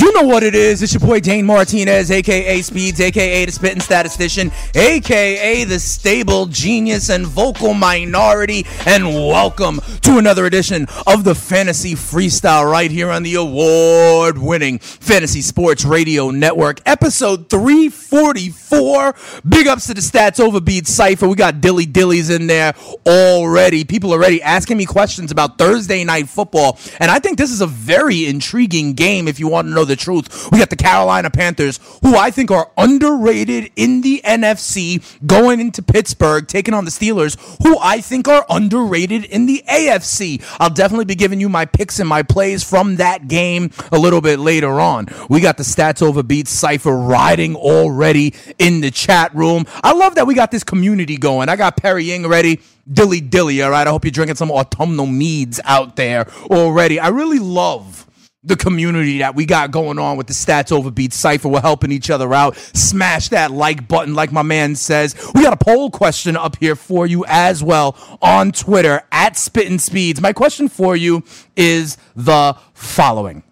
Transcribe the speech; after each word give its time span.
You 0.00 0.10
know 0.14 0.22
what 0.22 0.42
it 0.42 0.54
is. 0.54 0.82
It's 0.82 0.94
your 0.94 1.00
boy 1.00 1.20
Dane 1.20 1.44
Martinez, 1.44 2.10
aka 2.10 2.62
Speeds, 2.62 3.02
aka 3.02 3.44
the 3.44 3.52
Spitting 3.52 3.82
Statistician, 3.82 4.50
aka 4.74 5.64
the 5.64 5.78
Stable 5.78 6.46
Genius 6.46 7.10
and 7.10 7.26
Vocal 7.26 7.74
Minority. 7.74 8.64
And 8.86 9.04
welcome 9.04 9.78
to 10.00 10.16
another 10.16 10.46
edition 10.46 10.86
of 11.06 11.24
the 11.24 11.34
Fantasy 11.34 11.92
Freestyle 11.92 12.64
right 12.64 12.90
here 12.90 13.10
on 13.10 13.24
the 13.24 13.34
award 13.34 14.38
winning 14.38 14.78
Fantasy 14.78 15.42
Sports 15.42 15.84
Radio 15.84 16.30
Network, 16.30 16.80
episode 16.86 17.50
344. 17.50 19.14
Big 19.46 19.66
ups 19.66 19.86
to 19.88 19.92
the 19.92 20.00
Stats 20.00 20.40
Overbeat 20.40 20.86
Cypher. 20.86 21.28
We 21.28 21.34
got 21.34 21.60
Dilly 21.60 21.84
Dillies 21.84 22.34
in 22.34 22.46
there 22.46 22.72
already. 23.06 23.84
People 23.84 24.12
already 24.12 24.42
asking 24.42 24.78
me 24.78 24.86
questions 24.86 25.30
about 25.30 25.58
Thursday 25.58 26.04
night 26.04 26.30
football. 26.30 26.78
And 27.00 27.10
I 27.10 27.18
think 27.18 27.36
this 27.36 27.50
is 27.50 27.60
a 27.60 27.66
very 27.66 28.24
intriguing 28.24 28.94
game 28.94 29.28
if 29.28 29.38
you 29.38 29.46
want 29.46 29.68
to 29.68 29.74
know 29.74 29.89
the 29.90 29.96
truth. 29.96 30.50
We 30.50 30.58
got 30.58 30.70
the 30.70 30.76
Carolina 30.76 31.28
Panthers, 31.28 31.78
who 32.02 32.16
I 32.16 32.30
think 32.30 32.50
are 32.50 32.70
underrated 32.78 33.70
in 33.76 34.00
the 34.00 34.22
NFC, 34.24 35.04
going 35.26 35.60
into 35.60 35.82
Pittsburgh, 35.82 36.46
taking 36.46 36.72
on 36.72 36.84
the 36.86 36.90
Steelers, 36.90 37.36
who 37.62 37.76
I 37.78 38.00
think 38.00 38.28
are 38.28 38.46
underrated 38.48 39.24
in 39.24 39.46
the 39.46 39.62
AFC. 39.68 40.42
I'll 40.58 40.70
definitely 40.70 41.04
be 41.04 41.14
giving 41.14 41.40
you 41.40 41.48
my 41.48 41.66
picks 41.66 42.00
and 42.00 42.08
my 42.08 42.22
plays 42.22 42.62
from 42.62 42.96
that 42.96 43.28
game 43.28 43.70
a 43.92 43.98
little 43.98 44.20
bit 44.20 44.38
later 44.38 44.80
on. 44.80 45.08
We 45.28 45.40
got 45.40 45.56
the 45.56 45.64
Stats 45.64 46.00
Over 46.00 46.22
Beats 46.22 46.50
Cypher 46.50 46.96
riding 46.96 47.56
already 47.56 48.34
in 48.58 48.80
the 48.80 48.90
chat 48.90 49.34
room. 49.34 49.66
I 49.82 49.92
love 49.92 50.14
that 50.14 50.26
we 50.26 50.34
got 50.34 50.50
this 50.50 50.64
community 50.64 51.16
going. 51.16 51.48
I 51.48 51.56
got 51.56 51.76
Perry 51.76 52.04
Ying 52.04 52.26
ready. 52.26 52.60
Dilly 52.90 53.20
dilly, 53.20 53.62
all 53.62 53.70
right? 53.70 53.86
I 53.86 53.90
hope 53.90 54.04
you're 54.04 54.10
drinking 54.10 54.36
some 54.36 54.50
autumnal 54.50 55.06
meads 55.06 55.60
out 55.64 55.94
there 55.94 56.26
already. 56.50 56.98
I 56.98 57.08
really 57.08 57.38
love 57.38 58.06
the 58.42 58.56
community 58.56 59.18
that 59.18 59.34
we 59.34 59.44
got 59.44 59.70
going 59.70 59.98
on 59.98 60.16
with 60.16 60.26
the 60.26 60.32
Stats 60.32 60.72
Overbeat 60.72 61.12
Cypher. 61.12 61.48
We're 61.48 61.60
helping 61.60 61.92
each 61.92 62.10
other 62.10 62.32
out. 62.32 62.56
Smash 62.56 63.28
that 63.30 63.50
like 63.50 63.86
button, 63.86 64.14
like 64.14 64.32
my 64.32 64.42
man 64.42 64.76
says. 64.76 65.14
We 65.34 65.42
got 65.42 65.52
a 65.52 65.62
poll 65.62 65.90
question 65.90 66.36
up 66.36 66.56
here 66.56 66.76
for 66.76 67.06
you 67.06 67.24
as 67.28 67.62
well 67.62 67.96
on 68.22 68.52
Twitter 68.52 69.02
at 69.12 69.36
Spittin' 69.36 69.78
Speeds. 69.78 70.20
My 70.20 70.32
question 70.32 70.68
for 70.68 70.96
you 70.96 71.22
is 71.56 71.98
the 72.16 72.56
following. 72.72 73.42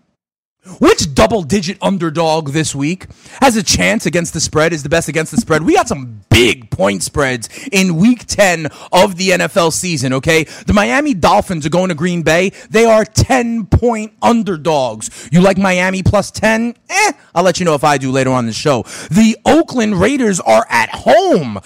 Which 0.79 1.15
double 1.15 1.43
digit 1.43 1.79
underdog 1.83 2.51
this 2.51 2.75
week 2.75 3.07
has 3.41 3.57
a 3.57 3.63
chance 3.63 4.07
against 4.07 4.35
the 4.35 4.41
spread, 4.41 4.73
is 4.73 4.83
the 4.83 4.89
best 4.89 5.09
against 5.09 5.33
the 5.33 5.39
spread? 5.39 5.63
We 5.63 5.75
got 5.75 5.89
some 5.89 6.23
big 6.31 6.71
point 6.71 7.03
spreads 7.03 7.49
in 7.73 7.97
week 7.97 8.25
10 8.27 8.67
of 8.93 9.17
the 9.17 9.31
NFL 9.31 9.73
season, 9.73 10.13
okay? 10.13 10.45
The 10.67 10.73
Miami 10.73 11.15
Dolphins 11.15 11.67
are 11.67 11.71
going 11.71 11.89
to 11.89 11.95
Green 11.95 12.23
Bay. 12.23 12.53
They 12.71 12.85
are 12.85 13.05
10 13.05 13.67
point 13.67 14.13
underdogs. 14.23 15.29
You 15.33 15.41
like 15.41 15.59
Miami 15.59 16.03
plus 16.03 16.31
10? 16.31 16.75
Eh, 16.89 17.13
I'll 17.35 17.43
let 17.43 17.59
you 17.59 17.65
know 17.65 17.75
if 17.75 17.83
I 17.83 17.99
do 17.99 18.13
later 18.13 18.31
on 18.31 18.47
the 18.47 18.53
show. 18.53 18.83
The 19.11 19.37
Oakland 19.45 20.01
Raiders 20.01 20.39
are 20.39 20.67
at 20.69 20.91
home 20.91 21.61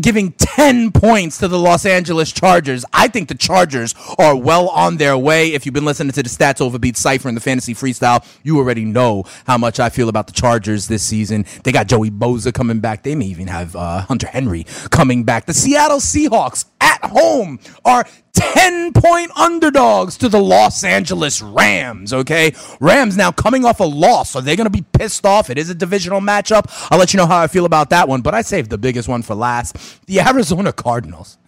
giving 0.00 0.32
10 0.32 0.90
points 0.92 1.38
to 1.38 1.48
the 1.48 1.58
Los 1.58 1.86
Angeles 1.86 2.32
Chargers. 2.32 2.84
I 2.92 3.08
think 3.08 3.28
the 3.28 3.34
Chargers 3.34 3.94
are 4.18 4.34
well 4.34 4.68
on 4.70 4.96
their 4.96 5.16
way. 5.16 5.52
If 5.52 5.66
you've 5.66 5.74
been 5.74 5.84
listening 5.84 6.12
to 6.12 6.22
the 6.22 6.28
Stats 6.28 6.60
Overbeat 6.60 6.96
Cypher 6.96 7.28
and 7.28 7.36
the 7.36 7.40
Fantasy 7.40 7.74
Freestyle, 7.74 8.24
you 8.42 8.58
already 8.58 8.84
know 8.84 9.24
how 9.46 9.58
much 9.58 9.80
I 9.80 9.88
feel 9.88 10.08
about 10.08 10.26
the 10.26 10.32
Chargers 10.32 10.88
this 10.88 11.02
season. 11.02 11.44
They 11.64 11.72
got 11.72 11.86
Joey 11.86 12.10
Bosa 12.10 12.52
coming 12.52 12.80
back. 12.80 13.02
They 13.02 13.14
may 13.14 13.26
even 13.26 13.46
have 13.46 13.76
uh, 13.76 14.02
Hunter 14.02 14.26
Henry 14.26 14.64
coming 14.90 15.24
back. 15.24 15.46
The 15.46 15.54
Seattle 15.54 15.98
Seahawks 15.98 16.64
at 16.80 17.04
home 17.04 17.58
are 17.84 18.06
10 18.32 18.92
point 18.92 19.30
underdogs 19.36 20.16
to 20.18 20.28
the 20.28 20.40
Los 20.40 20.84
Angeles 20.84 21.42
Rams, 21.42 22.12
okay? 22.12 22.52
Rams 22.80 23.16
now 23.16 23.30
coming 23.32 23.64
off 23.64 23.80
a 23.80 23.84
loss. 23.84 24.34
Are 24.36 24.42
they 24.42 24.56
going 24.56 24.66
to 24.66 24.70
be 24.70 24.84
pissed 24.92 25.26
off? 25.26 25.50
It 25.50 25.58
is 25.58 25.70
a 25.70 25.74
divisional 25.74 26.20
matchup. 26.20 26.64
I'll 26.90 26.98
let 26.98 27.12
you 27.12 27.18
know 27.18 27.26
how 27.26 27.38
I 27.38 27.46
feel 27.46 27.66
about 27.66 27.90
that 27.90 28.08
one, 28.08 28.20
but 28.22 28.34
I 28.34 28.42
saved 28.42 28.70
the 28.70 28.78
biggest 28.78 29.08
one 29.08 29.22
for 29.22 29.34
last. 29.34 30.06
The 30.06 30.20
Arizona 30.20 30.72
Cardinals 30.72 31.38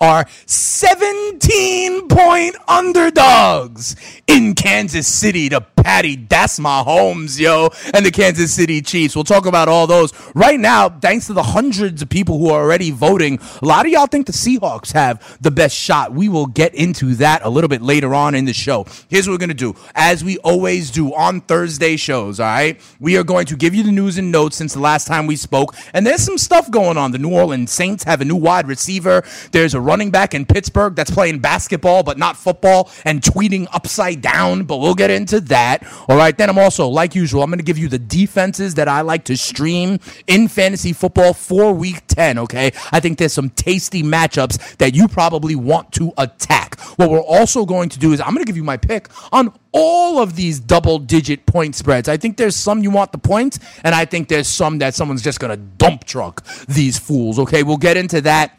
are 0.00 0.26
17 0.46 2.08
point 2.08 2.56
underdogs 2.68 3.96
in 4.26 4.54
Kansas 4.54 5.06
City 5.06 5.48
to 5.48 5.60
Patty 5.82 6.16
That's 6.16 6.58
Mahomes, 6.60 7.38
yo, 7.38 7.70
and 7.92 8.06
the 8.06 8.10
Kansas 8.10 8.52
City 8.52 8.80
Chiefs. 8.82 9.16
We'll 9.16 9.24
talk 9.24 9.46
about 9.46 9.68
all 9.68 9.86
those. 9.86 10.12
Right 10.34 10.58
now, 10.58 10.88
thanks 10.88 11.26
to 11.26 11.32
the 11.32 11.42
hundreds 11.42 12.02
of 12.02 12.08
people 12.08 12.38
who 12.38 12.50
are 12.50 12.62
already 12.62 12.90
voting, 12.90 13.40
a 13.60 13.66
lot 13.66 13.84
of 13.84 13.92
y'all 13.92 14.06
think 14.06 14.26
the 14.26 14.32
Seahawks 14.32 14.92
have 14.92 15.38
the 15.40 15.50
best 15.50 15.76
shot. 15.76 16.12
We 16.12 16.28
will 16.28 16.46
get 16.46 16.74
into 16.74 17.14
that 17.16 17.44
a 17.44 17.50
little 17.50 17.68
bit 17.68 17.82
later 17.82 18.14
on 18.14 18.34
in 18.34 18.44
the 18.44 18.52
show. 18.52 18.86
Here's 19.08 19.26
what 19.26 19.34
we're 19.34 19.38
going 19.38 19.48
to 19.48 19.54
do. 19.54 19.74
As 19.94 20.22
we 20.22 20.38
always 20.38 20.90
do 20.90 21.12
on 21.14 21.40
Thursday 21.40 21.96
shows, 21.96 22.38
all 22.38 22.46
right? 22.46 22.80
We 23.00 23.16
are 23.16 23.24
going 23.24 23.46
to 23.46 23.56
give 23.56 23.74
you 23.74 23.82
the 23.82 23.92
news 23.92 24.18
and 24.18 24.30
notes 24.30 24.56
since 24.56 24.74
the 24.74 24.80
last 24.80 25.06
time 25.06 25.26
we 25.26 25.36
spoke. 25.36 25.74
And 25.94 26.06
there's 26.06 26.22
some 26.22 26.38
stuff 26.38 26.70
going 26.70 26.96
on. 26.96 27.10
The 27.10 27.18
New 27.18 27.32
Orleans 27.32 27.72
Saints 27.72 28.04
have 28.04 28.20
a 28.20 28.24
new 28.24 28.36
wide 28.36 28.68
receiver. 28.68 29.24
There's 29.50 29.74
a 29.74 29.80
running 29.80 30.10
back 30.10 30.34
in 30.34 30.46
Pittsburgh 30.46 30.94
that's 30.94 31.10
playing 31.10 31.40
basketball 31.40 32.02
but 32.02 32.18
not 32.18 32.36
football 32.36 32.90
and 33.04 33.20
tweeting 33.20 33.66
upside 33.72 34.20
down, 34.20 34.64
but 34.64 34.78
we'll 34.78 34.94
get 34.94 35.10
into 35.10 35.40
that. 35.40 35.71
All 36.08 36.16
right, 36.16 36.36
then 36.36 36.48
I'm 36.48 36.58
also, 36.58 36.88
like 36.88 37.14
usual, 37.14 37.42
I'm 37.42 37.50
going 37.50 37.58
to 37.58 37.64
give 37.64 37.78
you 37.78 37.88
the 37.88 37.98
defenses 37.98 38.74
that 38.74 38.88
I 38.88 39.02
like 39.02 39.24
to 39.24 39.36
stream 39.36 39.98
in 40.26 40.48
fantasy 40.48 40.92
football 40.92 41.32
for 41.32 41.72
week 41.72 42.06
10, 42.08 42.38
okay? 42.40 42.72
I 42.90 43.00
think 43.00 43.18
there's 43.18 43.32
some 43.32 43.50
tasty 43.50 44.02
matchups 44.02 44.76
that 44.78 44.94
you 44.94 45.08
probably 45.08 45.54
want 45.54 45.92
to 45.92 46.12
attack. 46.18 46.80
What 46.96 47.10
we're 47.10 47.20
also 47.20 47.64
going 47.64 47.88
to 47.90 47.98
do 47.98 48.12
is 48.12 48.20
I'm 48.20 48.34
going 48.34 48.44
to 48.44 48.44
give 48.44 48.56
you 48.56 48.64
my 48.64 48.76
pick 48.76 49.08
on 49.32 49.52
all 49.72 50.18
of 50.18 50.36
these 50.36 50.60
double 50.60 50.98
digit 50.98 51.46
point 51.46 51.74
spreads. 51.74 52.08
I 52.08 52.16
think 52.16 52.36
there's 52.36 52.56
some 52.56 52.82
you 52.82 52.90
want 52.90 53.12
the 53.12 53.18
points, 53.18 53.58
and 53.84 53.94
I 53.94 54.04
think 54.04 54.28
there's 54.28 54.48
some 54.48 54.78
that 54.78 54.94
someone's 54.94 55.22
just 55.22 55.40
going 55.40 55.50
to 55.50 55.56
dump 55.56 56.04
truck 56.04 56.44
these 56.66 56.98
fools, 56.98 57.38
okay? 57.38 57.62
We'll 57.62 57.76
get 57.76 57.96
into 57.96 58.20
that. 58.22 58.58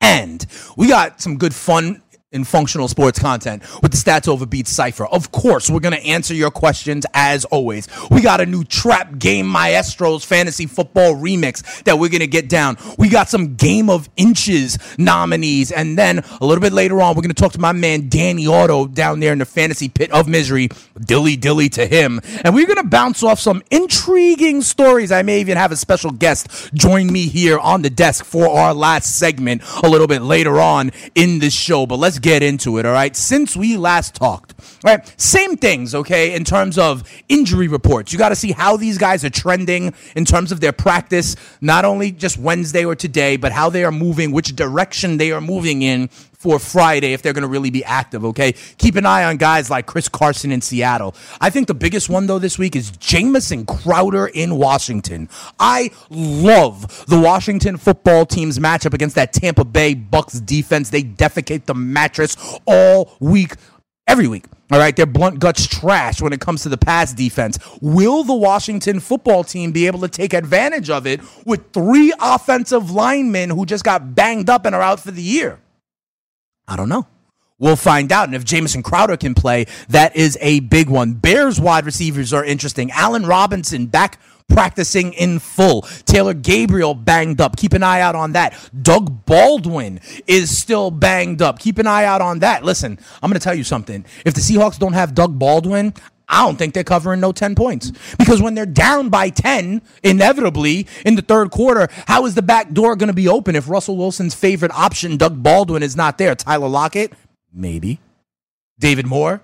And 0.00 0.44
we 0.76 0.88
got 0.88 1.20
some 1.20 1.36
good 1.36 1.54
fun 1.54 2.02
in 2.32 2.44
functional 2.44 2.86
sports 2.86 3.18
content 3.18 3.60
with 3.82 3.90
the 3.90 3.96
Stats 3.96 4.28
Over 4.28 4.46
Beats 4.46 4.70
Cypher. 4.70 5.04
Of 5.06 5.32
course, 5.32 5.68
we're 5.68 5.80
going 5.80 5.96
to 5.96 6.06
answer 6.06 6.32
your 6.32 6.52
questions 6.52 7.04
as 7.12 7.44
always. 7.46 7.88
We 8.08 8.20
got 8.20 8.40
a 8.40 8.46
new 8.46 8.62
Trap 8.62 9.18
Game 9.18 9.48
Maestros 9.48 10.24
Fantasy 10.24 10.66
Football 10.66 11.14
remix 11.14 11.82
that 11.84 11.98
we're 11.98 12.08
going 12.08 12.20
to 12.20 12.28
get 12.28 12.48
down. 12.48 12.76
We 12.98 13.08
got 13.08 13.28
some 13.28 13.56
Game 13.56 13.90
of 13.90 14.08
Inches 14.16 14.78
nominees. 14.96 15.72
And 15.72 15.98
then 15.98 16.20
a 16.40 16.46
little 16.46 16.62
bit 16.62 16.72
later 16.72 17.02
on, 17.02 17.16
we're 17.16 17.22
going 17.22 17.34
to 17.34 17.42
talk 17.42 17.52
to 17.52 17.60
my 17.60 17.72
man 17.72 18.08
Danny 18.08 18.46
Otto 18.46 18.86
down 18.86 19.18
there 19.18 19.32
in 19.32 19.40
the 19.40 19.44
Fantasy 19.44 19.88
Pit 19.88 20.12
of 20.12 20.28
Misery. 20.28 20.68
Dilly 21.04 21.36
dilly 21.36 21.68
to 21.70 21.84
him. 21.84 22.20
And 22.44 22.54
we're 22.54 22.66
going 22.66 22.76
to 22.76 22.88
bounce 22.88 23.24
off 23.24 23.40
some 23.40 23.60
intriguing 23.72 24.62
stories. 24.62 25.10
I 25.10 25.22
may 25.22 25.40
even 25.40 25.56
have 25.56 25.72
a 25.72 25.76
special 25.76 26.12
guest 26.12 26.72
join 26.74 27.12
me 27.12 27.26
here 27.26 27.58
on 27.58 27.82
the 27.82 27.90
desk 27.90 28.24
for 28.24 28.48
our 28.48 28.72
last 28.72 29.18
segment 29.18 29.62
a 29.82 29.88
little 29.88 30.06
bit 30.06 30.22
later 30.22 30.60
on 30.60 30.92
in 31.16 31.40
this 31.40 31.54
show. 31.54 31.86
But 31.86 31.96
let's 31.96 32.19
get 32.20 32.42
into 32.42 32.78
it, 32.78 32.86
all 32.86 32.92
right? 32.92 33.14
Since 33.16 33.56
we 33.56 33.76
last 33.76 34.14
talked, 34.14 34.54
all 34.84 34.94
right? 34.96 35.20
Same 35.20 35.56
things, 35.56 35.94
okay, 35.94 36.34
in 36.34 36.44
terms 36.44 36.78
of 36.78 37.02
injury 37.28 37.68
reports. 37.68 38.12
You 38.12 38.18
got 38.18 38.30
to 38.30 38.36
see 38.36 38.52
how 38.52 38.76
these 38.76 38.98
guys 38.98 39.24
are 39.24 39.30
trending 39.30 39.94
in 40.16 40.24
terms 40.24 40.52
of 40.52 40.60
their 40.60 40.72
practice, 40.72 41.36
not 41.60 41.84
only 41.84 42.12
just 42.12 42.38
Wednesday 42.38 42.84
or 42.84 42.94
today, 42.94 43.36
but 43.36 43.52
how 43.52 43.70
they 43.70 43.84
are 43.84 43.92
moving, 43.92 44.32
which 44.32 44.54
direction 44.54 45.16
they 45.16 45.32
are 45.32 45.40
moving 45.40 45.82
in 45.82 46.08
for 46.40 46.58
Friday 46.58 47.12
if 47.12 47.20
they're 47.20 47.34
going 47.34 47.42
to 47.42 47.48
really 47.48 47.68
be 47.68 47.84
active, 47.84 48.24
okay? 48.24 48.54
Keep 48.78 48.96
an 48.96 49.04
eye 49.04 49.24
on 49.24 49.36
guys 49.36 49.68
like 49.68 49.84
Chris 49.84 50.08
Carson 50.08 50.50
in 50.50 50.62
Seattle. 50.62 51.14
I 51.38 51.50
think 51.50 51.68
the 51.68 51.74
biggest 51.74 52.08
one, 52.08 52.26
though, 52.26 52.38
this 52.38 52.58
week 52.58 52.74
is 52.74 52.90
Jamison 52.92 53.66
Crowder 53.66 54.26
in 54.26 54.56
Washington. 54.56 55.28
I 55.58 55.90
love 56.08 57.04
the 57.06 57.20
Washington 57.20 57.76
football 57.76 58.24
team's 58.24 58.58
matchup 58.58 58.94
against 58.94 59.16
that 59.16 59.34
Tampa 59.34 59.66
Bay 59.66 59.92
Bucks 59.92 60.40
defense. 60.40 60.88
They 60.88 61.02
defecate 61.02 61.66
the 61.66 61.74
mattress 61.74 62.38
all 62.64 63.14
week, 63.20 63.52
every 64.06 64.26
week. 64.26 64.46
All 64.72 64.78
right, 64.78 64.96
their 64.96 65.04
blunt 65.04 65.40
guts 65.40 65.66
trash 65.66 66.22
when 66.22 66.32
it 66.32 66.40
comes 66.40 66.62
to 66.62 66.70
the 66.70 66.78
pass 66.78 67.12
defense. 67.12 67.58
Will 67.82 68.24
the 68.24 68.34
Washington 68.34 68.98
football 69.00 69.44
team 69.44 69.72
be 69.72 69.86
able 69.86 69.98
to 70.00 70.08
take 70.08 70.32
advantage 70.32 70.88
of 70.88 71.06
it 71.06 71.20
with 71.44 71.72
three 71.72 72.14
offensive 72.18 72.90
linemen 72.90 73.50
who 73.50 73.66
just 73.66 73.84
got 73.84 74.14
banged 74.14 74.48
up 74.48 74.64
and 74.64 74.74
are 74.74 74.80
out 74.80 75.00
for 75.00 75.10
the 75.10 75.22
year? 75.22 75.58
I 76.70 76.76
don't 76.76 76.88
know. 76.88 77.06
We'll 77.58 77.76
find 77.76 78.10
out. 78.10 78.26
And 78.26 78.34
if 78.34 78.44
Jamison 78.44 78.82
Crowder 78.82 79.18
can 79.18 79.34
play, 79.34 79.66
that 79.90 80.16
is 80.16 80.38
a 80.40 80.60
big 80.60 80.88
one. 80.88 81.12
Bears 81.12 81.60
wide 81.60 81.84
receivers 81.84 82.32
are 82.32 82.44
interesting. 82.44 82.90
Allen 82.92 83.26
Robinson 83.26 83.86
back 83.86 84.18
practicing 84.48 85.12
in 85.12 85.38
full. 85.38 85.82
Taylor 86.06 86.32
Gabriel 86.32 86.94
banged 86.94 87.40
up. 87.40 87.56
Keep 87.56 87.74
an 87.74 87.82
eye 87.82 88.00
out 88.00 88.14
on 88.14 88.32
that. 88.32 88.54
Doug 88.82 89.26
Baldwin 89.26 90.00
is 90.26 90.56
still 90.56 90.90
banged 90.90 91.42
up. 91.42 91.58
Keep 91.58 91.78
an 91.78 91.86
eye 91.86 92.04
out 92.04 92.22
on 92.22 92.38
that. 92.38 92.64
Listen, 92.64 92.98
I'm 93.22 93.30
going 93.30 93.38
to 93.38 93.44
tell 93.44 93.54
you 93.54 93.64
something. 93.64 94.04
If 94.24 94.34
the 94.34 94.40
Seahawks 94.40 94.78
don't 94.78 94.94
have 94.94 95.14
Doug 95.14 95.38
Baldwin, 95.38 95.92
I 96.30 96.46
don't 96.46 96.56
think 96.56 96.74
they're 96.74 96.84
covering 96.84 97.20
no 97.20 97.32
10 97.32 97.56
points. 97.56 97.92
Because 98.16 98.40
when 98.40 98.54
they're 98.54 98.64
down 98.64 99.08
by 99.08 99.30
10, 99.30 99.82
inevitably 100.04 100.86
in 101.04 101.16
the 101.16 101.22
third 101.22 101.50
quarter, 101.50 101.88
how 102.06 102.24
is 102.24 102.34
the 102.34 102.42
back 102.42 102.72
door 102.72 102.94
going 102.94 103.08
to 103.08 103.14
be 103.14 103.28
open 103.28 103.56
if 103.56 103.68
Russell 103.68 103.96
Wilson's 103.96 104.34
favorite 104.34 104.72
option, 104.72 105.16
Doug 105.16 105.42
Baldwin, 105.42 105.82
is 105.82 105.96
not 105.96 106.18
there? 106.18 106.34
Tyler 106.36 106.68
Lockett? 106.68 107.12
Maybe. 107.52 107.98
David 108.78 109.06
Moore? 109.06 109.42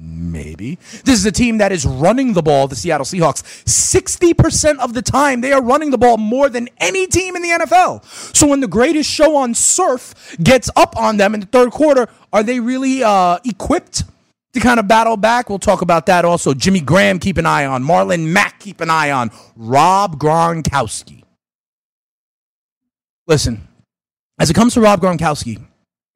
Maybe. 0.00 0.76
This 1.04 1.18
is 1.18 1.26
a 1.26 1.32
team 1.32 1.58
that 1.58 1.72
is 1.72 1.84
running 1.84 2.34
the 2.34 2.42
ball, 2.42 2.68
the 2.68 2.76
Seattle 2.76 3.04
Seahawks. 3.04 3.42
60% 3.64 4.78
of 4.78 4.94
the 4.94 5.02
time, 5.02 5.40
they 5.40 5.52
are 5.52 5.62
running 5.62 5.90
the 5.90 5.98
ball 5.98 6.16
more 6.16 6.48
than 6.48 6.68
any 6.78 7.08
team 7.08 7.34
in 7.34 7.42
the 7.42 7.48
NFL. 7.48 8.04
So 8.36 8.46
when 8.46 8.60
the 8.60 8.68
greatest 8.68 9.10
show 9.10 9.34
on 9.36 9.54
surf 9.54 10.36
gets 10.40 10.70
up 10.76 10.96
on 10.96 11.16
them 11.16 11.34
in 11.34 11.40
the 11.40 11.46
third 11.46 11.70
quarter, 11.70 12.08
are 12.32 12.44
they 12.44 12.60
really 12.60 13.02
uh, 13.02 13.38
equipped? 13.44 14.04
To 14.52 14.60
kind 14.60 14.80
of 14.80 14.88
battle 14.88 15.16
back. 15.16 15.48
We'll 15.48 15.58
talk 15.58 15.82
about 15.82 16.06
that 16.06 16.24
also. 16.24 16.54
Jimmy 16.54 16.80
Graham, 16.80 17.18
keep 17.18 17.36
an 17.38 17.46
eye 17.46 17.66
on. 17.66 17.82
Marlon 17.84 18.28
Mack, 18.28 18.60
keep 18.60 18.80
an 18.80 18.90
eye 18.90 19.10
on. 19.10 19.30
Rob 19.56 20.18
Gronkowski. 20.18 21.22
Listen, 23.26 23.68
as 24.38 24.48
it 24.48 24.54
comes 24.54 24.74
to 24.74 24.80
Rob 24.80 25.00
Gronkowski, 25.00 25.62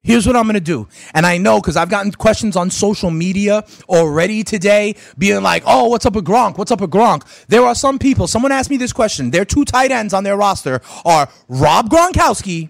here's 0.01 0.25
what 0.25 0.35
I'm 0.35 0.43
going 0.43 0.55
to 0.55 0.59
do. 0.59 0.87
And 1.13 1.25
I 1.25 1.37
know 1.37 1.61
because 1.61 1.77
I've 1.77 1.89
gotten 1.89 2.11
questions 2.11 2.55
on 2.55 2.71
social 2.71 3.11
media 3.11 3.63
already 3.87 4.43
today 4.43 4.95
being 5.17 5.43
like, 5.43 5.63
oh, 5.67 5.89
what's 5.89 6.05
up 6.05 6.13
with 6.15 6.25
Gronk? 6.25 6.57
What's 6.57 6.71
up 6.71 6.81
with 6.81 6.89
Gronk? 6.89 7.23
There 7.47 7.63
are 7.63 7.75
some 7.75 7.99
people, 7.99 8.27
someone 8.27 8.51
asked 8.51 8.71
me 8.71 8.77
this 8.77 8.93
question. 8.93 9.29
Their 9.29 9.45
two 9.45 9.63
tight 9.63 9.91
ends 9.91 10.13
on 10.13 10.23
their 10.23 10.37
roster 10.37 10.81
are 11.05 11.29
Rob 11.47 11.89
Gronkowski 11.89 12.69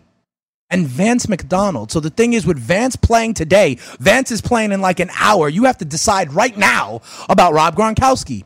and 0.74 0.88
Vance 0.88 1.30
McDonald. 1.30 1.92
So 1.92 2.00
the 2.00 2.10
thing 2.10 2.34
is, 2.34 2.46
with 2.46 2.58
Vance 2.58 2.96
playing 2.96 3.36
today, 3.36 3.78
Vance 4.00 4.32
is 4.32 4.42
playing 4.42 4.72
in 4.72 4.82
like 4.82 5.00
an 5.00 5.12
hour. 5.18 5.48
You 5.48 5.66
have 5.66 5.78
to 5.78 5.86
decide 5.86 6.34
right 6.34 6.58
now 6.58 7.02
about 7.30 7.54
Rob 7.54 7.76
Gronkowski. 7.76 8.44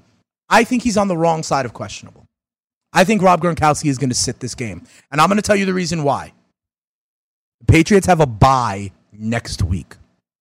I 0.50 0.65
think 0.65 0.83
he's 0.83 0.97
on 0.97 1.07
the 1.07 1.18
wrong 1.18 1.41
side 1.41 1.65
of 1.65 1.74
questionable. 1.74 2.27
I 2.91 3.06
think 3.06 3.21
Rob 3.21 3.41
Gronkowski 3.41 3.89
is 3.89 3.97
going 3.97 4.09
to 4.09 4.15
sit 4.15 4.41
this 4.41 4.56
game. 4.56 4.83
And 5.09 5.21
I'm 5.21 5.29
going 5.29 5.38
to 5.38 5.41
tell 5.41 5.56
you 5.56 5.65
the 5.65 5.74
reason 5.74 6.03
why. 6.03 6.33
The 7.62 7.65
Patriots 7.65 8.07
have 8.07 8.19
a 8.19 8.25
bye 8.27 8.91
next 9.13 9.63
week 9.63 9.95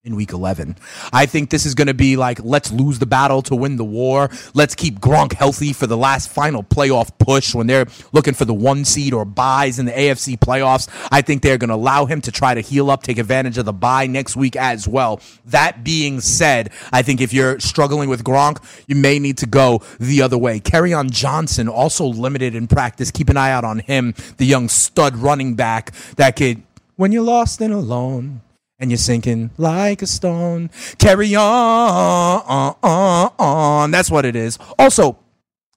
in 0.06 0.16
week 0.16 0.32
11. 0.32 0.76
I 1.12 1.26
think 1.26 1.50
this 1.50 1.66
is 1.66 1.74
going 1.74 1.88
to 1.88 1.94
be 1.94 2.16
like, 2.16 2.42
let's 2.42 2.70
lose 2.70 2.98
the 2.98 3.06
battle 3.06 3.42
to 3.42 3.56
win 3.56 3.76
the 3.76 3.84
war. 3.84 4.30
Let's 4.54 4.74
keep 4.74 5.00
Gronk 5.00 5.32
healthy 5.32 5.72
for 5.72 5.86
the 5.86 5.96
last 5.96 6.30
final 6.30 6.62
playoff 6.62 7.10
push 7.18 7.54
when 7.54 7.66
they're 7.66 7.86
looking 8.12 8.34
for 8.34 8.44
the 8.44 8.54
one 8.54 8.84
seed 8.84 9.12
or 9.12 9.24
buys 9.24 9.78
in 9.78 9.86
the 9.86 9.92
AFC 9.92 10.38
playoffs. 10.38 10.88
I 11.10 11.22
think 11.22 11.42
they're 11.42 11.58
going 11.58 11.68
to 11.68 11.74
allow 11.74 12.06
him 12.06 12.20
to 12.22 12.32
try 12.32 12.54
to 12.54 12.60
heal 12.60 12.90
up, 12.90 13.02
take 13.02 13.18
advantage 13.18 13.58
of 13.58 13.64
the 13.64 13.72
buy 13.72 14.06
next 14.06 14.36
week 14.36 14.56
as 14.56 14.86
well. 14.86 15.20
That 15.46 15.84
being 15.84 16.20
said, 16.20 16.70
I 16.92 17.02
think 17.02 17.20
if 17.20 17.32
you're 17.32 17.58
struggling 17.60 18.08
with 18.08 18.24
Gronk, 18.24 18.62
you 18.86 18.94
may 18.94 19.18
need 19.18 19.38
to 19.38 19.46
go 19.46 19.82
the 19.98 20.22
other 20.22 20.38
way. 20.38 20.60
Kerryon 20.60 21.10
Johnson 21.10 21.68
also 21.68 22.06
limited 22.06 22.54
in 22.54 22.68
practice. 22.68 23.10
Keep 23.10 23.28
an 23.30 23.36
eye 23.36 23.50
out 23.50 23.64
on 23.64 23.80
him, 23.80 24.14
the 24.36 24.46
young 24.46 24.68
stud 24.68 25.16
running 25.16 25.54
back 25.54 25.92
that 26.16 26.36
could, 26.36 26.62
when 26.96 27.12
you're 27.12 27.22
lost 27.22 27.60
and 27.60 27.74
alone, 27.74 28.40
and 28.78 28.90
you're 28.90 28.98
sinking 28.98 29.50
like 29.56 30.02
a 30.02 30.06
stone. 30.06 30.70
Carry 30.98 31.34
on, 31.34 32.42
on, 32.46 32.76
on, 32.82 33.32
on. 33.38 33.90
That's 33.90 34.10
what 34.10 34.24
it 34.24 34.36
is. 34.36 34.58
Also, 34.78 35.18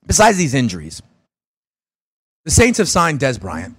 besides 0.05 0.37
these 0.37 0.53
injuries, 0.53 1.01
the 2.45 2.51
Saints 2.51 2.77
have 2.77 2.89
signed 2.89 3.19
Dez 3.19 3.39
Bryant. 3.39 3.75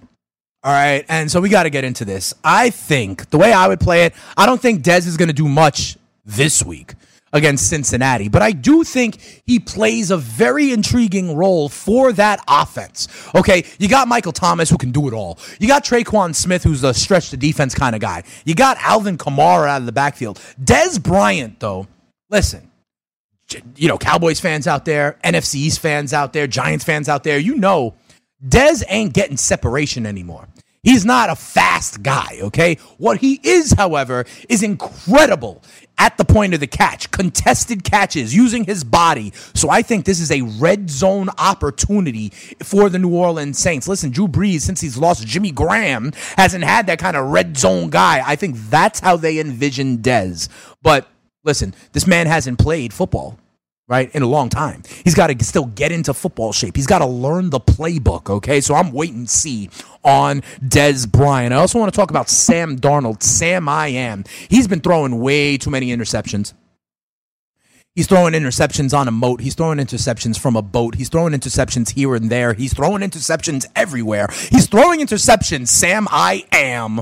All 0.63 0.71
right, 0.71 1.03
and 1.09 1.31
so 1.31 1.41
we 1.41 1.49
got 1.49 1.63
to 1.63 1.71
get 1.71 1.83
into 1.83 2.05
this. 2.05 2.35
I 2.43 2.69
think 2.69 3.31
the 3.31 3.39
way 3.39 3.51
I 3.51 3.67
would 3.67 3.79
play 3.79 4.05
it, 4.05 4.13
I 4.37 4.45
don't 4.45 4.61
think 4.61 4.83
Dez 4.83 5.07
is 5.07 5.17
going 5.17 5.29
to 5.29 5.33
do 5.33 5.47
much 5.47 5.97
this 6.23 6.63
week 6.63 6.93
against 7.33 7.69
Cincinnati. 7.69 8.29
But 8.29 8.41
I 8.41 8.51
do 8.51 8.83
think 8.83 9.17
he 9.45 9.59
plays 9.59 10.11
a 10.11 10.17
very 10.17 10.71
intriguing 10.71 11.35
role 11.35 11.69
for 11.69 12.11
that 12.13 12.43
offense. 12.47 13.07
Okay, 13.35 13.63
you 13.79 13.87
got 13.87 14.07
Michael 14.07 14.31
Thomas 14.31 14.69
who 14.69 14.77
can 14.77 14.91
do 14.91 15.07
it 15.07 15.13
all. 15.13 15.39
You 15.59 15.67
got 15.67 15.83
Tre'Quan 15.83 16.35
Smith 16.35 16.63
who's 16.63 16.83
a 16.83 16.93
stretch 16.93 17.31
the 17.31 17.37
defense 17.37 17.73
kind 17.73 17.95
of 17.95 18.01
guy. 18.01 18.23
You 18.45 18.55
got 18.55 18.77
Alvin 18.79 19.17
Kamara 19.17 19.67
out 19.69 19.81
of 19.81 19.85
the 19.85 19.91
backfield. 19.91 20.39
Dez 20.61 21.01
Bryant, 21.01 21.59
though, 21.59 21.87
listen. 22.29 22.69
You 23.75 23.89
know, 23.89 23.97
Cowboys 23.97 24.39
fans 24.39 24.65
out 24.65 24.85
there, 24.85 25.17
NFC 25.25 25.55
East 25.55 25.79
fans 25.79 26.13
out 26.13 26.31
there, 26.31 26.47
Giants 26.47 26.85
fans 26.85 27.09
out 27.09 27.25
there, 27.25 27.37
you 27.37 27.55
know, 27.55 27.95
Dez 28.45 28.81
ain't 28.87 29.13
getting 29.13 29.35
separation 29.35 30.05
anymore. 30.05 30.47
He's 30.83 31.05
not 31.05 31.29
a 31.29 31.35
fast 31.35 32.01
guy, 32.01 32.39
okay? 32.41 32.77
What 32.97 33.19
he 33.19 33.39
is, 33.43 33.73
however, 33.73 34.25
is 34.49 34.63
incredible 34.63 35.61
at 35.99 36.17
the 36.17 36.25
point 36.25 36.55
of 36.55 36.59
the 36.59 36.65
catch, 36.65 37.11
contested 37.11 37.83
catches 37.83 38.33
using 38.33 38.63
his 38.63 38.83
body. 38.83 39.31
So 39.53 39.69
I 39.69 39.83
think 39.83 40.05
this 40.05 40.19
is 40.19 40.31
a 40.31 40.41
red 40.41 40.89
zone 40.89 41.29
opportunity 41.37 42.29
for 42.63 42.89
the 42.89 42.97
New 42.97 43.13
Orleans 43.13 43.59
Saints. 43.59 43.87
Listen, 43.87 44.09
Drew 44.09 44.27
Brees, 44.27 44.61
since 44.61 44.81
he's 44.81 44.97
lost 44.97 45.27
Jimmy 45.27 45.51
Graham, 45.51 46.13
hasn't 46.35 46.63
had 46.63 46.87
that 46.87 46.97
kind 46.97 47.15
of 47.15 47.27
red 47.27 47.55
zone 47.57 47.91
guy. 47.91 48.23
I 48.25 48.35
think 48.35 48.55
that's 48.71 48.99
how 48.99 49.17
they 49.17 49.37
envision 49.37 49.99
Dez. 49.99 50.49
But 50.81 51.07
listen, 51.43 51.75
this 51.91 52.07
man 52.07 52.25
hasn't 52.25 52.57
played 52.57 52.91
football 52.91 53.37
right, 53.91 54.09
in 54.15 54.23
a 54.23 54.27
long 54.27 54.47
time. 54.47 54.83
He's 55.03 55.13
got 55.13 55.27
to 55.27 55.43
still 55.43 55.65
get 55.65 55.91
into 55.91 56.13
football 56.13 56.53
shape. 56.53 56.77
He's 56.77 56.87
got 56.87 56.99
to 56.99 57.05
learn 57.05 57.49
the 57.49 57.59
playbook, 57.59 58.29
okay? 58.29 58.61
So 58.61 58.73
I'm 58.73 58.93
waiting 58.93 59.25
to 59.25 59.31
see 59.31 59.69
on 60.03 60.41
Dez 60.63 61.11
Bryant. 61.11 61.53
I 61.53 61.57
also 61.57 61.77
want 61.77 61.93
to 61.93 61.95
talk 61.95 62.09
about 62.09 62.29
Sam 62.29 62.79
Darnold. 62.79 63.21
Sam 63.21 63.67
I 63.67 63.87
am. 63.87 64.23
He's 64.47 64.67
been 64.67 64.79
throwing 64.79 65.19
way 65.19 65.57
too 65.57 65.69
many 65.69 65.87
interceptions. 65.87 66.53
He's 67.93 68.07
throwing 68.07 68.33
interceptions 68.33 68.97
on 68.97 69.09
a 69.09 69.11
moat. 69.11 69.41
He's 69.41 69.55
throwing 69.55 69.77
interceptions 69.77 70.39
from 70.39 70.55
a 70.55 70.61
boat. 70.61 70.95
He's 70.95 71.09
throwing 71.09 71.33
interceptions 71.33 71.89
here 71.89 72.15
and 72.15 72.29
there. 72.29 72.53
He's 72.53 72.73
throwing 72.73 73.01
interceptions 73.01 73.65
everywhere. 73.75 74.29
He's 74.49 74.67
throwing 74.67 75.01
interceptions, 75.01 75.67
Sam 75.67 76.07
I 76.09 76.45
am, 76.53 77.01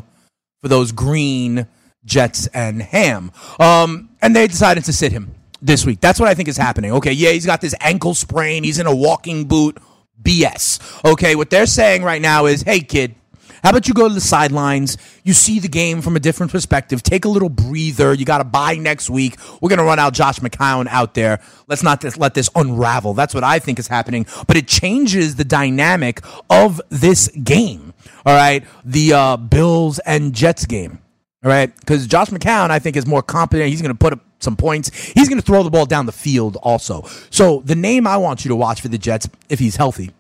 for 0.60 0.68
those 0.68 0.92
green 0.92 1.68
Jets 2.04 2.48
and 2.48 2.82
Ham. 2.82 3.32
Um, 3.60 4.10
and 4.24 4.36
they 4.36 4.48
decided 4.48 4.86
to 4.86 4.94
sit 4.94 5.12
him 5.12 5.36
this 5.62 5.86
week. 5.86 6.00
That's 6.02 6.20
what 6.20 6.30
I 6.30 6.34
think 6.34 6.50
is 6.50 6.58
happening. 6.58 6.92
Okay, 6.94 7.12
yeah, 7.12 7.32
he's 7.32 7.46
got 7.46 7.62
this 7.62 7.76
ankle 7.80 8.14
sprain. 8.14 8.64
He's 8.64 8.80
in 8.80 8.88
a 8.88 8.96
walking 8.96 9.46
boot. 9.46 9.78
BS. 10.22 11.10
Okay, 11.10 11.36
what 11.36 11.50
they're 11.50 11.66
saying 11.66 12.04
right 12.04 12.22
now 12.22 12.46
is, 12.46 12.62
hey, 12.64 12.82
kid, 12.82 13.16
how 13.64 13.72
about 13.72 13.88
you 13.88 13.94
go 13.94 14.08
to 14.08 14.14
the 14.14 14.22
sidelines? 14.22 14.98
You 15.24 15.34
see 15.34 15.60
the 15.60 15.68
game 15.68 16.02
from 16.02 16.16
a 16.16 16.20
different 16.20 16.52
perspective. 16.52 17.04
Take 17.04 17.26
a 17.26 17.30
little 17.30 17.50
breather. 17.50 18.14
You 18.14 18.26
got 18.26 18.38
to 18.38 18.44
buy 18.46 18.76
next 18.76 19.10
week. 19.10 19.36
We're 19.62 19.70
going 19.70 19.80
to 19.80 19.86
run 19.86 20.00
out 20.00 20.14
Josh 20.14 20.40
McCown 20.40 20.88
out 20.88 21.14
there. 21.14 21.42
Let's 21.68 21.84
not 21.84 22.04
let 22.18 22.34
this 22.34 22.50
unravel. 22.56 23.14
That's 23.14 23.34
what 23.34 23.44
I 23.44 23.60
think 23.60 23.80
is 23.80 23.88
happening. 23.88 24.26
But 24.48 24.56
it 24.56 24.68
changes 24.68 25.36
the 25.36 25.44
dynamic 25.44 26.22
of 26.50 26.82
this 26.90 27.28
game. 27.30 27.94
All 28.26 28.36
right. 28.36 28.64
The 28.86 29.14
uh, 29.14 29.38
Bills 29.38 30.00
and 30.00 30.34
Jets 30.34 30.66
game. 30.66 31.00
All 31.44 31.50
right. 31.50 31.74
Because 31.80 32.08
Josh 32.08 32.30
McCown, 32.30 32.70
I 32.70 32.80
think, 32.80 32.98
is 32.98 33.06
more 33.06 33.22
competent. 33.22 33.70
He's 33.70 33.82
going 33.82 33.94
to 33.94 33.98
put 33.98 34.14
up 34.14 34.20
some 34.40 34.56
points. 34.56 34.90
He's 34.96 35.30
going 35.30 35.40
to 35.40 35.46
throw 35.46 35.64
the 35.64 35.70
ball 35.70 35.86
down 35.86 36.06
the 36.06 36.12
field 36.12 36.58
also. 36.58 37.04
So 37.30 37.62
the 37.66 37.76
name 37.76 38.08
I 38.08 38.18
want 38.18 38.46
you 38.46 38.50
to 38.50 38.56
watch 38.56 38.82
for 38.82 38.88
the 38.88 38.98
Jets, 38.98 39.30
if 39.50 39.60
he's 39.60 39.76
healthy, 39.76 40.12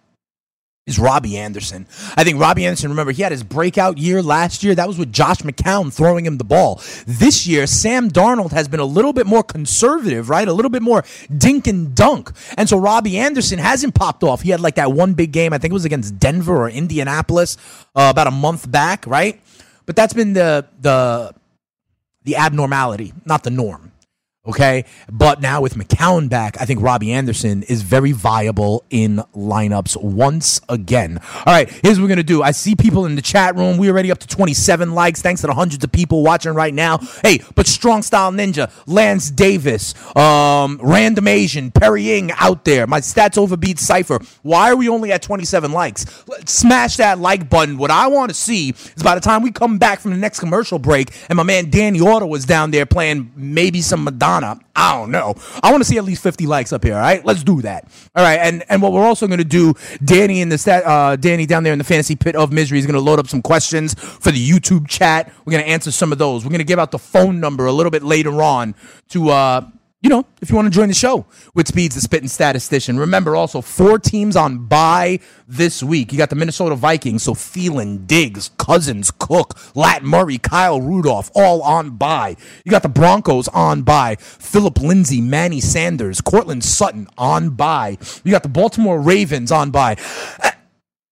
is 0.89 0.97
Robbie 0.97 1.37
Anderson. 1.37 1.85
I 2.17 2.23
think 2.23 2.39
Robbie 2.39 2.65
Anderson, 2.65 2.89
remember, 2.89 3.11
he 3.11 3.21
had 3.21 3.31
his 3.31 3.43
breakout 3.43 3.97
year 3.97 4.23
last 4.23 4.63
year. 4.63 4.73
That 4.73 4.87
was 4.87 4.97
with 4.97 5.13
Josh 5.13 5.37
McCown 5.37 5.93
throwing 5.93 6.25
him 6.25 6.37
the 6.37 6.43
ball. 6.43 6.81
This 7.05 7.45
year, 7.45 7.67
Sam 7.67 8.09
Darnold 8.09 8.51
has 8.51 8.67
been 8.67 8.79
a 8.79 8.85
little 8.85 9.13
bit 9.13 9.27
more 9.27 9.43
conservative, 9.43 10.29
right? 10.29 10.47
A 10.47 10.53
little 10.53 10.71
bit 10.71 10.81
more 10.81 11.03
dink 11.35 11.67
and 11.67 11.93
dunk. 11.95 12.31
And 12.57 12.67
so 12.67 12.77
Robbie 12.77 13.19
Anderson 13.19 13.59
hasn't 13.59 13.93
popped 13.93 14.23
off. 14.23 14.41
He 14.41 14.49
had 14.49 14.61
like 14.61 14.75
that 14.75 14.91
one 14.91 15.13
big 15.13 15.31
game, 15.31 15.53
I 15.53 15.59
think 15.59 15.71
it 15.71 15.73
was 15.73 15.85
against 15.85 16.17
Denver 16.17 16.57
or 16.57 16.69
Indianapolis 16.69 17.57
uh, 17.95 18.07
about 18.11 18.27
a 18.27 18.31
month 18.31 18.69
back, 18.69 19.05
right? 19.05 19.39
But 19.89 19.95
that's 19.95 20.13
been 20.13 20.33
the 20.33 20.67
the 20.79 21.33
the 22.21 22.35
abnormality, 22.35 23.11
not 23.25 23.41
the 23.41 23.49
norm. 23.49 23.91
Okay. 24.49 24.85
But 25.11 25.41
now 25.41 25.61
with 25.61 25.75
McCown 25.75 26.27
back, 26.27 26.59
I 26.59 26.65
think 26.65 26.81
Robbie 26.81 27.11
Anderson 27.11 27.63
is 27.63 27.83
very 27.83 28.11
viable 28.11 28.83
in 28.89 29.17
lineups 29.35 30.01
once 30.01 30.59
again. 30.67 31.19
All 31.45 31.53
right. 31.53 31.69
Here's 31.69 31.99
what 31.99 32.05
we're 32.05 32.09
going 32.09 32.17
to 32.17 32.23
do. 32.23 32.41
I 32.41 32.51
see 32.51 32.75
people 32.75 33.05
in 33.05 33.15
the 33.15 33.21
chat 33.21 33.55
room. 33.55 33.77
We're 33.77 33.91
already 33.91 34.11
up 34.11 34.17
to 34.19 34.27
27 34.27 34.93
likes. 34.93 35.21
Thanks 35.21 35.41
to 35.41 35.47
the 35.47 35.53
hundreds 35.53 35.83
of 35.83 35.91
people 35.91 36.23
watching 36.23 36.53
right 36.53 36.73
now. 36.73 36.97
Hey, 37.23 37.41
but 37.55 37.67
Strong 37.67 38.01
Style 38.03 38.31
Ninja, 38.31 38.71
Lance 38.87 39.29
Davis, 39.29 39.93
um, 40.15 40.79
Random 40.81 41.27
Asian, 41.27 41.71
Perry 41.71 42.17
Ing 42.17 42.31
out 42.37 42.65
there. 42.65 42.87
My 42.87 43.01
stats 43.01 43.37
overbeat 43.37 43.79
Cypher. 43.79 44.19
Why 44.41 44.71
are 44.71 44.75
we 44.75 44.89
only 44.89 45.11
at 45.11 45.21
27 45.21 45.71
likes? 45.71 46.05
Smash 46.45 46.97
that 46.97 47.19
like 47.19 47.49
button. 47.49 47.77
What 47.77 47.91
I 47.91 48.07
want 48.07 48.29
to 48.29 48.35
see 48.35 48.69
is 48.69 49.03
by 49.03 49.13
the 49.15 49.21
time 49.21 49.43
we 49.43 49.51
come 49.51 49.77
back 49.77 49.99
from 49.99 50.11
the 50.11 50.17
next 50.17 50.39
commercial 50.39 50.79
break 50.79 51.13
and 51.29 51.37
my 51.37 51.43
man 51.43 51.69
Danny 51.69 51.99
Orta 51.99 52.25
was 52.25 52.45
down 52.45 52.71
there 52.71 52.85
playing 52.85 53.31
maybe 53.35 53.81
some 53.81 54.03
Madonna. 54.03 54.38
I 54.43 54.93
don't 54.93 55.11
know. 55.11 55.35
I 55.61 55.71
want 55.71 55.81
to 55.81 55.89
see 55.89 55.97
at 55.97 56.03
least 56.03 56.23
50 56.23 56.47
likes 56.47 56.73
up 56.73 56.83
here. 56.83 56.95
All 56.95 57.01
right, 57.01 57.23
let's 57.25 57.43
do 57.43 57.61
that. 57.61 57.87
All 58.15 58.23
right, 58.23 58.39
and 58.39 58.63
and 58.69 58.81
what 58.81 58.91
we're 58.91 59.05
also 59.05 59.27
going 59.27 59.39
to 59.39 59.43
do, 59.43 59.73
Danny 60.03 60.41
in 60.41 60.49
the 60.49 60.57
stat, 60.57 60.85
uh, 60.85 61.15
Danny 61.15 61.45
down 61.45 61.63
there 61.63 61.73
in 61.73 61.79
the 61.79 61.85
fantasy 61.85 62.15
pit 62.15 62.35
of 62.35 62.51
misery 62.51 62.79
is 62.79 62.85
going 62.85 62.93
to 62.93 63.01
load 63.01 63.19
up 63.19 63.27
some 63.27 63.41
questions 63.41 63.93
for 63.93 64.31
the 64.31 64.49
YouTube 64.49 64.87
chat. 64.87 65.31
We're 65.45 65.51
going 65.51 65.63
to 65.63 65.69
answer 65.69 65.91
some 65.91 66.11
of 66.11 66.17
those. 66.17 66.43
We're 66.43 66.51
going 66.51 66.59
to 66.59 66.65
give 66.65 66.79
out 66.79 66.91
the 66.91 66.99
phone 66.99 67.39
number 67.39 67.65
a 67.65 67.71
little 67.71 67.91
bit 67.91 68.03
later 68.03 68.41
on 68.41 68.75
to. 69.09 69.29
Uh, 69.29 69.69
you 70.01 70.09
know, 70.09 70.25
if 70.41 70.49
you 70.49 70.55
want 70.55 70.65
to 70.65 70.69
join 70.69 70.87
the 70.87 70.93
show 70.93 71.25
with 71.53 71.67
Speeds, 71.67 71.95
the 71.95 71.99
spitting 71.99 72.29
statistician. 72.29 72.97
Remember 72.97 73.35
also 73.35 73.59
four 73.59 73.99
teams 73.99 74.37
on 74.37 74.65
bye 74.65 75.19
this 75.45 75.83
week. 75.83 76.13
You 76.13 76.17
got 76.17 76.29
the 76.29 76.37
Minnesota 76.37 76.75
Vikings, 76.75 77.23
so 77.23 77.33
Thielen, 77.33 78.07
Diggs, 78.07 78.49
Cousins, 78.57 79.11
Cook, 79.11 79.59
Lat 79.75 80.01
Murray, 80.01 80.37
Kyle 80.37 80.79
Rudolph, 80.79 81.29
all 81.35 81.61
on 81.63 81.91
bye. 81.91 82.37
You 82.63 82.71
got 82.71 82.83
the 82.83 82.89
Broncos 82.89 83.49
on 83.49 83.81
bye. 83.81 84.15
Philip 84.15 84.79
Lindsay, 84.79 85.19
Manny 85.19 85.59
Sanders, 85.59 86.21
Courtland 86.21 86.63
Sutton 86.63 87.05
on 87.17 87.49
bye. 87.49 87.97
You 88.23 88.31
got 88.31 88.43
the 88.43 88.49
Baltimore 88.49 89.01
Ravens 89.01 89.51
on 89.51 89.69
bye. 89.69 89.97
Uh, 90.41 90.51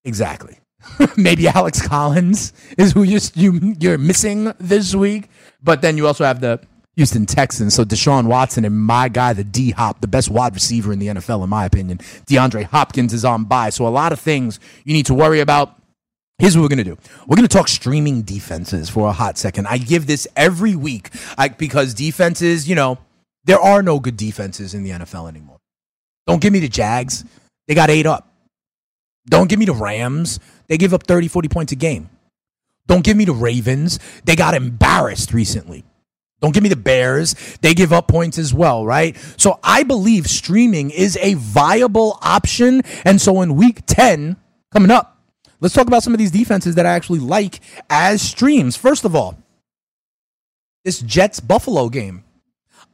exactly. 0.05 0.59
Maybe 1.17 1.49
Alex 1.49 1.85
Collins 1.85 2.53
is 2.77 2.93
who 2.93 3.03
you, 3.03 3.19
you, 3.35 3.75
you're 3.81 3.97
missing 3.97 4.53
this 4.59 4.95
week. 4.95 5.29
But 5.61 5.81
then 5.81 5.97
you 5.97 6.07
also 6.07 6.23
have 6.23 6.39
the 6.39 6.61
Houston 6.97 7.25
Texans. 7.25 7.75
So 7.75 7.85
Deshaun 7.85 8.25
Watson 8.25 8.65
and 8.65 8.77
my 8.77 9.07
guy, 9.07 9.31
the 9.31 9.43
D 9.43 9.71
Hop, 9.71 10.01
the 10.01 10.07
best 10.07 10.29
wide 10.29 10.53
receiver 10.53 10.91
in 10.91 10.99
the 10.99 11.07
NFL, 11.07 11.43
in 11.43 11.49
my 11.49 11.63
opinion. 11.63 11.99
DeAndre 12.25 12.65
Hopkins 12.65 13.13
is 13.13 13.23
on 13.23 13.45
bye. 13.45 13.69
So 13.69 13.87
a 13.87 13.89
lot 13.89 14.11
of 14.11 14.19
things 14.19 14.59
you 14.83 14.93
need 14.93 15.05
to 15.05 15.13
worry 15.13 15.39
about. 15.39 15.75
Here's 16.39 16.55
what 16.55 16.63
we're 16.63 16.69
going 16.69 16.77
to 16.79 16.83
do. 16.83 16.97
We're 17.25 17.35
going 17.35 17.47
to 17.47 17.55
talk 17.55 17.67
streaming 17.67 18.23
defenses 18.23 18.89
for 18.89 19.07
a 19.07 19.11
hot 19.11 19.37
second. 19.37 19.67
I 19.67 19.77
give 19.77 20.05
this 20.05 20.27
every 20.35 20.75
week 20.75 21.09
I, 21.37 21.47
because 21.47 21.95
defenses, 21.95 22.69
you 22.69 22.75
know, 22.75 22.99
there 23.45 23.59
are 23.59 23.81
no 23.81 23.99
good 23.99 24.17
defenses 24.17 24.73
in 24.73 24.83
the 24.83 24.91
NFL 24.91 25.29
anymore. 25.29 25.57
Don't 26.27 26.41
give 26.41 26.53
me 26.53 26.59
the 26.59 26.67
Jags. 26.67 27.23
They 27.67 27.73
got 27.73 27.89
eight 27.89 28.05
up. 28.05 28.31
Don't 29.27 29.49
give 29.49 29.57
me 29.57 29.65
the 29.65 29.73
Rams. 29.73 30.39
They 30.67 30.77
give 30.77 30.93
up 30.93 31.03
30, 31.03 31.27
40 31.27 31.47
points 31.47 31.71
a 31.71 31.75
game. 31.75 32.09
Don't 32.85 33.03
give 33.03 33.17
me 33.17 33.25
the 33.25 33.33
Ravens. 33.33 33.99
They 34.25 34.35
got 34.35 34.53
embarrassed 34.53 35.33
recently. 35.33 35.83
Don't 36.41 36.53
give 36.53 36.61
me 36.61 36.69
the 36.69 36.75
Bears. 36.75 37.33
They 37.61 37.73
give 37.73 37.91
up 37.91 38.07
points 38.07 38.37
as 38.37 38.53
well, 38.53 38.85
right? 38.85 39.17
So 39.37 39.59
I 39.63 39.83
believe 39.83 40.27
streaming 40.27 40.91
is 40.91 41.17
a 41.17 41.33
viable 41.33 42.19
option. 42.21 42.83
And 43.05 43.19
so 43.19 43.41
in 43.41 43.55
week 43.55 43.81
10, 43.87 44.37
coming 44.71 44.91
up, 44.91 45.19
let's 45.59 45.73
talk 45.73 45.87
about 45.87 46.03
some 46.03 46.13
of 46.13 46.19
these 46.19 46.31
defenses 46.31 46.75
that 46.75 46.85
I 46.85 46.93
actually 46.93 47.19
like 47.19 47.59
as 47.89 48.21
streams. 48.21 48.75
First 48.75 49.03
of 49.03 49.15
all, 49.15 49.37
this 50.85 50.99
Jets 50.99 51.39
Buffalo 51.39 51.89
game. 51.89 52.23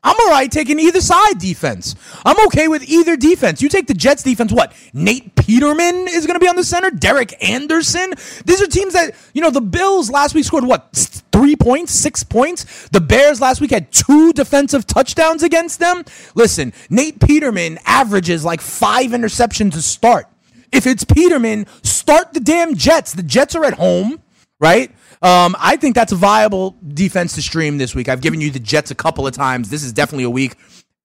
I'm 0.04 0.16
all 0.20 0.30
right 0.30 0.52
taking 0.52 0.80
either 0.80 1.00
side 1.00 1.40
defense. 1.40 1.96
I'm 2.26 2.46
okay 2.48 2.68
with 2.68 2.84
either 2.90 3.16
defense. 3.16 3.62
You 3.62 3.70
take 3.70 3.88
the 3.88 3.94
Jets 3.94 4.24
defense, 4.24 4.52
what? 4.52 4.74
Nate 4.94 5.34
Peterman 5.36 6.08
is 6.10 6.26
going 6.26 6.38
to 6.38 6.44
be 6.44 6.48
on 6.48 6.56
the 6.58 6.64
center? 6.64 6.92
Derek 6.92 7.42
Anderson? 7.42 8.14
These 8.46 8.62
are 8.62 8.68
teams 8.68 8.94
that, 8.94 9.16
you 9.34 9.42
know, 9.42 9.50
the 9.50 9.62
Bills 9.62 10.10
last 10.10 10.36
week 10.36 10.46
scored 10.46 10.66
what? 10.66 10.90
Three 11.32 11.56
points, 11.56 11.94
six 11.94 12.24
points? 12.24 12.90
The 12.90 13.02
Bears 13.02 13.40
last 13.40 13.62
week 13.62 13.72
had 13.72 13.92
two 13.92 14.34
defensive 14.34 14.86
touchdowns 14.86 15.42
against 15.42 15.80
them. 15.80 16.04
Listen, 16.36 16.74
Nate 16.90 17.20
Peterman 17.20 17.80
averages 17.86 18.44
like 18.44 18.62
five 18.62 19.12
interceptions 19.12 19.72
to 19.74 19.82
start. 19.82 20.28
If 20.72 20.86
it's 20.86 21.04
Peterman, 21.04 21.66
start 21.84 22.34
the 22.34 22.40
damn 22.40 22.76
Jets. 22.76 23.14
The 23.14 23.24
Jets 23.24 23.56
are 23.56 23.64
at 23.64 23.76
home, 23.76 24.22
right? 24.60 24.92
Um, 25.24 25.56
I 25.58 25.77
think 25.77 25.96
that's 25.96 26.12
a 26.12 26.18
viable 26.18 26.75
defense 26.86 27.34
to 27.36 27.42
stream 27.42 27.77
this 27.77 27.96
week. 27.96 28.10
I've 28.10 28.20
given 28.20 28.42
you 28.42 28.51
the 28.51 28.60
Jets 28.60 28.92
a 28.92 28.96
couple 28.96 29.25
of 29.25 29.34
times. 29.34 29.70
This 29.70 29.82
is 29.82 29.94
definitely 29.94 30.25
a 30.25 30.30
week. 30.30 30.56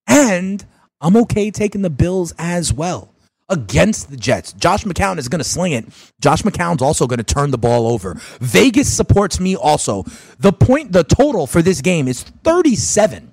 And 0.08 0.64
I'm 1.00 1.16
okay 1.18 1.52
taking 1.52 1.82
the 1.82 1.90
Bills 1.90 2.34
as 2.36 2.72
well 2.72 3.14
against 3.48 4.10
the 4.10 4.16
Jets. 4.16 4.52
Josh 4.54 4.82
McCown 4.82 5.18
is 5.18 5.28
going 5.28 5.38
to 5.38 5.48
sling 5.48 5.72
it. 5.72 5.86
Josh 6.20 6.42
McCown's 6.42 6.82
also 6.82 7.06
going 7.06 7.18
to 7.18 7.24
turn 7.24 7.52
the 7.52 7.58
ball 7.58 7.86
over. 7.86 8.14
Vegas 8.40 8.92
supports 8.92 9.38
me 9.38 9.54
also. 9.54 10.04
The 10.40 10.52
point, 10.52 10.90
the 10.90 11.04
total 11.04 11.46
for 11.46 11.62
this 11.62 11.80
game 11.80 12.08
is 12.08 12.22
37. 12.22 13.32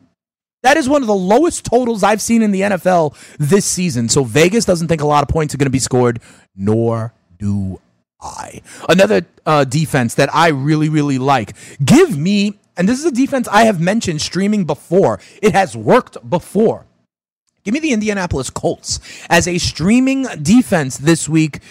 That 0.61 0.77
is 0.77 0.87
one 0.87 1.01
of 1.01 1.07
the 1.07 1.15
lowest 1.15 1.65
totals 1.65 2.03
I've 2.03 2.21
seen 2.21 2.43
in 2.43 2.51
the 2.51 2.61
NFL 2.61 3.15
this 3.39 3.65
season. 3.65 4.07
So 4.07 4.23
Vegas 4.23 4.65
doesn't 4.65 4.87
think 4.87 5.01
a 5.01 5.07
lot 5.07 5.23
of 5.23 5.29
points 5.29 5.53
are 5.53 5.57
going 5.57 5.65
to 5.65 5.71
be 5.71 5.79
scored, 5.79 6.21
nor 6.55 7.13
do 7.37 7.79
Another 8.89 9.25
uh, 9.45 9.63
defense 9.63 10.15
that 10.15 10.33
I 10.33 10.49
really, 10.49 10.89
really 10.89 11.17
like. 11.17 11.55
Give 11.83 12.17
me, 12.17 12.59
and 12.77 12.87
this 12.89 12.99
is 12.99 13.05
a 13.05 13.11
defense 13.11 13.47
I 13.47 13.63
have 13.65 13.79
mentioned 13.79 14.21
streaming 14.21 14.65
before, 14.65 15.19
it 15.41 15.53
has 15.53 15.75
worked 15.75 16.29
before. 16.29 16.85
Give 17.63 17.73
me 17.73 17.79
the 17.79 17.93
Indianapolis 17.93 18.51
Colts 18.51 18.99
as 19.27 19.47
a 19.47 19.57
streaming 19.57 20.27
defense 20.39 20.99
this 20.99 21.27
week. 21.27 21.61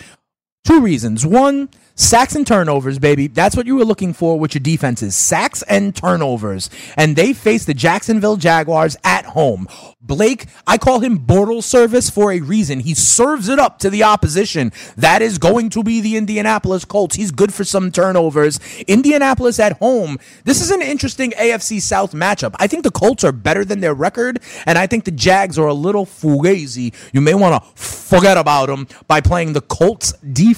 Two 0.65 0.81
reasons. 0.81 1.27
One, 1.27 1.69
Sacks 1.97 2.35
and 2.35 2.45
turnovers, 2.45 2.99
baby. 2.99 3.29
That's 3.29 3.55
what 3.55 3.67
you 3.67 3.77
were 3.77 3.85
looking 3.85 4.15
for 4.15 4.37
with 4.37 4.53
your 4.53 4.61
defenses. 4.61 5.15
Sacks 5.15 5.63
and 5.63 5.95
turnovers. 5.95 6.69
And 6.97 7.15
they 7.15 7.33
face 7.33 7.67
the 7.67 7.75
Jacksonville 7.75 8.37
Jaguars 8.37 8.97
at 9.05 9.27
home. 9.27 9.69
Blake, 10.03 10.47
I 10.67 10.77
call 10.77 11.01
him 11.01 11.21
Bortle 11.21 11.63
service 11.63 12.11
for 12.11 12.33
a 12.33 12.41
reason. 12.41 12.81
He 12.81 12.95
serves 12.95 13.49
it 13.49 13.61
up 13.61 13.79
to 13.79 13.91
the 13.91 14.03
opposition. 14.03 14.73
That 14.97 15.23
is 15.23 15.39
going 15.39 15.71
to 15.71 15.85
be 15.85 16.01
the 16.01 16.17
Indianapolis 16.17 16.85
Colts. 16.85 17.15
He's 17.15 17.31
good 17.31 17.55
for 17.55 17.63
some 17.63 17.93
turnovers. 17.93 18.59
Indianapolis 18.89 19.61
at 19.61 19.79
home. 19.79 20.19
This 20.43 20.61
is 20.61 20.73
an 20.73 20.83
interesting 20.83 21.31
AFC 21.31 21.81
South 21.81 22.13
matchup. 22.13 22.57
I 22.59 22.67
think 22.67 22.83
the 22.83 22.91
Colts 22.91 23.23
are 23.23 23.33
better 23.33 23.65
than 23.65 23.81
their 23.81 23.95
record, 23.95 24.41
and 24.67 24.77
I 24.77 24.89
think 24.89 25.05
the 25.05 25.11
Jags 25.11 25.59
are 25.59 25.69
a 25.69 25.75
little 25.75 26.05
fugazi. 26.05 26.93
You 27.13 27.21
may 27.21 27.35
want 27.35 27.63
to 27.63 27.81
forget 27.81 28.37
about 28.37 28.67
them 28.67 28.89
by 29.07 29.21
playing 29.21 29.53
the 29.53 29.63
Colts 29.63 30.13
defense 30.19 30.54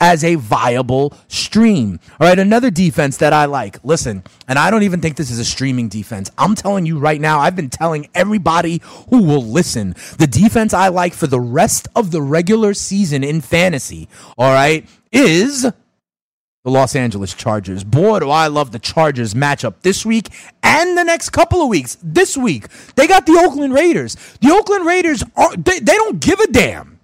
as 0.00 0.24
a 0.24 0.34
viable 0.36 1.14
stream. 1.28 2.00
All 2.20 2.26
right, 2.26 2.38
another 2.38 2.70
defense 2.70 3.16
that 3.18 3.32
I 3.32 3.46
like. 3.46 3.82
Listen, 3.84 4.22
and 4.48 4.58
I 4.58 4.70
don't 4.70 4.82
even 4.82 5.00
think 5.00 5.16
this 5.16 5.30
is 5.30 5.38
a 5.38 5.44
streaming 5.44 5.88
defense. 5.88 6.30
I'm 6.36 6.54
telling 6.54 6.86
you 6.86 6.98
right 6.98 7.20
now, 7.20 7.40
I've 7.40 7.56
been 7.56 7.70
telling 7.70 8.08
everybody 8.14 8.82
who 9.10 9.22
will 9.22 9.44
listen 9.44 9.94
the 10.18 10.26
defense 10.26 10.74
I 10.74 10.88
like 10.88 11.14
for 11.14 11.26
the 11.26 11.40
rest 11.40 11.88
of 11.94 12.10
the 12.10 12.22
regular 12.22 12.74
season 12.74 13.24
in 13.24 13.40
fantasy, 13.40 14.08
all 14.36 14.52
right, 14.52 14.86
is 15.10 15.62
the 15.62 16.70
Los 16.70 16.94
Angeles 16.94 17.34
Chargers. 17.34 17.82
Boy, 17.84 18.20
do 18.20 18.30
I 18.30 18.46
love 18.46 18.70
the 18.70 18.78
Chargers 18.78 19.34
matchup 19.34 19.80
this 19.82 20.06
week 20.06 20.28
and 20.62 20.96
the 20.96 21.02
next 21.02 21.30
couple 21.30 21.60
of 21.60 21.68
weeks. 21.68 21.98
This 22.02 22.36
week, 22.36 22.66
they 22.94 23.06
got 23.06 23.26
the 23.26 23.32
Oakland 23.44 23.74
Raiders. 23.74 24.16
The 24.40 24.52
Oakland 24.52 24.86
Raiders 24.86 25.24
are 25.36 25.56
they, 25.56 25.80
they 25.80 25.94
don't 25.94 26.20
give 26.20 26.38
a 26.38 26.46
damn. 26.46 27.00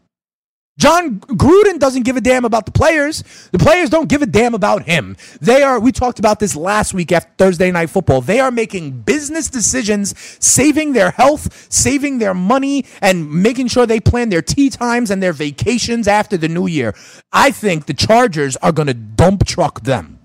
Jon 0.79 1.19
Gruden 1.19 1.81
doesn't 1.81 2.05
give 2.05 2.17
a 2.17 2.21
damn 2.21 2.45
about 2.45 2.65
the 2.65 2.71
players. 2.71 3.25
The 3.51 3.59
players 3.59 3.91
don't 3.91 4.09
give 4.09 4.23
a 4.23 4.27
damn 4.27 4.55
about 4.55 4.85
him. 4.85 5.17
They 5.41 5.63
are, 5.63 5.81
we 5.81 5.91
talked 5.91 6.21
about 6.21 6.39
this 6.39 6.55
last 6.55 6.95
week 6.95 7.11
after 7.11 7.31
Thursday 7.37 7.73
Night 7.73 7.91
Football. 7.91 8.21
They 8.21 8.39
are 8.39 8.53
making 8.53 9.03
business 9.03 9.49
decisions, 9.49 10.15
saving 10.39 10.93
their 10.93 11.11
health, 11.11 11.67
saving 11.71 12.19
their 12.19 12.33
money, 12.33 12.87
and 13.03 13.29
making 13.29 13.67
sure 13.69 13.87
they 13.87 13.99
plan 13.99 14.29
their 14.29 14.41
tea 14.41 14.71
times 14.71 15.11
and 15.11 15.21
their 15.21 15.33
vacations 15.33 16.07
after 16.07 16.37
the 16.37 16.49
new 16.49 16.69
year. 16.69 16.95
I 17.33 17.51
think 17.51 17.87
the 17.87 17.95
Chargers 17.95 18.57
are 18.59 18.73
going 18.73 18.87
to 18.89 18.95
dump 18.95 19.45
truck 19.47 19.81
them. 19.81 20.21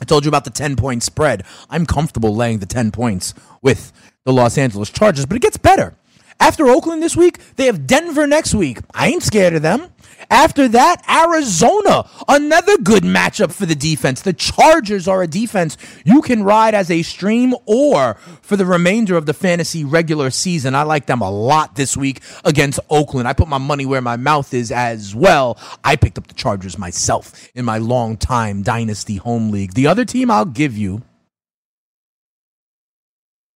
I 0.00 0.04
told 0.04 0.24
you 0.24 0.28
about 0.28 0.44
the 0.44 0.50
10 0.50 0.76
point 0.76 1.02
spread. 1.02 1.44
I'm 1.68 1.86
comfortable 1.86 2.36
laying 2.36 2.60
the 2.60 2.66
10 2.66 2.92
points 2.92 3.34
with 3.62 3.92
the 4.24 4.32
Los 4.32 4.56
Angeles 4.56 4.90
Chargers, 4.90 5.26
but 5.26 5.36
it 5.36 5.42
gets 5.42 5.56
better. 5.56 5.96
After 6.40 6.68
Oakland 6.68 7.02
this 7.02 7.16
week, 7.16 7.38
they 7.56 7.66
have 7.66 7.86
Denver 7.86 8.26
next 8.26 8.54
week. 8.54 8.78
I 8.94 9.08
ain't 9.08 9.22
scared 9.22 9.54
of 9.54 9.62
them. 9.62 9.90
After 10.30 10.68
that, 10.68 11.02
Arizona, 11.08 12.08
another 12.28 12.76
good 12.78 13.02
matchup 13.02 13.50
for 13.52 13.66
the 13.66 13.74
defense. 13.74 14.20
The 14.20 14.32
Chargers 14.32 15.08
are 15.08 15.22
a 15.22 15.26
defense 15.26 15.76
you 16.04 16.20
can 16.22 16.42
ride 16.42 16.74
as 16.74 16.90
a 16.90 17.02
stream 17.02 17.54
or 17.66 18.14
for 18.42 18.56
the 18.56 18.66
remainder 18.66 19.16
of 19.16 19.26
the 19.26 19.32
fantasy 19.32 19.84
regular 19.84 20.30
season. 20.30 20.74
I 20.74 20.82
like 20.82 21.06
them 21.06 21.22
a 21.22 21.30
lot 21.30 21.76
this 21.76 21.96
week 21.96 22.20
against 22.44 22.78
Oakland. 22.90 23.26
I 23.26 23.32
put 23.32 23.48
my 23.48 23.58
money 23.58 23.86
where 23.86 24.02
my 24.02 24.16
mouth 24.16 24.52
is 24.52 24.70
as 24.70 25.14
well. 25.14 25.58
I 25.82 25.96
picked 25.96 26.18
up 26.18 26.26
the 26.26 26.34
Chargers 26.34 26.76
myself 26.78 27.48
in 27.54 27.64
my 27.64 27.78
long 27.78 28.16
time 28.16 28.62
dynasty 28.62 29.16
home 29.16 29.50
league. 29.50 29.74
The 29.74 29.86
other 29.86 30.04
team 30.04 30.30
I'll 30.30 30.44
give 30.44 30.76
you, 30.76 30.96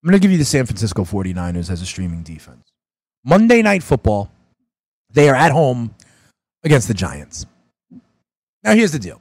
I'm 0.02 0.10
going 0.10 0.18
to 0.18 0.18
give 0.18 0.32
you 0.32 0.38
the 0.38 0.44
San 0.44 0.64
Francisco 0.66 1.04
49ers 1.04 1.70
as 1.70 1.82
a 1.82 1.86
streaming 1.86 2.22
defense. 2.22 2.72
Monday 3.25 3.62
Night 3.62 3.83
Football, 3.83 4.31
they 5.11 5.29
are 5.29 5.35
at 5.35 5.52
home 5.52 5.95
against 6.64 6.88
the 6.88 6.95
Giants. 6.95 7.47
Now, 8.64 8.75
here's 8.75 8.93
the 8.93 8.99
deal. 8.99 9.21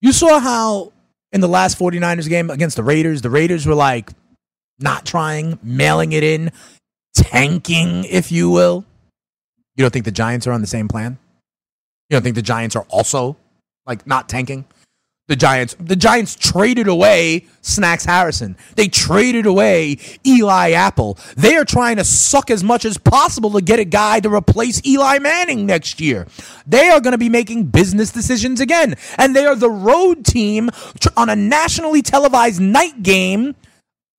You 0.00 0.12
saw 0.12 0.38
how 0.40 0.92
in 1.32 1.40
the 1.40 1.48
last 1.48 1.78
49ers 1.78 2.28
game 2.28 2.50
against 2.50 2.76
the 2.76 2.82
Raiders, 2.82 3.22
the 3.22 3.30
Raiders 3.30 3.66
were 3.66 3.74
like 3.74 4.10
not 4.78 5.06
trying, 5.06 5.58
mailing 5.62 6.12
it 6.12 6.22
in, 6.22 6.50
tanking, 7.14 8.04
if 8.04 8.32
you 8.32 8.50
will. 8.50 8.84
You 9.76 9.84
don't 9.84 9.92
think 9.92 10.04
the 10.04 10.10
Giants 10.10 10.46
are 10.46 10.52
on 10.52 10.60
the 10.60 10.66
same 10.66 10.88
plan? 10.88 11.18
You 12.10 12.16
don't 12.16 12.22
think 12.22 12.36
the 12.36 12.42
Giants 12.42 12.76
are 12.76 12.84
also 12.88 13.36
like 13.86 14.06
not 14.06 14.28
tanking? 14.28 14.66
The 15.32 15.36
Giants. 15.36 15.74
The 15.80 15.96
Giants 15.96 16.36
traded 16.36 16.88
away 16.88 17.46
Snacks 17.62 18.04
Harrison. 18.04 18.54
They 18.76 18.88
traded 18.88 19.46
away 19.46 19.96
Eli 20.26 20.72
Apple. 20.72 21.16
They 21.38 21.56
are 21.56 21.64
trying 21.64 21.96
to 21.96 22.04
suck 22.04 22.50
as 22.50 22.62
much 22.62 22.84
as 22.84 22.98
possible 22.98 23.50
to 23.52 23.62
get 23.62 23.78
a 23.78 23.86
guy 23.86 24.20
to 24.20 24.28
replace 24.28 24.84
Eli 24.84 25.20
Manning 25.20 25.64
next 25.64 26.02
year. 26.02 26.26
They 26.66 26.90
are 26.90 27.00
going 27.00 27.12
to 27.12 27.18
be 27.18 27.30
making 27.30 27.64
business 27.66 28.12
decisions 28.12 28.60
again. 28.60 28.94
And 29.16 29.34
they 29.34 29.46
are 29.46 29.54
the 29.54 29.70
road 29.70 30.26
team 30.26 30.68
on 31.16 31.30
a 31.30 31.36
nationally 31.36 32.02
televised 32.02 32.60
night 32.60 33.02
game 33.02 33.54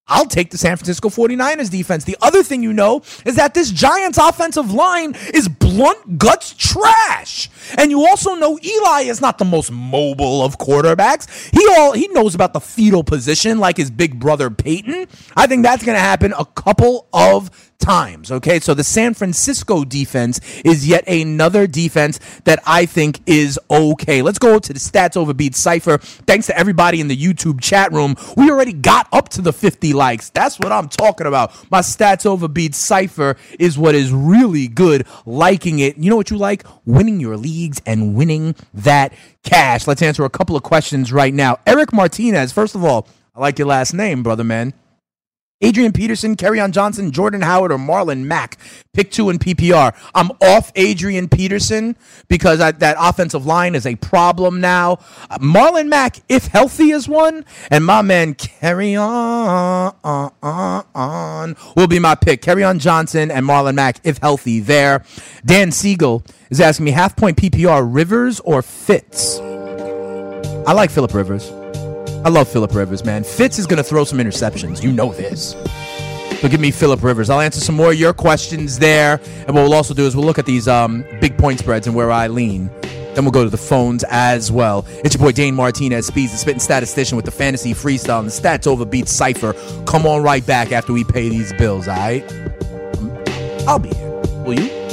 I'll 0.07 0.25
take 0.25 0.51
the 0.51 0.57
San 0.57 0.75
Francisco 0.75 1.07
49ers 1.09 1.71
defense. 1.71 2.03
The 2.03 2.17
other 2.21 2.43
thing 2.43 2.61
you 2.61 2.73
know 2.73 3.01
is 3.25 3.37
that 3.37 3.53
this 3.53 3.71
Giants 3.71 4.17
offensive 4.17 4.73
line 4.73 5.15
is 5.33 5.47
blunt 5.47 6.17
guts 6.17 6.53
trash. 6.57 7.49
And 7.77 7.89
you 7.89 8.05
also 8.05 8.35
know 8.35 8.59
Eli 8.61 9.03
is 9.03 9.21
not 9.21 9.37
the 9.37 9.45
most 9.45 9.71
mobile 9.71 10.43
of 10.43 10.57
quarterbacks. 10.57 11.29
He 11.57 11.65
all 11.77 11.93
he 11.93 12.09
knows 12.09 12.35
about 12.35 12.51
the 12.51 12.59
fetal 12.59 13.03
position 13.03 13.59
like 13.59 13.77
his 13.77 13.89
big 13.89 14.19
brother 14.19 14.49
Peyton. 14.49 15.07
I 15.37 15.47
think 15.47 15.63
that's 15.63 15.85
going 15.85 15.95
to 15.95 16.01
happen 16.01 16.33
a 16.37 16.45
couple 16.45 17.07
of 17.13 17.49
times. 17.83 18.31
Okay, 18.31 18.59
so 18.59 18.73
the 18.73 18.83
San 18.83 19.13
Francisco 19.13 19.83
defense 19.83 20.39
is 20.63 20.87
yet 20.87 21.07
another 21.07 21.67
defense 21.67 22.19
that 22.45 22.59
I 22.65 22.85
think 22.85 23.19
is 23.25 23.59
okay. 23.69 24.21
Let's 24.21 24.39
go 24.39 24.57
to 24.57 24.73
the 24.73 24.79
stats 24.79 25.17
over 25.17 25.33
beat 25.33 25.55
cipher. 25.55 25.97
Thanks 25.97 26.47
to 26.47 26.57
everybody 26.57 27.01
in 27.01 27.09
the 27.09 27.17
YouTube 27.17 27.61
chat 27.61 27.91
room. 27.91 28.15
We 28.37 28.49
already 28.49 28.73
got 28.73 29.07
up 29.11 29.29
to 29.29 29.41
the 29.41 29.51
50 29.51 29.93
likes. 29.93 30.29
That's 30.29 30.57
what 30.59 30.71
I'm 30.71 30.87
talking 30.87 31.27
about. 31.27 31.53
My 31.69 31.81
stats 31.81 32.25
over 32.25 32.47
beat 32.47 32.73
cipher 32.73 33.35
is 33.59 33.77
what 33.77 33.95
is 33.95 34.11
really 34.11 34.67
good. 34.67 35.05
Liking 35.25 35.79
it. 35.79 35.97
You 35.97 36.09
know 36.09 36.15
what 36.15 36.31
you 36.31 36.37
like? 36.37 36.65
Winning 36.85 37.19
your 37.19 37.35
leagues 37.35 37.81
and 37.85 38.15
winning 38.15 38.55
that 38.73 39.13
cash. 39.43 39.87
Let's 39.87 40.01
answer 40.01 40.23
a 40.23 40.29
couple 40.29 40.55
of 40.55 40.63
questions 40.63 41.11
right 41.11 41.33
now. 41.33 41.59
Eric 41.67 41.91
Martinez, 41.91 42.53
first 42.53 42.75
of 42.75 42.83
all, 42.83 43.07
I 43.35 43.41
like 43.41 43.59
your 43.59 43.67
last 43.67 43.93
name, 43.93 44.23
brother 44.23 44.43
man. 44.43 44.73
Adrian 45.63 45.93
Peterson, 45.93 46.35
Kerryon 46.35 46.71
Johnson, 46.71 47.11
Jordan 47.11 47.41
Howard, 47.41 47.71
or 47.71 47.77
Marlon 47.77 48.25
Mack. 48.25 48.57
Pick 48.93 49.11
two 49.11 49.29
in 49.29 49.39
PPR. 49.39 49.95
I'm 50.13 50.29
off 50.41 50.73
Adrian 50.75 51.29
Peterson 51.29 51.95
because 52.27 52.59
I, 52.59 52.71
that 52.73 52.97
offensive 52.99 53.45
line 53.45 53.73
is 53.73 53.85
a 53.85 53.95
problem 53.95 54.59
now. 54.59 54.99
Uh, 55.29 55.37
Marlon 55.39 55.87
Mack, 55.87 56.17
if 56.27 56.47
healthy, 56.47 56.91
is 56.91 57.07
one. 57.07 57.45
And 57.71 57.85
my 57.85 58.01
man, 58.01 58.33
Carry 58.33 58.97
on, 58.97 59.95
on, 60.03 61.55
will 61.77 61.87
be 61.87 61.99
my 61.99 62.15
pick. 62.15 62.41
Kerryon 62.41 62.79
Johnson 62.79 63.31
and 63.31 63.45
Marlon 63.45 63.75
Mack, 63.75 64.01
if 64.03 64.17
healthy, 64.17 64.59
there. 64.59 65.05
Dan 65.45 65.71
Siegel 65.71 66.23
is 66.49 66.59
asking 66.59 66.83
me 66.85 66.91
half 66.91 67.15
point 67.15 67.37
PPR, 67.37 67.87
Rivers 67.89 68.41
or 68.41 68.61
Fitz? 68.61 69.39
I 69.39 70.73
like 70.73 70.91
Philip 70.91 71.13
Rivers. 71.13 71.62
I 72.25 72.29
love 72.29 72.47
Philip 72.47 72.73
Rivers, 72.73 73.03
man. 73.03 73.23
Fitz 73.23 73.59
is 73.59 73.67
going 73.67 73.77
to 73.77 73.83
throw 73.83 74.05
some 74.05 74.17
interceptions. 74.19 74.81
You 74.81 74.93
know 74.93 75.11
this. 75.11 75.55
So 76.39 76.47
give 76.47 76.61
me 76.61 76.71
Philip 76.71 77.03
Rivers. 77.03 77.29
I'll 77.29 77.41
answer 77.41 77.59
some 77.59 77.75
more 77.75 77.91
of 77.91 77.99
your 77.99 78.13
questions 78.13 78.79
there. 78.79 79.19
And 79.45 79.55
what 79.55 79.63
we'll 79.63 79.73
also 79.73 79.93
do 79.93 80.05
is 80.05 80.15
we'll 80.15 80.25
look 80.25 80.39
at 80.39 80.45
these 80.45 80.67
um, 80.67 81.03
big 81.19 81.37
point 81.37 81.59
spreads 81.59 81.85
and 81.85 81.95
where 81.95 82.11
I 82.11 82.27
lean. 82.27 82.69
Then 83.13 83.25
we'll 83.25 83.31
go 83.31 83.43
to 83.43 83.49
the 83.49 83.57
phones 83.57 84.03
as 84.09 84.51
well. 84.51 84.85
It's 85.03 85.15
your 85.15 85.23
boy 85.23 85.33
Dane 85.33 85.53
Martinez, 85.53 86.07
Speeds, 86.07 86.31
the 86.31 86.37
spitting 86.37 86.59
statistician 86.59 87.15
with 87.15 87.25
the 87.25 87.31
fantasy 87.31 87.73
freestyle 87.73 88.19
and 88.19 88.27
the 88.27 88.31
stats 88.31 88.67
over 88.67 88.85
beat 88.85 89.07
cipher. 89.07 89.53
Come 89.85 90.05
on 90.05 90.23
right 90.23 90.45
back 90.45 90.71
after 90.71 90.93
we 90.93 91.03
pay 91.03 91.29
these 91.29 91.53
bills, 91.53 91.87
all 91.87 91.95
right? 91.95 92.23
I'll 93.67 93.79
be 93.79 93.89
here. 93.89 94.21
Will 94.45 94.59
you? 94.59 94.92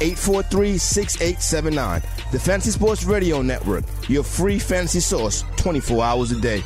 843 0.00 0.78
6879. 0.78 2.02
The 2.32 2.38
Fantasy 2.38 2.70
Sports 2.70 3.04
Radio 3.04 3.42
Network, 3.42 3.84
your 4.08 4.24
free 4.24 4.58
fantasy 4.58 5.00
source 5.00 5.44
24 5.56 6.04
hours 6.04 6.32
a 6.32 6.40
day. 6.40 6.62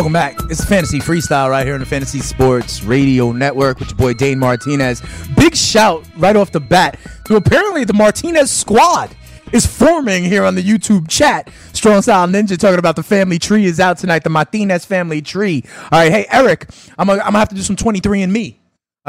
Welcome 0.00 0.14
back. 0.14 0.38
It's 0.48 0.64
Fantasy 0.64 0.98
Freestyle 0.98 1.50
right 1.50 1.66
here 1.66 1.74
on 1.74 1.80
the 1.80 1.84
Fantasy 1.84 2.20
Sports 2.20 2.82
Radio 2.82 3.32
Network 3.32 3.80
with 3.80 3.90
your 3.90 3.98
boy 3.98 4.14
Dane 4.14 4.38
Martinez. 4.38 5.02
Big 5.36 5.54
shout 5.54 6.08
right 6.16 6.34
off 6.36 6.52
the 6.52 6.58
bat 6.58 6.98
to 7.26 7.36
apparently 7.36 7.84
the 7.84 7.92
Martinez 7.92 8.50
squad 8.50 9.14
is 9.52 9.66
forming 9.66 10.24
here 10.24 10.44
on 10.44 10.54
the 10.54 10.62
YouTube 10.62 11.06
chat. 11.06 11.50
Strong 11.74 12.00
Style 12.00 12.26
Ninja 12.26 12.56
talking 12.56 12.78
about 12.78 12.96
the 12.96 13.02
family 13.02 13.38
tree 13.38 13.66
is 13.66 13.78
out 13.78 13.98
tonight. 13.98 14.24
The 14.24 14.30
Martinez 14.30 14.86
family 14.86 15.20
tree. 15.20 15.64
All 15.92 15.98
right, 15.98 16.10
hey 16.10 16.26
Eric, 16.30 16.70
I'm 16.96 17.06
gonna, 17.06 17.22
have 17.22 17.50
to 17.50 17.54
do 17.54 17.60
some 17.60 17.76
23 17.76 18.22
and 18.22 18.32
me. 18.32 18.59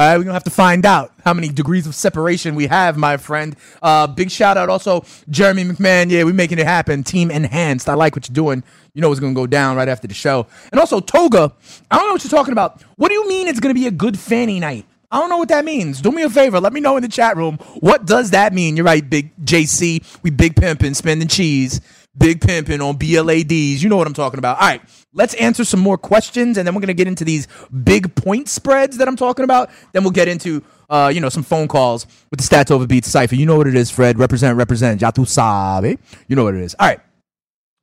All 0.01 0.07
right, 0.07 0.17
we're 0.17 0.23
gonna 0.23 0.33
have 0.33 0.45
to 0.45 0.49
find 0.49 0.83
out 0.83 1.13
how 1.23 1.31
many 1.31 1.49
degrees 1.49 1.85
of 1.85 1.93
separation 1.93 2.55
we 2.55 2.65
have, 2.65 2.97
my 2.97 3.17
friend. 3.17 3.55
Uh, 3.83 4.07
big 4.07 4.31
shout 4.31 4.57
out 4.57 4.67
also 4.67 5.05
Jeremy 5.29 5.63
McMahon. 5.63 6.09
Yeah, 6.09 6.23
we're 6.23 6.33
making 6.33 6.57
it 6.57 6.65
happen. 6.65 7.03
Team 7.03 7.29
enhanced. 7.29 7.87
I 7.87 7.93
like 7.93 8.15
what 8.15 8.27
you're 8.27 8.33
doing. 8.33 8.63
You 8.95 9.03
know 9.03 9.09
what's 9.09 9.19
gonna 9.19 9.35
go 9.35 9.45
down 9.45 9.77
right 9.77 9.87
after 9.87 10.07
the 10.07 10.15
show. 10.15 10.47
And 10.71 10.79
also 10.79 11.01
Toga. 11.01 11.53
I 11.91 11.97
don't 11.97 12.07
know 12.07 12.13
what 12.13 12.23
you're 12.23 12.31
talking 12.31 12.51
about. 12.51 12.81
What 12.95 13.09
do 13.09 13.13
you 13.13 13.29
mean 13.29 13.47
it's 13.47 13.59
gonna 13.59 13.75
be 13.75 13.85
a 13.85 13.91
good 13.91 14.17
fanny 14.17 14.59
night? 14.59 14.87
I 15.11 15.19
don't 15.19 15.29
know 15.29 15.37
what 15.37 15.49
that 15.49 15.65
means. 15.65 16.01
Do 16.01 16.11
me 16.11 16.23
a 16.23 16.31
favor. 16.31 16.59
Let 16.59 16.73
me 16.73 16.79
know 16.79 16.97
in 16.97 17.03
the 17.03 17.07
chat 17.07 17.37
room. 17.37 17.57
What 17.81 18.07
does 18.07 18.31
that 18.31 18.53
mean? 18.53 18.75
You're 18.75 18.85
right, 18.85 19.07
big 19.07 19.29
JC. 19.45 20.03
We 20.23 20.31
big 20.31 20.55
pimping, 20.55 20.95
spending 20.95 21.27
cheese. 21.27 21.79
Big 22.17 22.41
pimping 22.41 22.81
on 22.81 22.97
BLADs. 22.97 23.81
You 23.81 23.89
know 23.89 23.97
what 23.97 24.07
I'm 24.07 24.13
talking 24.13 24.37
about. 24.37 24.59
All 24.59 24.67
right, 24.67 24.81
let's 25.13 25.33
answer 25.35 25.63
some 25.63 25.79
more 25.79 25.97
questions, 25.97 26.57
and 26.57 26.67
then 26.67 26.75
we're 26.75 26.81
gonna 26.81 26.93
get 26.93 27.07
into 27.07 27.23
these 27.23 27.47
big 27.83 28.13
point 28.15 28.49
spreads 28.49 28.97
that 28.97 29.07
I'm 29.07 29.15
talking 29.15 29.45
about. 29.45 29.69
Then 29.93 30.03
we'll 30.03 30.11
get 30.11 30.27
into 30.27 30.63
uh, 30.91 31.07
you 31.07 31.21
know, 31.21 31.29
some 31.29 31.41
phone 31.41 31.69
calls 31.69 32.05
with 32.29 32.39
the 32.39 32.45
stats 32.45 32.69
over 32.69 32.85
beats 32.85 33.07
cipher. 33.07 33.35
You 33.35 33.45
know 33.45 33.55
what 33.55 33.65
it 33.65 33.75
is, 33.75 33.89
Fred. 33.89 34.19
Represent, 34.19 34.57
represent. 34.57 35.01
Ya 35.01 35.09
tu 35.09 35.25
sabe. 35.25 35.97
You 36.27 36.35
know 36.35 36.43
what 36.43 36.53
it 36.53 36.61
is. 36.61 36.75
All 36.77 36.87
right. 36.89 36.99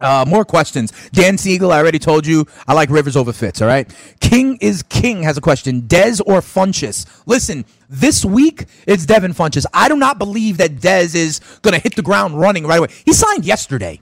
Uh, 0.00 0.24
more 0.28 0.44
questions. 0.44 0.92
Dan 1.10 1.38
Siegel, 1.38 1.72
I 1.72 1.78
already 1.78 1.98
told 1.98 2.24
you 2.24 2.46
I 2.68 2.74
like 2.74 2.88
Rivers 2.88 3.16
over 3.16 3.32
Fitz, 3.32 3.60
all 3.60 3.66
right? 3.66 3.92
King 4.20 4.56
is 4.60 4.84
King 4.84 5.24
has 5.24 5.36
a 5.36 5.40
question. 5.40 5.82
Dez 5.82 6.20
or 6.24 6.40
Funchess? 6.40 7.04
Listen, 7.26 7.64
this 7.88 8.24
week 8.24 8.66
it's 8.86 9.06
Devin 9.06 9.32
Funchess. 9.32 9.66
I 9.74 9.88
do 9.88 9.96
not 9.96 10.18
believe 10.18 10.58
that 10.58 10.76
Dez 10.76 11.16
is 11.16 11.40
going 11.62 11.74
to 11.74 11.80
hit 11.80 11.96
the 11.96 12.02
ground 12.02 12.38
running 12.38 12.64
right 12.64 12.78
away. 12.78 12.88
He 13.04 13.12
signed 13.12 13.44
yesterday. 13.44 14.00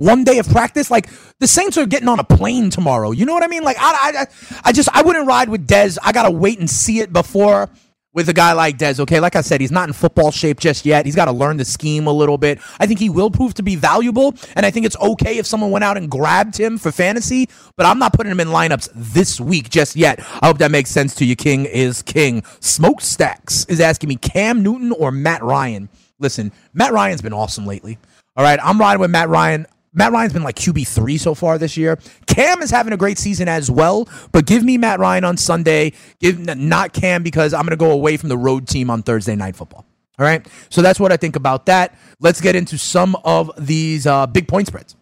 One 0.00 0.24
day 0.24 0.38
of 0.38 0.48
practice, 0.48 0.90
like 0.90 1.10
the 1.40 1.46
Saints 1.46 1.76
are 1.76 1.84
getting 1.84 2.08
on 2.08 2.18
a 2.18 2.24
plane 2.24 2.70
tomorrow. 2.70 3.10
You 3.10 3.26
know 3.26 3.34
what 3.34 3.44
I 3.44 3.48
mean? 3.48 3.62
Like 3.62 3.76
I, 3.78 4.22
I, 4.22 4.26
I 4.64 4.72
just 4.72 4.88
I 4.94 5.02
wouldn't 5.02 5.26
ride 5.26 5.50
with 5.50 5.68
Dez. 5.68 5.98
I 6.02 6.12
gotta 6.12 6.30
wait 6.30 6.58
and 6.58 6.70
see 6.70 7.00
it 7.00 7.12
before 7.12 7.68
with 8.12 8.28
a 8.28 8.32
guy 8.32 8.52
like 8.54 8.78
Dez. 8.78 8.98
Okay, 8.98 9.20
like 9.20 9.36
I 9.36 9.40
said, 9.40 9.60
he's 9.60 9.70
not 9.70 9.88
in 9.88 9.92
football 9.92 10.30
shape 10.30 10.58
just 10.58 10.86
yet. 10.86 11.04
He's 11.04 11.14
got 11.14 11.26
to 11.26 11.32
learn 11.32 11.58
the 11.58 11.64
scheme 11.64 12.06
a 12.06 12.12
little 12.12 12.38
bit. 12.38 12.60
I 12.78 12.86
think 12.86 12.98
he 12.98 13.10
will 13.10 13.30
prove 13.30 13.54
to 13.54 13.62
be 13.62 13.76
valuable, 13.76 14.34
and 14.56 14.66
I 14.66 14.70
think 14.70 14.86
it's 14.86 14.96
okay 14.96 15.38
if 15.38 15.46
someone 15.46 15.70
went 15.70 15.84
out 15.84 15.96
and 15.96 16.10
grabbed 16.10 16.56
him 16.58 16.78
for 16.78 16.90
fantasy. 16.90 17.48
But 17.76 17.86
I'm 17.86 17.98
not 17.98 18.12
putting 18.12 18.32
him 18.32 18.40
in 18.40 18.48
lineups 18.48 18.88
this 18.94 19.40
week 19.40 19.70
just 19.70 19.96
yet. 19.96 20.20
I 20.40 20.46
hope 20.46 20.58
that 20.58 20.70
makes 20.70 20.90
sense 20.90 21.14
to 21.16 21.24
you. 21.24 21.36
King 21.36 21.66
is 21.66 22.02
king. 22.02 22.42
Smokestacks 22.60 23.64
is 23.66 23.80
asking 23.80 24.08
me 24.08 24.16
Cam 24.16 24.62
Newton 24.62 24.92
or 24.92 25.12
Matt 25.12 25.42
Ryan. 25.42 25.88
Listen, 26.18 26.52
Matt 26.72 26.92
Ryan's 26.92 27.22
been 27.22 27.32
awesome 27.32 27.66
lately. 27.66 27.98
All 28.36 28.44
right, 28.44 28.58
I'm 28.62 28.78
riding 28.78 29.00
with 29.00 29.10
Matt 29.10 29.28
Ryan. 29.28 29.66
Matt 29.92 30.12
Ryan's 30.12 30.32
been 30.32 30.44
like 30.44 30.56
QB3 30.56 31.18
so 31.18 31.34
far 31.34 31.58
this 31.58 31.76
year. 31.76 31.98
Cam 32.26 32.62
is 32.62 32.70
having 32.70 32.92
a 32.92 32.96
great 32.96 33.18
season 33.18 33.48
as 33.48 33.70
well, 33.70 34.08
but 34.30 34.46
give 34.46 34.62
me 34.62 34.78
Matt 34.78 35.00
Ryan 35.00 35.24
on 35.24 35.36
Sunday. 35.36 35.92
Give 36.20 36.38
not 36.38 36.92
Cam 36.92 37.22
because 37.22 37.52
I'm 37.52 37.62
going 37.62 37.70
to 37.70 37.76
go 37.76 37.90
away 37.90 38.16
from 38.16 38.28
the 38.28 38.38
road 38.38 38.68
team 38.68 38.88
on 38.88 39.02
Thursday 39.02 39.34
night 39.34 39.56
football. 39.56 39.84
All 40.18 40.26
right. 40.26 40.46
So 40.68 40.82
that's 40.82 41.00
what 41.00 41.12
I 41.12 41.16
think 41.16 41.34
about 41.34 41.66
that. 41.66 41.98
Let's 42.20 42.40
get 42.40 42.54
into 42.54 42.76
some 42.78 43.16
of 43.24 43.50
these 43.58 44.06
uh, 44.06 44.26
big 44.26 44.46
point 44.46 44.66
spreads. 44.66 44.94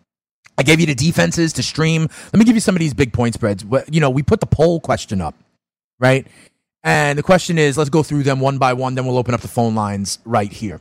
I 0.56 0.62
gave 0.62 0.80
you 0.80 0.86
the 0.86 0.94
defenses 0.94 1.52
to 1.54 1.62
stream. 1.62 2.02
Let 2.32 2.38
me 2.38 2.44
give 2.44 2.54
you 2.54 2.60
some 2.60 2.74
of 2.74 2.80
these 2.80 2.94
big 2.94 3.12
point 3.12 3.34
spreads. 3.34 3.64
You 3.90 4.00
know, 4.00 4.10
we 4.10 4.22
put 4.22 4.40
the 4.40 4.46
poll 4.46 4.80
question 4.80 5.20
up, 5.20 5.34
right? 5.98 6.26
And 6.82 7.18
the 7.18 7.22
question 7.22 7.58
is 7.58 7.76
let's 7.76 7.90
go 7.90 8.02
through 8.02 8.22
them 8.22 8.40
one 8.40 8.58
by 8.58 8.72
one, 8.72 8.94
then 8.94 9.06
we'll 9.06 9.18
open 9.18 9.34
up 9.34 9.40
the 9.40 9.48
phone 9.48 9.74
lines 9.74 10.18
right 10.24 10.52
here. 10.52 10.80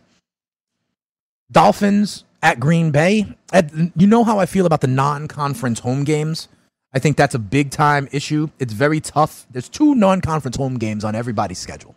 Dolphins 1.52 2.24
at 2.42 2.60
Green 2.60 2.92
Bay. 2.92 3.36
At, 3.52 3.72
you 3.96 4.08
know 4.08 4.24
how 4.24 4.40
I 4.40 4.46
feel 4.46 4.66
about 4.66 4.82
the 4.82 4.88
non 4.88 5.28
conference 5.28 5.80
home 5.80 6.04
games? 6.04 6.48
I 6.94 7.00
think 7.00 7.18
that's 7.18 7.36
a 7.36 7.40
big 7.40 7.72
time 7.72 8.08
issue. 8.12 8.50
It's 8.60 8.74
very 8.74 9.00
tough. 9.00 9.46
There's 9.52 9.70
two 9.70 9.96
non 9.96 10.22
conference 10.22 10.58
home 10.58 10.78
games 10.78 11.04
on 11.04 11.16
everybody's 11.16 11.60
schedule. 11.60 11.96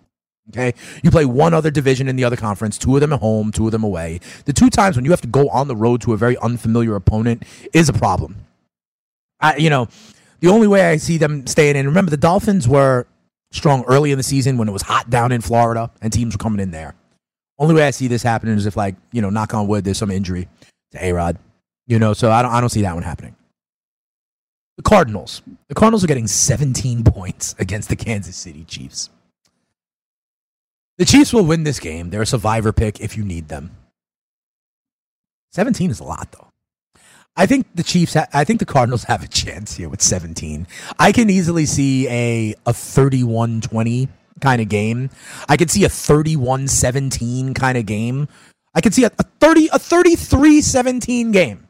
Okay. 0.50 0.74
You 1.02 1.10
play 1.10 1.24
one 1.24 1.54
other 1.54 1.70
division 1.70 2.08
in 2.08 2.16
the 2.16 2.24
other 2.24 2.36
conference, 2.36 2.76
two 2.76 2.96
of 2.96 3.00
them 3.00 3.12
at 3.12 3.20
home, 3.20 3.52
two 3.52 3.66
of 3.66 3.72
them 3.72 3.84
away. 3.84 4.20
The 4.46 4.52
two 4.52 4.68
times 4.68 4.96
when 4.96 5.04
you 5.04 5.12
have 5.12 5.20
to 5.20 5.28
go 5.28 5.48
on 5.48 5.68
the 5.68 5.76
road 5.76 6.00
to 6.02 6.12
a 6.12 6.16
very 6.16 6.36
unfamiliar 6.38 6.96
opponent 6.96 7.44
is 7.72 7.88
a 7.88 7.92
problem. 7.92 8.36
I, 9.38 9.56
you 9.56 9.70
know, 9.70 9.88
the 10.40 10.48
only 10.48 10.66
way 10.66 10.90
I 10.90 10.96
see 10.96 11.18
them 11.18 11.46
staying 11.46 11.76
in, 11.76 11.86
remember, 11.86 12.10
the 12.10 12.16
Dolphins 12.16 12.66
were 12.66 13.06
strong 13.52 13.84
early 13.84 14.10
in 14.10 14.18
the 14.18 14.24
season 14.24 14.58
when 14.58 14.68
it 14.68 14.72
was 14.72 14.82
hot 14.82 15.08
down 15.08 15.30
in 15.32 15.40
Florida 15.40 15.90
and 16.00 16.12
teams 16.12 16.34
were 16.34 16.38
coming 16.38 16.60
in 16.60 16.72
there. 16.72 16.94
Only 17.60 17.74
way 17.74 17.86
I 17.86 17.90
see 17.90 18.08
this 18.08 18.22
happening 18.22 18.56
is 18.56 18.66
if, 18.66 18.76
like, 18.76 18.96
you 19.12 19.22
know, 19.22 19.30
knock 19.30 19.54
on 19.54 19.68
wood, 19.68 19.84
there's 19.84 19.98
some 19.98 20.10
injury 20.10 20.48
to 20.92 21.04
A 21.04 21.12
Rod. 21.12 21.38
You 21.86 21.98
know, 21.98 22.14
so 22.14 22.30
I 22.32 22.42
don't, 22.42 22.50
I 22.50 22.60
don't 22.60 22.70
see 22.70 22.82
that 22.82 22.94
one 22.94 23.02
happening. 23.02 23.36
The 24.78 24.82
Cardinals. 24.82 25.42
The 25.68 25.74
Cardinals 25.74 26.02
are 26.02 26.06
getting 26.06 26.26
17 26.26 27.04
points 27.04 27.54
against 27.58 27.90
the 27.90 27.96
Kansas 27.96 28.34
City 28.34 28.64
Chiefs. 28.64 29.10
The 30.96 31.04
Chiefs 31.04 31.32
will 31.32 31.44
win 31.44 31.64
this 31.64 31.78
game. 31.78 32.10
They're 32.10 32.22
a 32.22 32.26
survivor 32.26 32.72
pick 32.72 33.00
if 33.00 33.16
you 33.16 33.24
need 33.24 33.48
them. 33.48 33.76
17 35.52 35.90
is 35.90 36.00
a 36.00 36.04
lot, 36.04 36.32
though. 36.32 36.48
I 37.36 37.46
think 37.46 37.66
the 37.74 37.82
Chiefs. 37.82 38.14
Ha- 38.14 38.28
I 38.32 38.44
think 38.44 38.58
the 38.58 38.66
Cardinals 38.66 39.04
have 39.08 39.22
a 39.22 39.28
chance 39.28 39.74
here 39.74 39.88
with 39.88 40.00
17. 40.00 40.66
I 40.98 41.12
can 41.12 41.28
easily 41.28 41.66
see 41.66 42.08
a 42.08 42.54
a 42.66 42.72
31-20 42.72 44.08
kind 44.40 44.60
of 44.60 44.68
game. 44.68 45.10
I 45.48 45.56
could 45.56 45.70
see 45.70 45.84
a 45.84 45.88
31-17 45.88 47.54
kind 47.54 47.78
of 47.78 47.86
game. 47.86 48.28
I 48.74 48.80
could 48.80 48.94
see 48.94 49.04
a, 49.04 49.10
a 49.18 49.24
30 49.40 49.68
a 49.68 49.78
33-17 49.78 51.32
game. 51.32 51.66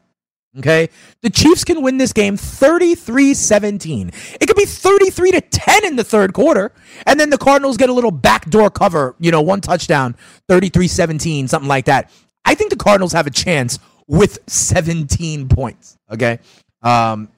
Okay? 0.59 0.89
The 1.21 1.29
Chiefs 1.29 1.63
can 1.63 1.81
win 1.81 1.97
this 1.97 2.13
game 2.13 2.35
33-17. 2.35 4.13
It 4.39 4.47
could 4.47 4.57
be 4.57 4.65
33 4.65 5.31
to 5.31 5.41
10 5.41 5.85
in 5.85 5.95
the 5.95 6.03
third 6.03 6.33
quarter 6.33 6.71
and 7.05 7.19
then 7.19 7.29
the 7.29 7.37
Cardinals 7.37 7.77
get 7.77 7.89
a 7.89 7.93
little 7.93 8.11
backdoor 8.11 8.69
cover, 8.69 9.15
you 9.19 9.31
know, 9.31 9.41
one 9.41 9.61
touchdown, 9.61 10.15
33-17, 10.49 11.47
something 11.47 11.69
like 11.69 11.85
that. 11.85 12.11
I 12.43 12.55
think 12.55 12.69
the 12.69 12.75
Cardinals 12.75 13.13
have 13.13 13.27
a 13.27 13.31
chance 13.31 13.79
with 14.07 14.39
17 14.47 15.47
points, 15.47 15.97
okay? 16.11 16.39
Um 16.81 17.29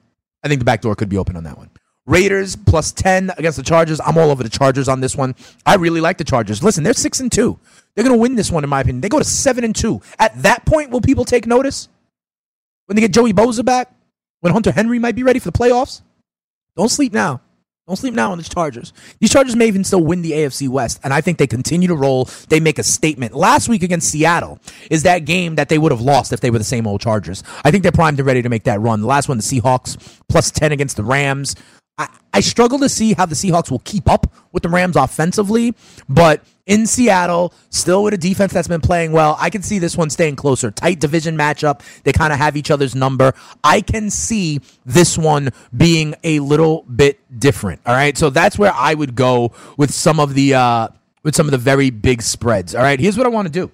I 0.42 0.48
think 0.48 0.58
the 0.58 0.66
back 0.66 0.82
door 0.82 0.94
could 0.94 1.08
be 1.08 1.16
open 1.16 1.36
on 1.36 1.44
that 1.44 1.56
one. 1.56 1.70
Raiders 2.06 2.56
plus 2.56 2.92
10 2.92 3.32
against 3.38 3.56
the 3.56 3.64
Chargers. 3.64 4.00
I'm 4.00 4.18
all 4.18 4.30
over 4.30 4.42
the 4.42 4.48
Chargers 4.48 4.88
on 4.88 5.00
this 5.00 5.16
one. 5.16 5.34
I 5.64 5.76
really 5.76 6.00
like 6.00 6.18
the 6.18 6.24
Chargers. 6.24 6.62
Listen, 6.62 6.84
they're 6.84 6.92
6 6.92 7.20
and 7.20 7.32
2. 7.32 7.58
They're 7.94 8.04
going 8.04 8.16
to 8.16 8.20
win 8.20 8.34
this 8.34 8.50
one 8.50 8.64
in 8.64 8.70
my 8.70 8.80
opinion. 8.80 9.00
They 9.00 9.08
go 9.08 9.18
to 9.18 9.24
7 9.24 9.64
and 9.64 9.74
2. 9.74 10.00
At 10.18 10.42
that 10.42 10.66
point, 10.66 10.90
will 10.90 11.00
people 11.00 11.24
take 11.24 11.46
notice? 11.46 11.88
When 12.86 12.96
they 12.96 13.00
get 13.00 13.12
Joey 13.12 13.32
Bosa 13.32 13.64
back? 13.64 13.90
When 14.40 14.52
Hunter 14.52 14.72
Henry 14.72 14.98
might 14.98 15.14
be 15.14 15.22
ready 15.22 15.38
for 15.38 15.50
the 15.50 15.58
playoffs? 15.58 16.02
Don't 16.76 16.90
sleep 16.90 17.12
now. 17.14 17.40
Don't 17.86 17.96
sleep 17.96 18.14
now 18.14 18.32
on 18.32 18.38
the 18.38 18.44
Chargers. 18.44 18.94
These 19.20 19.30
Chargers 19.30 19.56
may 19.56 19.66
even 19.66 19.84
still 19.84 20.02
win 20.02 20.22
the 20.22 20.32
AFC 20.32 20.70
West, 20.70 21.00
and 21.04 21.12
I 21.12 21.20
think 21.20 21.36
they 21.36 21.46
continue 21.46 21.88
to 21.88 21.94
roll. 21.94 22.28
They 22.48 22.58
make 22.58 22.78
a 22.78 22.82
statement. 22.82 23.34
Last 23.34 23.68
week 23.68 23.82
against 23.82 24.10
Seattle 24.10 24.58
is 24.90 25.02
that 25.02 25.26
game 25.26 25.56
that 25.56 25.68
they 25.68 25.76
would 25.76 25.92
have 25.92 26.00
lost 26.00 26.32
if 26.32 26.40
they 26.40 26.50
were 26.50 26.56
the 26.56 26.64
same 26.64 26.86
old 26.86 27.02
Chargers. 27.02 27.42
I 27.62 27.70
think 27.70 27.82
they're 27.82 27.92
primed 27.92 28.18
and 28.18 28.26
ready 28.26 28.40
to 28.40 28.48
make 28.48 28.64
that 28.64 28.80
run. 28.80 29.02
The 29.02 29.06
last 29.06 29.28
one, 29.28 29.36
the 29.36 29.42
Seahawks, 29.42 30.18
plus 30.30 30.50
10 30.50 30.72
against 30.72 30.96
the 30.96 31.04
Rams. 31.04 31.56
I, 31.96 32.40
struggle 32.40 32.78
to 32.80 32.88
see 32.88 33.12
how 33.12 33.26
the 33.26 33.36
Seahawks 33.36 33.70
will 33.70 33.80
keep 33.80 34.08
up 34.08 34.32
with 34.52 34.64
the 34.64 34.68
Rams 34.68 34.96
offensively, 34.96 35.74
but 36.08 36.42
in 36.66 36.86
Seattle, 36.86 37.52
still 37.70 38.02
with 38.02 38.14
a 38.14 38.18
defense 38.18 38.52
that's 38.52 38.68
been 38.68 38.80
playing 38.80 39.12
well, 39.12 39.36
I 39.38 39.50
can 39.50 39.62
see 39.62 39.78
this 39.78 39.96
one 39.96 40.10
staying 40.10 40.36
closer. 40.36 40.70
Tight 40.70 40.98
division 40.98 41.36
matchup. 41.36 41.82
They 42.02 42.12
kind 42.12 42.32
of 42.32 42.38
have 42.38 42.56
each 42.56 42.70
other's 42.70 42.94
number. 42.94 43.34
I 43.62 43.80
can 43.82 44.10
see 44.10 44.60
this 44.84 45.16
one 45.18 45.50
being 45.76 46.14
a 46.24 46.40
little 46.40 46.82
bit 46.82 47.20
different. 47.38 47.82
All 47.86 47.94
right. 47.94 48.16
So 48.16 48.30
that's 48.30 48.58
where 48.58 48.72
I 48.74 48.94
would 48.94 49.14
go 49.14 49.52
with 49.76 49.92
some 49.92 50.18
of 50.18 50.34
the 50.34 50.54
uh 50.54 50.88
with 51.22 51.36
some 51.36 51.46
of 51.46 51.52
the 51.52 51.58
very 51.58 51.90
big 51.90 52.22
spreads. 52.22 52.74
All 52.74 52.82
right. 52.82 52.98
Here's 52.98 53.16
what 53.18 53.26
I 53.26 53.30
want 53.30 53.46
to 53.46 53.52
do. 53.52 53.70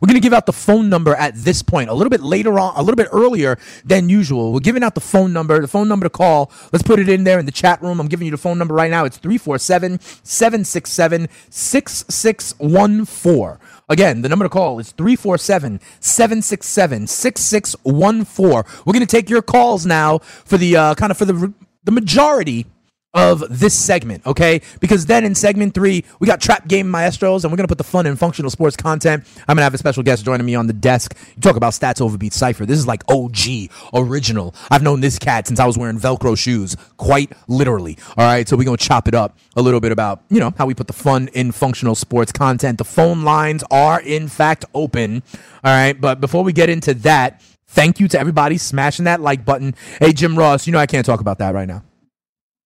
We're 0.00 0.06
going 0.06 0.14
to 0.14 0.20
give 0.20 0.32
out 0.32 0.46
the 0.46 0.52
phone 0.52 0.88
number 0.88 1.14
at 1.14 1.34
this 1.34 1.62
point, 1.62 1.90
a 1.90 1.94
little 1.94 2.10
bit 2.10 2.22
later 2.22 2.58
on, 2.58 2.74
a 2.74 2.82
little 2.82 2.96
bit 2.96 3.08
earlier 3.12 3.58
than 3.84 4.08
usual. 4.08 4.52
We're 4.52 4.60
giving 4.60 4.82
out 4.82 4.94
the 4.94 5.00
phone 5.00 5.34
number, 5.34 5.60
the 5.60 5.68
phone 5.68 5.88
number 5.88 6.06
to 6.06 6.10
call. 6.10 6.50
Let's 6.72 6.82
put 6.82 6.98
it 6.98 7.08
in 7.08 7.24
there 7.24 7.38
in 7.38 7.44
the 7.44 7.52
chat 7.52 7.82
room. 7.82 8.00
I'm 8.00 8.08
giving 8.08 8.24
you 8.24 8.30
the 8.30 8.38
phone 8.38 8.56
number 8.56 8.74
right 8.74 8.90
now. 8.90 9.04
It's 9.04 9.18
347 9.18 10.00
767 10.22 11.28
6614. 11.50 13.58
Again, 13.90 14.22
the 14.22 14.28
number 14.28 14.46
to 14.46 14.48
call 14.48 14.78
is 14.78 14.92
347 14.92 15.80
767 16.00 17.06
6614. 17.06 18.82
We're 18.86 18.92
going 18.92 19.00
to 19.00 19.06
take 19.06 19.28
your 19.28 19.42
calls 19.42 19.84
now 19.84 20.18
for 20.18 20.56
the 20.56 20.76
uh, 20.76 20.94
kind 20.94 21.10
of 21.10 21.18
for 21.18 21.26
the, 21.26 21.52
the 21.84 21.92
majority 21.92 22.66
of 23.12 23.42
this 23.50 23.74
segment, 23.74 24.24
okay? 24.24 24.60
Because 24.78 25.06
then 25.06 25.24
in 25.24 25.34
segment 25.34 25.74
three, 25.74 26.04
we 26.20 26.26
got 26.26 26.40
Trap 26.40 26.68
Game 26.68 26.88
Maestros, 26.88 27.44
and 27.44 27.52
we're 27.52 27.56
gonna 27.56 27.68
put 27.68 27.78
the 27.78 27.84
fun 27.84 28.06
and 28.06 28.18
functional 28.18 28.50
sports 28.50 28.76
content. 28.76 29.24
I'm 29.48 29.56
gonna 29.56 29.64
have 29.64 29.74
a 29.74 29.78
special 29.78 30.02
guest 30.02 30.24
joining 30.24 30.46
me 30.46 30.54
on 30.54 30.68
the 30.68 30.72
desk. 30.72 31.16
You 31.34 31.42
talk 31.42 31.56
about 31.56 31.72
stats 31.72 32.00
overbeat 32.00 32.32
cipher. 32.32 32.66
This 32.66 32.78
is 32.78 32.86
like 32.86 33.02
OG, 33.10 33.68
original. 33.94 34.54
I've 34.70 34.82
known 34.82 35.00
this 35.00 35.18
cat 35.18 35.48
since 35.48 35.58
I 35.58 35.66
was 35.66 35.76
wearing 35.76 35.98
Velcro 35.98 36.38
shoes, 36.38 36.76
quite 36.98 37.32
literally. 37.48 37.98
All 38.16 38.24
right, 38.24 38.48
so 38.48 38.56
we're 38.56 38.64
gonna 38.64 38.76
chop 38.76 39.08
it 39.08 39.14
up 39.14 39.36
a 39.56 39.62
little 39.62 39.80
bit 39.80 39.90
about 39.90 40.22
you 40.30 40.38
know 40.38 40.54
how 40.56 40.66
we 40.66 40.74
put 40.74 40.86
the 40.86 40.92
fun 40.92 41.28
in 41.32 41.50
functional 41.50 41.96
sports 41.96 42.30
content. 42.30 42.78
The 42.78 42.84
phone 42.84 43.24
lines 43.24 43.64
are 43.72 44.00
in 44.00 44.28
fact 44.28 44.64
open. 44.72 45.24
All 45.64 45.72
right, 45.72 46.00
but 46.00 46.20
before 46.20 46.44
we 46.44 46.52
get 46.52 46.68
into 46.68 46.94
that. 46.94 47.42
Thank 47.72 48.00
you 48.00 48.08
to 48.08 48.18
everybody 48.18 48.58
smashing 48.58 49.04
that 49.04 49.20
like 49.20 49.44
button. 49.44 49.76
Hey, 50.00 50.12
Jim 50.12 50.36
Ross, 50.36 50.66
you 50.66 50.72
know 50.72 50.80
I 50.80 50.86
can't 50.86 51.06
talk 51.06 51.20
about 51.20 51.38
that 51.38 51.54
right 51.54 51.68
now. 51.68 51.84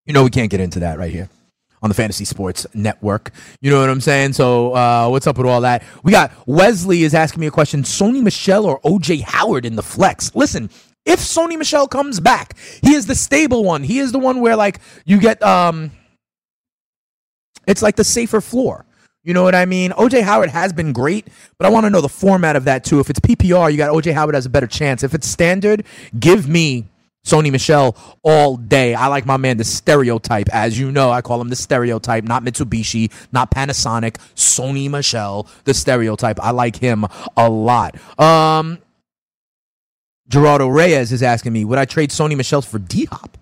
You 0.07 0.13
know 0.13 0.25
we 0.25 0.31
can't 0.31 0.51
get 0.51 0.61
into 0.61 0.81
that 0.81 0.99
right 0.99 1.13
here 1.13 1.29
on 1.83 1.91
the 1.91 1.95
Fantasy 1.95 2.25
Sports 2.25 2.67
Network. 2.75 3.31
You 3.61 3.71
know 3.71 3.81
what 3.81 3.91
I'm 3.91 4.01
saying? 4.01 4.33
So 4.33 4.75
uh, 4.75 5.09
what's 5.09 5.27
up 5.27 5.39
with 5.39 5.47
all 5.47 5.61
that? 5.63 5.83
We 6.03 6.13
got 6.13 6.33
Wesley 6.47 7.03
is 7.03 7.15
asking 7.15 7.41
me 7.41 7.47
a 7.47 7.51
question: 7.51 7.83
Sony 7.83 8.23
Michel 8.23 8.67
or 8.67 8.81
OJ 8.81 9.23
Howard 9.23 9.65
in 9.65 9.77
the 9.77 9.83
flex? 9.83 10.35
Listen. 10.35 10.71
If 11.07 11.21
Sony 11.21 11.59
Michel 11.59 11.87
comes 11.87 12.19
back, 12.19 12.57
he 12.83 12.95
is 12.95 13.07
the 13.07 13.15
stable 13.15 13.63
one. 13.63 13.83
He 13.83 13.99
is 13.99 14.11
the 14.11 14.19
one 14.19 14.41
where 14.41 14.57
like 14.57 14.81
you 15.05 15.21
get 15.21 15.43
um 15.43 15.91
it's 17.67 17.83
like 17.83 17.97
the 17.97 18.05
safer 18.05 18.41
floor. 18.41 18.87
You 19.23 19.33
know 19.33 19.43
what 19.43 19.55
I 19.55 19.65
mean? 19.65 19.91
OJ 19.93 20.23
Howard 20.23 20.51
has 20.51 20.73
been 20.73 20.93
great, 20.93 21.29
but 21.59 21.67
I 21.67 21.71
want 21.71 21.85
to 21.85 21.91
know 21.91 22.03
the 22.03 22.11
format 22.11 22.57
of 22.57 22.65
that 22.65 22.85
too. 22.85 23.01
If 23.01 23.09
it's 23.09 23.21
PPR, 23.21 23.71
you 23.71 23.79
got 23.79 23.91
OJ 23.91 24.13
Howard 24.13 24.35
has 24.35 24.45
a 24.45 24.51
better 24.51 24.67
chance. 24.67 25.03
If 25.03 25.15
it's 25.15 25.27
standard, 25.27 25.85
give 26.19 26.47
me 26.47 26.87
Sony 27.25 27.51
Michel 27.51 27.97
all 28.23 28.57
day. 28.57 28.95
I 28.95 29.07
like 29.09 29.27
my 29.27 29.37
man, 29.37 29.57
the 29.57 29.65
stereotype. 29.65 30.49
As 30.53 30.79
you 30.79 30.93
know, 30.93 31.11
I 31.11 31.23
call 31.23 31.41
him 31.41 31.49
the 31.49 31.57
stereotype, 31.57 32.25
not 32.25 32.45
Mitsubishi, 32.45 33.11
not 33.33 33.51
Panasonic. 33.51 34.17
Sony 34.35 34.91
Michel, 34.91 35.49
the 35.65 35.75
stereotype. 35.75 36.39
I 36.41 36.51
like 36.51 36.77
him 36.77 37.07
a 37.37 37.49
lot. 37.49 37.97
Um, 38.21 38.79
Gerardo 40.29 40.69
Reyes 40.69 41.13
is 41.13 41.23
asking 41.23 41.53
me, 41.53 41.65
would 41.65 41.79
I 41.79 41.85
trade 41.85 42.11
Sony 42.11 42.37
Michel's 42.37 42.67
for 42.67 42.79
D 42.79 43.07
Hop? 43.07 43.39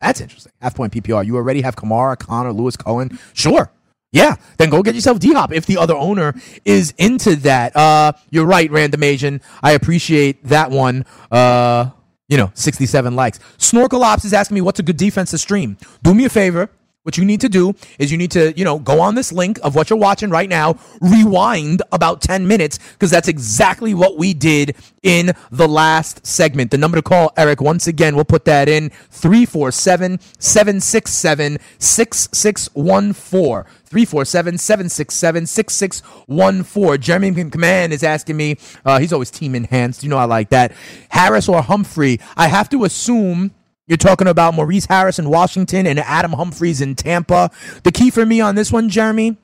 That's 0.00 0.20
interesting. 0.20 0.52
Half 0.60 0.74
point 0.74 0.92
PPR. 0.92 1.26
You 1.26 1.36
already 1.36 1.60
have 1.60 1.76
Kamara, 1.76 2.18
Connor, 2.18 2.52
Lewis 2.52 2.76
Cohen. 2.76 3.18
Sure. 3.34 3.70
Yeah, 4.12 4.36
then 4.56 4.70
go 4.70 4.82
get 4.82 4.96
yourself 4.96 5.20
D 5.20 5.32
Hop 5.34 5.52
if 5.52 5.66
the 5.66 5.76
other 5.76 5.94
owner 5.94 6.34
is 6.64 6.92
into 6.98 7.36
that. 7.36 7.76
Uh, 7.76 8.12
you're 8.30 8.46
right, 8.46 8.70
Random 8.70 9.02
Asian. 9.02 9.40
I 9.62 9.72
appreciate 9.72 10.42
that 10.44 10.70
one. 10.70 11.04
Uh, 11.30 11.90
you 12.30 12.36
know, 12.36 12.50
67 12.54 13.14
likes. 13.14 13.40
Snorkel 13.58 14.02
Ops 14.02 14.24
is 14.24 14.32
asking 14.32 14.54
me 14.54 14.60
what's 14.62 14.78
a 14.78 14.82
good 14.82 14.96
defense 14.96 15.32
to 15.32 15.38
stream. 15.38 15.76
Do 16.02 16.14
me 16.14 16.24
a 16.24 16.30
favor. 16.30 16.70
What 17.02 17.16
you 17.16 17.24
need 17.24 17.40
to 17.40 17.48
do 17.48 17.72
is 17.98 18.12
you 18.12 18.18
need 18.18 18.30
to, 18.32 18.52
you 18.58 18.62
know, 18.62 18.78
go 18.78 19.00
on 19.00 19.14
this 19.14 19.32
link 19.32 19.58
of 19.62 19.74
what 19.74 19.88
you're 19.88 19.98
watching 19.98 20.28
right 20.28 20.50
now, 20.50 20.78
rewind 21.00 21.80
about 21.92 22.20
10 22.20 22.46
minutes, 22.46 22.78
because 22.92 23.10
that's 23.10 23.26
exactly 23.26 23.94
what 23.94 24.18
we 24.18 24.34
did 24.34 24.76
in 25.02 25.32
the 25.50 25.66
last 25.66 26.26
segment. 26.26 26.70
The 26.70 26.76
number 26.76 26.98
to 26.98 27.02
call, 27.02 27.32
Eric, 27.38 27.62
once 27.62 27.86
again, 27.86 28.16
we'll 28.16 28.26
put 28.26 28.44
that 28.44 28.68
in 28.68 28.90
347 29.08 30.20
767 30.38 31.58
6614. 31.78 33.64
347 33.86 34.58
767 34.58 35.46
6614. 35.46 37.00
Jeremy 37.00 37.50
Command 37.50 37.94
is 37.94 38.02
asking 38.02 38.36
me, 38.36 38.58
uh, 38.84 38.98
he's 38.98 39.14
always 39.14 39.30
team 39.30 39.54
enhanced. 39.54 40.02
You 40.02 40.10
know, 40.10 40.18
I 40.18 40.26
like 40.26 40.50
that. 40.50 40.72
Harris 41.08 41.48
or 41.48 41.62
Humphrey? 41.62 42.20
I 42.36 42.48
have 42.48 42.68
to 42.68 42.84
assume 42.84 43.52
you're 43.90 43.96
talking 43.96 44.28
about 44.28 44.54
Maurice 44.54 44.86
Harris 44.86 45.18
in 45.18 45.28
Washington 45.28 45.84
and 45.84 45.98
Adam 45.98 46.30
Humphries 46.30 46.80
in 46.80 46.94
Tampa. 46.94 47.50
The 47.82 47.90
key 47.90 48.10
for 48.10 48.24
me 48.24 48.40
on 48.40 48.54
this 48.54 48.70
one, 48.70 48.88
Jeremy, 48.88 49.36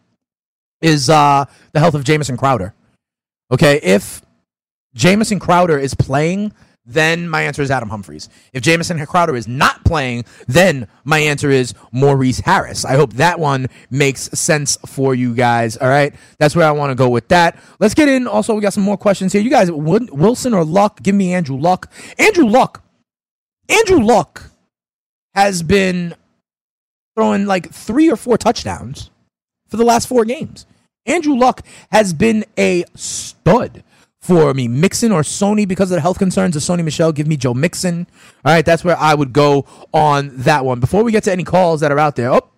is 0.81 1.11
uh, 1.11 1.47
the 1.73 1.81
health 1.81 1.97
of 1.97 2.05
Jamison 2.05 2.37
Crowder. 2.37 2.73
Okay, 3.51 3.81
if 3.83 4.23
Jamison 4.95 5.41
Crowder 5.41 5.77
is 5.77 5.95
playing, 5.95 6.53
then 6.85 7.29
my 7.29 7.43
answer 7.43 7.61
is 7.61 7.73
Adam 7.73 7.89
Humphries. 7.89 8.29
If 8.53 8.63
Jamison 8.63 9.05
Crowder 9.05 9.35
is 9.35 9.49
not 9.49 9.85
playing, 9.85 10.25
then 10.47 10.87
my 11.03 11.19
answer 11.19 11.51
is 11.51 11.75
Maurice 11.91 12.39
Harris. 12.39 12.85
I 12.85 12.95
hope 12.95 13.15
that 13.15 13.41
one 13.41 13.67
makes 13.91 14.31
sense 14.39 14.79
for 14.87 15.13
you 15.13 15.35
guys. 15.35 15.77
All 15.77 15.89
right, 15.89 16.15
that's 16.39 16.55
where 16.55 16.69
I 16.69 16.71
want 16.71 16.93
to 16.93 16.95
go 16.95 17.09
with 17.09 17.27
that. 17.29 17.59
Let's 17.81 17.95
get 17.95 18.09
in. 18.09 18.29
Also, 18.29 18.55
we 18.55 18.61
got 18.61 18.75
some 18.75 18.85
more 18.85 18.97
questions 18.97 19.33
here. 19.33 19.43
You 19.43 19.51
guys, 19.51 19.73
Wilson 19.73 20.55
or 20.55 20.65
Luck? 20.65 21.03
Give 21.03 21.17
me 21.17 21.35
Andrew 21.35 21.59
Luck. 21.59 21.91
Andrew 22.17 22.47
Luck 22.47 22.86
Andrew 23.69 24.01
Luck 24.01 24.51
has 25.35 25.63
been 25.63 26.15
throwing 27.15 27.47
like 27.47 27.73
three 27.73 28.11
or 28.11 28.17
four 28.17 28.39
touchdowns 28.39 29.11
for 29.69 29.77
the 29.77 29.85
last 29.85 30.09
four 30.09 30.25
games. 30.25 30.67
Andrew 31.07 31.37
Luck 31.37 31.63
has 31.91 32.13
been 32.13 32.45
a 32.59 32.85
stud 32.95 33.83
for 34.21 34.53
me. 34.55 34.69
Mixon 34.69 35.13
or 35.13 35.23
Sony 35.23 35.67
because 35.67 35.91
of 35.91 35.97
the 35.97 36.01
health 36.01 36.19
concerns 36.19 36.57
of 36.57 36.63
Sony 36.63 36.85
Michel. 36.85 37.13
Give 37.13 37.27
me 37.27 37.37
Joe 37.37 37.55
Mixon. 37.55 38.07
All 38.45 38.53
right, 38.53 38.65
that's 38.65 38.85
where 38.85 38.99
I 38.99 39.15
would 39.15 39.33
go 39.33 39.67
on 39.93 40.37
that 40.39 40.65
one. 40.65 40.81
Before 40.81 41.05
we 41.05 41.13
get 41.13 41.25
to 41.25 41.33
any 41.33 41.45
calls 41.45 41.81
that 41.81 41.93
are 41.93 41.99
out 41.99 42.17
there, 42.17 42.33
oh, 42.33 42.49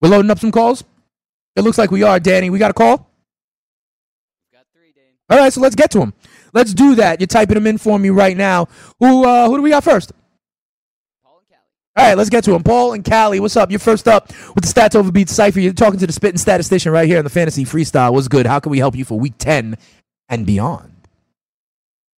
we're 0.00 0.08
loading 0.08 0.30
up 0.30 0.38
some 0.38 0.50
calls. 0.50 0.82
It 1.56 1.62
looks 1.62 1.78
like 1.78 1.90
we 1.90 2.02
are, 2.02 2.18
Danny. 2.18 2.50
We 2.50 2.58
got 2.58 2.70
a 2.70 2.74
call. 2.74 3.08
Got 4.52 4.64
three, 4.74 4.92
Danny. 4.94 5.18
All 5.30 5.38
right, 5.38 5.52
so 5.52 5.60
let's 5.60 5.76
get 5.76 5.90
to 5.92 5.98
them. 5.98 6.14
Let's 6.52 6.72
do 6.72 6.94
that. 6.96 7.20
You're 7.20 7.26
typing 7.26 7.54
them 7.54 7.66
in 7.66 7.78
for 7.78 7.98
me 7.98 8.10
right 8.10 8.36
now. 8.36 8.68
Who 8.98 9.24
uh, 9.24 9.46
who 9.48 9.56
do 9.56 9.62
we 9.62 9.70
got 9.70 9.84
first? 9.84 10.12
All 11.96 12.04
right, 12.04 12.18
let's 12.18 12.28
get 12.30 12.42
to 12.44 12.54
him. 12.54 12.62
Paul 12.64 12.92
and 12.94 13.04
Callie, 13.04 13.38
what's 13.38 13.56
up? 13.56 13.70
You're 13.70 13.78
first 13.78 14.08
up 14.08 14.28
with 14.54 14.64
the 14.64 14.68
Stats 14.72 14.96
Overbeat 14.96 15.28
Cypher. 15.28 15.60
You're 15.60 15.72
talking 15.72 16.00
to 16.00 16.06
the 16.08 16.12
spitting 16.12 16.38
statistician 16.38 16.90
right 16.90 17.06
here 17.06 17.18
in 17.18 17.24
the 17.24 17.30
Fantasy 17.30 17.64
Freestyle. 17.64 18.12
What's 18.12 18.26
good? 18.26 18.46
How 18.46 18.58
can 18.58 18.70
we 18.70 18.78
help 18.78 18.96
you 18.96 19.04
for 19.04 19.16
week 19.16 19.34
10 19.38 19.76
and 20.28 20.44
beyond? 20.44 20.90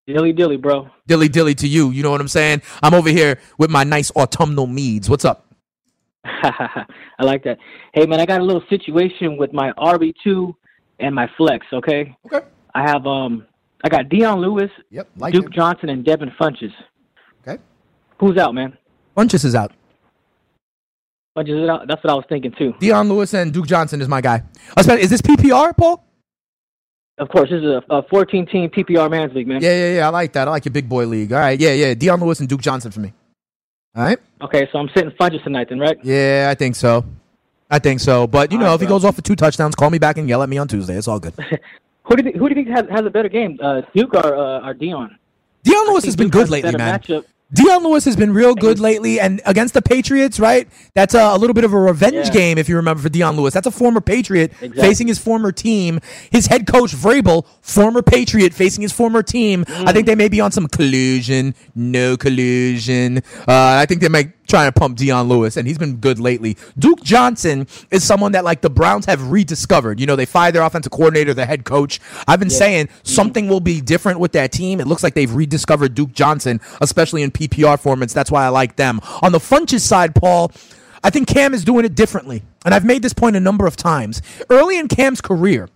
Dilly 0.06 0.32
dilly, 0.32 0.56
bro. 0.56 0.88
Dilly 1.06 1.28
dilly 1.28 1.54
to 1.56 1.68
you. 1.68 1.90
You 1.90 2.02
know 2.02 2.10
what 2.10 2.22
I'm 2.22 2.28
saying? 2.28 2.62
I'm 2.82 2.94
over 2.94 3.10
here 3.10 3.38
with 3.58 3.68
my 3.68 3.84
nice 3.84 4.10
autumnal 4.16 4.66
meads. 4.66 5.10
What's 5.10 5.26
up? 5.26 5.46
I 6.24 6.86
like 7.20 7.44
that. 7.44 7.58
Hey, 7.92 8.06
man, 8.06 8.18
I 8.18 8.24
got 8.24 8.40
a 8.40 8.44
little 8.44 8.62
situation 8.70 9.36
with 9.36 9.52
my 9.52 9.72
RB2 9.72 10.54
and 11.00 11.14
my 11.14 11.28
flex, 11.36 11.66
okay? 11.74 12.16
Okay. 12.24 12.46
I 12.74 12.82
have, 12.82 13.06
um, 13.06 13.46
I 13.84 13.90
got 13.90 14.08
Dion 14.08 14.40
Lewis, 14.40 14.70
yep, 14.90 15.08
like 15.18 15.34
Duke 15.34 15.50
Johnson, 15.50 15.90
and 15.90 16.02
Devin 16.02 16.32
Funchess. 16.40 16.72
Okay. 17.46 17.60
Who's 18.18 18.38
out, 18.38 18.54
man? 18.54 18.78
Funchess 19.16 19.44
is 19.44 19.54
out. 19.54 19.72
Funchess 21.36 21.62
is 21.62 21.68
out. 21.68 21.86
That's 21.88 22.02
what 22.04 22.10
I 22.12 22.14
was 22.14 22.24
thinking 22.28 22.52
too. 22.52 22.74
Dion 22.78 23.08
Lewis 23.08 23.34
and 23.34 23.52
Duke 23.52 23.66
Johnson 23.66 24.00
is 24.00 24.08
my 24.08 24.20
guy. 24.20 24.42
Is 24.76 25.10
this 25.10 25.22
PPR, 25.22 25.76
Paul? 25.76 26.02
Of 27.18 27.30
course, 27.30 27.48
this 27.48 27.62
is 27.62 27.64
a, 27.64 27.82
a 27.88 28.02
14 28.02 28.46
team 28.46 28.68
PPR 28.68 29.10
man's 29.10 29.34
league, 29.34 29.46
man. 29.46 29.62
Yeah, 29.62 29.70
yeah, 29.70 29.94
yeah. 29.96 30.06
I 30.06 30.10
like 30.10 30.34
that. 30.34 30.48
I 30.48 30.50
like 30.50 30.66
your 30.66 30.72
big 30.72 30.86
boy 30.86 31.06
league. 31.06 31.32
All 31.32 31.38
right, 31.38 31.58
yeah, 31.58 31.72
yeah. 31.72 31.94
Dion 31.94 32.20
Lewis 32.20 32.40
and 32.40 32.48
Duke 32.48 32.60
Johnson 32.60 32.90
for 32.90 33.00
me. 33.00 33.14
All 33.94 34.04
right. 34.04 34.18
Okay, 34.42 34.68
so 34.70 34.78
I'm 34.78 34.90
sitting 34.94 35.10
Funchess 35.12 35.42
tonight, 35.42 35.70
then, 35.70 35.78
right? 35.78 35.98
Yeah, 36.02 36.48
I 36.50 36.54
think 36.54 36.76
so. 36.76 37.06
I 37.70 37.78
think 37.78 38.00
so. 38.00 38.26
But 38.26 38.52
you 38.52 38.58
all 38.58 38.64
know, 38.64 38.68
right, 38.68 38.74
if 38.74 38.82
he 38.82 38.86
goes 38.86 39.04
off 39.04 39.16
for 39.16 39.22
two 39.22 39.34
touchdowns, 39.34 39.74
call 39.74 39.88
me 39.88 39.98
back 39.98 40.18
and 40.18 40.28
yell 40.28 40.42
at 40.42 40.48
me 40.50 40.58
on 40.58 40.68
Tuesday. 40.68 40.96
It's 40.96 41.08
all 41.08 41.18
good. 41.18 41.32
who 42.04 42.16
do 42.16 42.22
you 42.22 42.22
think, 42.22 42.36
who 42.36 42.48
do 42.50 42.54
you 42.54 42.64
think 42.64 42.76
has, 42.76 42.86
has 42.90 43.06
a 43.06 43.10
better 43.10 43.30
game, 43.30 43.58
uh, 43.62 43.80
Duke 43.94 44.12
or, 44.14 44.36
uh, 44.36 44.68
or 44.68 44.74
Dion? 44.74 45.18
Dion 45.62 45.86
Lewis 45.88 46.04
has 46.04 46.16
been 46.16 46.28
good 46.28 46.50
lately, 46.50 46.72
man. 46.72 47.00
Matchup. 47.00 47.24
Dion 47.52 47.84
Lewis 47.84 48.04
has 48.06 48.16
been 48.16 48.34
real 48.34 48.56
good 48.56 48.80
lately, 48.80 49.20
and 49.20 49.40
against 49.46 49.72
the 49.72 49.80
Patriots, 49.80 50.40
right? 50.40 50.68
That's 50.94 51.14
a, 51.14 51.20
a 51.20 51.38
little 51.38 51.54
bit 51.54 51.62
of 51.62 51.72
a 51.72 51.78
revenge 51.78 52.26
yeah. 52.26 52.32
game, 52.32 52.58
if 52.58 52.68
you 52.68 52.74
remember, 52.74 53.04
for 53.04 53.08
Dion 53.08 53.36
Lewis. 53.36 53.54
That's 53.54 53.68
a 53.68 53.70
former 53.70 54.00
Patriot 54.00 54.50
exactly. 54.60 54.82
facing 54.82 55.06
his 55.06 55.20
former 55.20 55.52
team. 55.52 56.00
His 56.32 56.46
head 56.46 56.66
coach 56.66 56.90
Vrabel, 56.92 57.46
former 57.60 58.02
Patriot, 58.02 58.52
facing 58.52 58.82
his 58.82 58.90
former 58.90 59.22
team. 59.22 59.64
Mm. 59.64 59.86
I 59.86 59.92
think 59.92 60.06
they 60.06 60.16
may 60.16 60.28
be 60.28 60.40
on 60.40 60.50
some 60.50 60.66
collusion, 60.66 61.54
no 61.76 62.16
collusion. 62.16 63.18
Uh, 63.18 63.78
I 63.80 63.86
think 63.86 64.00
they 64.00 64.08
might 64.08 64.32
trying 64.46 64.70
to 64.70 64.78
pump 64.78 64.96
Dion 64.96 65.28
Lewis, 65.28 65.56
and 65.56 65.66
he's 65.66 65.78
been 65.78 65.96
good 65.96 66.18
lately. 66.18 66.56
Duke 66.78 67.02
Johnson 67.02 67.66
is 67.90 68.04
someone 68.04 68.32
that 68.32 68.44
like 68.44 68.60
the 68.60 68.70
Browns 68.70 69.06
have 69.06 69.30
rediscovered. 69.30 70.00
You 70.00 70.06
know, 70.06 70.16
they 70.16 70.26
fired 70.26 70.54
their 70.54 70.62
offensive 70.62 70.92
coordinator, 70.92 71.34
the 71.34 71.46
head 71.46 71.64
coach. 71.64 72.00
I've 72.26 72.38
been 72.38 72.50
yeah. 72.50 72.58
saying 72.58 72.88
something 73.02 73.48
will 73.48 73.60
be 73.60 73.80
different 73.80 74.20
with 74.20 74.32
that 74.32 74.52
team. 74.52 74.80
It 74.80 74.86
looks 74.86 75.02
like 75.02 75.14
they've 75.14 75.32
rediscovered 75.32 75.94
Duke 75.94 76.12
Johnson, 76.12 76.60
especially 76.80 77.22
in 77.22 77.30
PPR 77.30 77.80
formats. 77.80 78.12
That's 78.12 78.30
why 78.30 78.44
I 78.44 78.48
like 78.48 78.76
them. 78.76 79.00
On 79.22 79.32
the 79.32 79.38
Funchess 79.38 79.80
side, 79.80 80.14
Paul. 80.14 80.52
I 81.04 81.10
think 81.10 81.28
Cam 81.28 81.54
is 81.54 81.62
doing 81.62 81.84
it 81.84 81.94
differently. 81.94 82.42
And 82.64 82.74
I've 82.74 82.84
made 82.84 83.02
this 83.02 83.12
point 83.12 83.36
a 83.36 83.40
number 83.40 83.64
of 83.66 83.76
times. 83.76 84.22
Early 84.50 84.76
in 84.76 84.88
Cam's 84.88 85.20
career, 85.20 85.68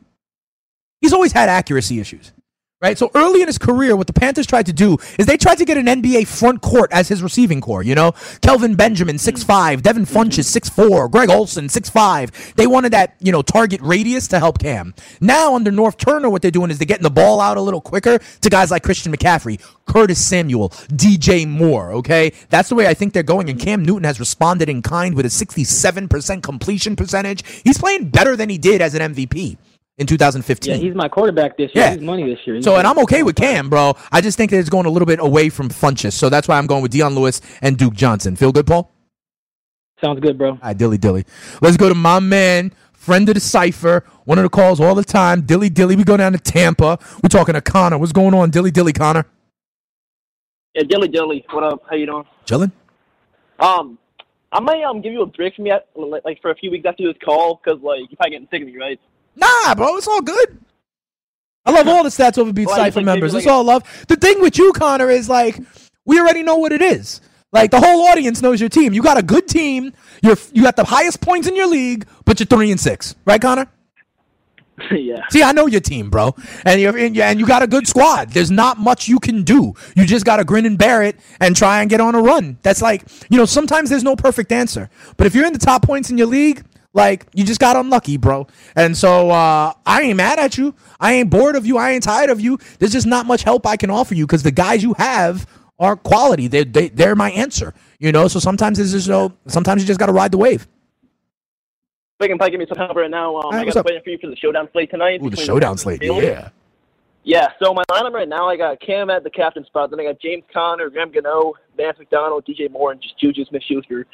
he's 1.00 1.12
always 1.12 1.30
had 1.30 1.48
accuracy 1.48 2.00
issues 2.00 2.32
right? 2.80 2.96
So 2.96 3.10
early 3.14 3.42
in 3.42 3.46
his 3.46 3.58
career, 3.58 3.94
what 3.94 4.06
the 4.06 4.12
Panthers 4.12 4.46
tried 4.46 4.66
to 4.66 4.72
do 4.72 4.96
is 5.18 5.26
they 5.26 5.36
tried 5.36 5.58
to 5.58 5.64
get 5.64 5.76
an 5.76 5.86
NBA 5.86 6.26
front 6.26 6.62
court 6.62 6.90
as 6.92 7.08
his 7.08 7.22
receiving 7.22 7.60
core. 7.60 7.82
You 7.82 7.94
know, 7.94 8.12
Kelvin 8.40 8.74
Benjamin 8.74 9.18
six 9.18 9.42
five, 9.42 9.82
Devin 9.82 10.06
Funchess 10.06 10.46
six 10.46 10.68
four, 10.68 11.08
Greg 11.08 11.30
Olsen 11.30 11.68
six 11.68 11.90
five. 11.90 12.54
They 12.56 12.66
wanted 12.66 12.92
that 12.92 13.14
you 13.20 13.32
know 13.32 13.42
target 13.42 13.80
radius 13.82 14.28
to 14.28 14.38
help 14.38 14.58
Cam. 14.58 14.94
Now 15.20 15.54
under 15.54 15.70
Norv 15.70 15.96
Turner, 15.96 16.30
what 16.30 16.42
they're 16.42 16.50
doing 16.50 16.70
is 16.70 16.78
they're 16.78 16.86
getting 16.86 17.02
the 17.02 17.10
ball 17.10 17.40
out 17.40 17.56
a 17.56 17.60
little 17.60 17.80
quicker 17.80 18.18
to 18.18 18.50
guys 18.50 18.70
like 18.70 18.82
Christian 18.82 19.14
McCaffrey, 19.14 19.60
Curtis 19.86 20.26
Samuel, 20.26 20.70
DJ 20.70 21.46
Moore. 21.46 21.92
Okay, 21.92 22.32
that's 22.48 22.68
the 22.68 22.74
way 22.74 22.86
I 22.86 22.94
think 22.94 23.12
they're 23.12 23.22
going. 23.22 23.50
And 23.50 23.60
Cam 23.60 23.84
Newton 23.84 24.04
has 24.04 24.18
responded 24.18 24.68
in 24.68 24.82
kind 24.82 25.14
with 25.14 25.26
a 25.26 25.30
sixty 25.30 25.64
seven 25.64 26.08
percent 26.08 26.42
completion 26.42 26.96
percentage. 26.96 27.46
He's 27.62 27.78
playing 27.78 28.08
better 28.08 28.36
than 28.36 28.48
he 28.48 28.58
did 28.58 28.80
as 28.80 28.94
an 28.94 29.14
MVP 29.14 29.58
in 30.00 30.06
2015. 30.06 30.72
Yeah, 30.72 30.80
he's 30.80 30.94
my 30.94 31.08
quarterback 31.08 31.58
this 31.58 31.70
year. 31.74 31.84
Yeah. 31.84 31.92
He's 31.92 32.00
money 32.00 32.24
this 32.24 32.44
year. 32.46 32.56
He's 32.56 32.64
so, 32.64 32.76
and 32.76 32.86
I'm 32.86 32.98
okay 33.00 33.22
with 33.22 33.36
Cam, 33.36 33.68
bro. 33.68 33.94
I 34.10 34.22
just 34.22 34.38
think 34.38 34.50
that 34.50 34.58
it's 34.58 34.70
going 34.70 34.86
a 34.86 34.90
little 34.90 35.06
bit 35.06 35.20
away 35.20 35.50
from 35.50 35.68
Funchess. 35.68 36.14
So 36.14 36.30
that's 36.30 36.48
why 36.48 36.56
I'm 36.56 36.66
going 36.66 36.82
with 36.82 36.90
Dion 36.90 37.14
Lewis 37.14 37.42
and 37.60 37.76
Duke 37.76 37.94
Johnson. 37.94 38.34
Feel 38.34 38.50
good, 38.50 38.66
Paul? 38.66 38.90
Sounds 40.02 40.18
good, 40.20 40.38
bro. 40.38 40.52
All 40.52 40.58
right, 40.62 40.76
dilly 40.76 40.96
dilly. 40.96 41.26
Let's 41.60 41.76
go 41.76 41.90
to 41.90 41.94
my 41.94 42.18
man, 42.18 42.72
friend 42.94 43.28
of 43.28 43.34
the 43.34 43.40
cipher, 43.40 44.04
one 44.24 44.38
of 44.38 44.42
the 44.42 44.48
calls 44.48 44.80
all 44.80 44.94
the 44.94 45.04
time, 45.04 45.42
Dilly 45.42 45.68
Dilly. 45.68 45.96
We 45.96 46.04
go 46.04 46.16
down 46.16 46.32
to 46.32 46.38
Tampa. 46.38 46.98
We're 47.22 47.28
talking 47.28 47.52
to 47.52 47.60
Connor. 47.60 47.98
What's 47.98 48.12
going 48.12 48.32
on, 48.32 48.48
Dilly 48.48 48.70
Dilly, 48.70 48.94
Connor? 48.94 49.26
Yeah, 50.74 50.84
Dilly 50.84 51.08
Dilly. 51.08 51.44
What 51.50 51.64
up? 51.64 51.82
How 51.90 51.96
you 51.96 52.06
doing? 52.06 52.24
Chilling. 52.46 52.72
Um, 53.58 53.98
I 54.50 54.60
might 54.60 54.82
um 54.82 55.02
give 55.02 55.12
you 55.12 55.20
a 55.20 55.26
break 55.26 55.56
from 55.56 55.66
yet, 55.66 55.88
like 55.94 56.40
for 56.40 56.50
a 56.50 56.54
few 56.54 56.70
weeks 56.70 56.86
after 56.88 57.06
this 57.06 57.20
call, 57.22 57.60
because 57.62 57.82
like 57.82 58.00
you're 58.08 58.16
probably 58.16 58.30
getting 58.30 58.48
sick 58.50 58.62
of 58.62 58.68
me, 58.68 58.78
right? 58.78 58.98
Nah, 59.36 59.74
bro, 59.74 59.96
it's 59.96 60.08
all 60.08 60.22
good. 60.22 60.58
I 61.66 61.72
love 61.72 61.88
all 61.88 62.02
the 62.02 62.08
stats 62.08 62.38
over 62.38 62.52
beat 62.52 62.66
well, 62.66 62.76
Cypher 62.76 63.02
members. 63.02 63.34
It's 63.34 63.46
all 63.46 63.64
love. 63.64 63.84
The 64.08 64.16
thing 64.16 64.40
with 64.40 64.58
you, 64.58 64.72
Connor, 64.72 65.10
is 65.10 65.28
like 65.28 65.58
we 66.04 66.18
already 66.18 66.42
know 66.42 66.56
what 66.56 66.72
it 66.72 66.82
is. 66.82 67.20
Like 67.52 67.70
the 67.70 67.80
whole 67.80 68.06
audience 68.06 68.42
knows 68.42 68.60
your 68.60 68.68
team. 68.68 68.92
You 68.92 69.02
got 69.02 69.18
a 69.18 69.22
good 69.22 69.48
team. 69.48 69.92
You're 70.22 70.36
you 70.52 70.62
got 70.62 70.76
the 70.76 70.84
highest 70.84 71.20
points 71.20 71.48
in 71.48 71.56
your 71.56 71.66
league, 71.66 72.06
but 72.24 72.38
you're 72.40 72.46
three 72.46 72.70
and 72.70 72.80
six, 72.80 73.14
right, 73.24 73.40
Connor? 73.40 73.66
yeah. 74.90 75.26
See, 75.30 75.42
I 75.42 75.52
know 75.52 75.66
your 75.66 75.80
team, 75.80 76.10
bro, 76.10 76.34
and 76.64 76.80
you 76.80 76.90
and 76.90 77.40
you 77.40 77.46
got 77.46 77.62
a 77.62 77.66
good 77.66 77.86
squad. 77.86 78.30
There's 78.30 78.50
not 78.50 78.78
much 78.78 79.08
you 79.08 79.18
can 79.18 79.42
do. 79.42 79.74
You 79.94 80.06
just 80.06 80.24
got 80.24 80.36
to 80.36 80.44
grin 80.44 80.64
and 80.64 80.78
bear 80.78 81.02
it 81.02 81.16
and 81.40 81.56
try 81.56 81.80
and 81.80 81.90
get 81.90 82.00
on 82.00 82.14
a 82.14 82.20
run. 82.20 82.58
That's 82.62 82.80
like 82.80 83.04
you 83.28 83.36
know 83.36 83.44
sometimes 83.44 83.90
there's 83.90 84.04
no 84.04 84.16
perfect 84.16 84.52
answer, 84.52 84.88
but 85.16 85.26
if 85.26 85.34
you're 85.34 85.46
in 85.46 85.52
the 85.52 85.58
top 85.58 85.82
points 85.82 86.10
in 86.10 86.18
your 86.18 86.28
league, 86.28 86.64
Like 86.92 87.26
you 87.34 87.44
just 87.44 87.60
got 87.60 87.76
unlucky, 87.76 88.16
bro. 88.16 88.46
And 88.74 88.96
so 88.96 89.30
uh, 89.30 89.72
I 89.86 90.02
ain't 90.02 90.16
mad 90.16 90.38
at 90.38 90.58
you. 90.58 90.74
I 90.98 91.14
ain't 91.14 91.30
bored 91.30 91.54
of 91.54 91.64
you. 91.64 91.78
I 91.78 91.92
ain't 91.92 92.02
tired 92.02 92.30
of 92.30 92.40
you. 92.40 92.58
There's 92.78 92.92
just 92.92 93.06
not 93.06 93.26
much 93.26 93.42
help 93.42 93.66
I 93.66 93.76
can 93.76 93.90
offer 93.90 94.14
you 94.14 94.26
because 94.26 94.42
the 94.42 94.50
guys 94.50 94.82
you 94.82 94.94
have 94.94 95.46
are 95.78 95.96
quality. 95.96 96.48
They 96.48 96.64
they 96.64 96.88
they're 96.88 97.14
my 97.14 97.30
answer. 97.30 97.74
You 97.98 98.10
know. 98.10 98.26
So 98.26 98.40
sometimes 98.40 98.78
there's 98.78 98.92
just 98.92 99.08
no. 99.08 99.32
Sometimes 99.46 99.82
you 99.82 99.86
just 99.86 100.00
got 100.00 100.06
to 100.06 100.12
ride 100.12 100.32
the 100.32 100.38
wave. 100.38 100.66
You 102.20 102.28
can 102.28 102.36
probably 102.36 102.50
give 102.50 102.60
me 102.60 102.66
some 102.68 102.76
help 102.76 102.96
right 102.96 103.10
now. 103.10 103.36
Um, 103.36 103.44
Alright, 103.46 103.62
I 103.62 103.64
got 103.64 103.76
up? 103.78 103.86
waiting 103.86 104.02
for 104.02 104.10
you 104.10 104.18
for 104.18 104.26
the 104.26 104.36
showdown 104.36 104.68
slate 104.72 104.90
tonight. 104.90 105.22
Ooh, 105.24 105.30
the 105.30 105.36
showdown 105.38 105.70
and 105.70 105.80
slate. 105.80 106.02
Yeah. 106.02 106.50
Yeah, 107.22 107.48
so 107.62 107.74
my 107.74 107.82
lineup 107.90 108.12
right 108.12 108.28
now, 108.28 108.48
I 108.48 108.56
got 108.56 108.80
Cam 108.80 109.10
at 109.10 109.24
the 109.24 109.30
captain 109.30 109.64
spot. 109.66 109.90
Then 109.90 110.00
I 110.00 110.04
got 110.04 110.20
James 110.20 110.42
Conner, 110.52 110.88
Graham 110.88 111.12
Gano, 111.12 111.52
Vance 111.76 111.98
McDonald, 111.98 112.46
DJ 112.46 112.70
Moore, 112.70 112.92
and 112.92 113.00
just 113.00 113.18
Juju 113.18 113.44
Smith-Schuster. 113.44 114.06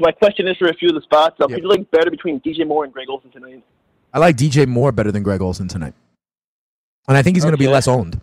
So 0.00 0.04
my 0.06 0.12
question 0.12 0.48
is 0.48 0.56
for 0.56 0.68
a 0.68 0.74
few 0.74 0.88
of 0.88 0.94
the 0.94 1.02
spots. 1.02 1.36
Um, 1.40 1.50
Yep. 1.50 1.56
Who 1.56 1.56
do 1.56 1.62
you 1.62 1.68
like 1.68 1.90
better 1.90 2.10
between 2.10 2.40
DJ 2.40 2.66
Moore 2.66 2.84
and 2.84 2.92
Greg 2.92 3.08
Olsen 3.10 3.30
tonight? 3.30 3.62
I 4.14 4.18
like 4.18 4.36
DJ 4.36 4.66
Moore 4.66 4.92
better 4.92 5.12
than 5.12 5.22
Greg 5.22 5.42
Olsen 5.42 5.68
tonight. 5.68 5.94
And 7.06 7.16
I 7.16 7.22
think 7.22 7.36
he's 7.36 7.44
going 7.44 7.52
to 7.52 7.58
be 7.58 7.68
less 7.68 7.86
owned. 7.86 8.20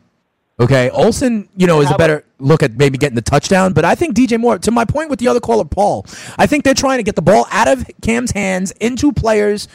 Okay. 0.60 0.90
Olsen, 0.90 1.48
you 1.56 1.68
know, 1.68 1.82
is 1.82 1.92
a 1.92 1.98
better 1.98 2.26
look 2.40 2.64
at 2.64 2.78
maybe 2.78 2.98
getting 2.98 3.16
the 3.16 3.22
touchdown, 3.22 3.74
but 3.74 3.86
I 3.86 3.94
think 3.94 4.16
DJ 4.16 4.40
Moore, 4.40 4.58
to 4.60 4.72
my 4.72 4.86
point 4.86 5.12
with 5.12 5.20
the 5.20 5.28
other 5.28 5.40
caller, 5.40 5.66
Paul, 5.66 6.06
I 6.38 6.48
think 6.48 6.64
they're 6.64 6.74
trying 6.74 6.98
to 6.98 7.04
get 7.04 7.16
the 7.16 7.22
ball 7.22 7.46
out 7.52 7.68
of 7.68 7.86
Cam's 8.02 8.32
hands 8.32 8.72
into 8.80 9.12
players. 9.12 9.68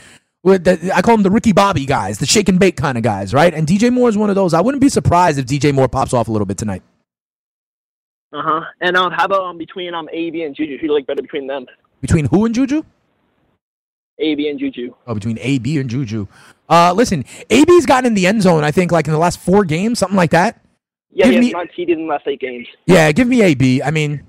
With 0.42 0.64
the, 0.64 0.90
I 0.92 1.02
call 1.02 1.14
them 1.14 1.22
the 1.22 1.30
Ricky 1.30 1.52
Bobby 1.52 1.86
guys, 1.86 2.18
the 2.18 2.26
shake 2.26 2.48
and 2.48 2.58
bake 2.58 2.76
kind 2.76 2.98
of 2.98 3.04
guys, 3.04 3.32
right? 3.32 3.54
And 3.54 3.64
DJ 3.64 3.92
Moore 3.92 4.08
is 4.08 4.18
one 4.18 4.28
of 4.28 4.34
those. 4.34 4.54
I 4.54 4.60
wouldn't 4.60 4.80
be 4.80 4.88
surprised 4.88 5.38
if 5.38 5.46
DJ 5.46 5.72
Moore 5.72 5.88
pops 5.88 6.12
off 6.12 6.26
a 6.26 6.32
little 6.32 6.46
bit 6.46 6.58
tonight. 6.58 6.82
Uh 8.32 8.42
huh. 8.42 8.64
And 8.80 8.96
um, 8.96 9.12
how 9.12 9.26
about 9.26 9.42
um 9.42 9.56
between 9.56 9.94
um 9.94 10.08
AB 10.12 10.42
and 10.42 10.56
Juju? 10.56 10.72
Who 10.72 10.78
do 10.78 10.86
you 10.86 10.92
like 10.94 11.06
better 11.06 11.22
between 11.22 11.46
them? 11.46 11.66
Between 12.02 12.26
who 12.26 12.44
and 12.44 12.54
Juju? 12.54 12.84
AB 14.18 14.48
and 14.48 14.58
Juju. 14.58 14.94
Oh, 15.06 15.14
between 15.14 15.38
AB 15.38 15.78
and 15.78 15.88
Juju. 15.88 16.26
Uh, 16.68 16.92
listen, 16.94 17.24
AB's 17.50 17.86
gotten 17.86 18.06
in 18.06 18.14
the 18.14 18.26
end 18.26 18.42
zone, 18.42 18.62
I 18.64 18.70
think, 18.70 18.92
like 18.92 19.06
in 19.06 19.12
the 19.12 19.18
last 19.18 19.40
four 19.40 19.64
games, 19.64 19.98
something 19.98 20.16
like 20.16 20.32
that. 20.32 20.60
Yeah, 21.10 21.26
Give 21.26 21.34
he 21.34 21.40
me, 21.40 21.50
not 21.52 21.70
cheated 21.74 21.98
in 21.98 22.06
the 22.06 22.10
last 22.10 22.26
eight 22.26 22.40
games. 22.40 22.66
Yeah, 22.86 23.10
give 23.12 23.28
me 23.28 23.42
AB. 23.42 23.82
I 23.82 23.90
mean, 23.90 24.22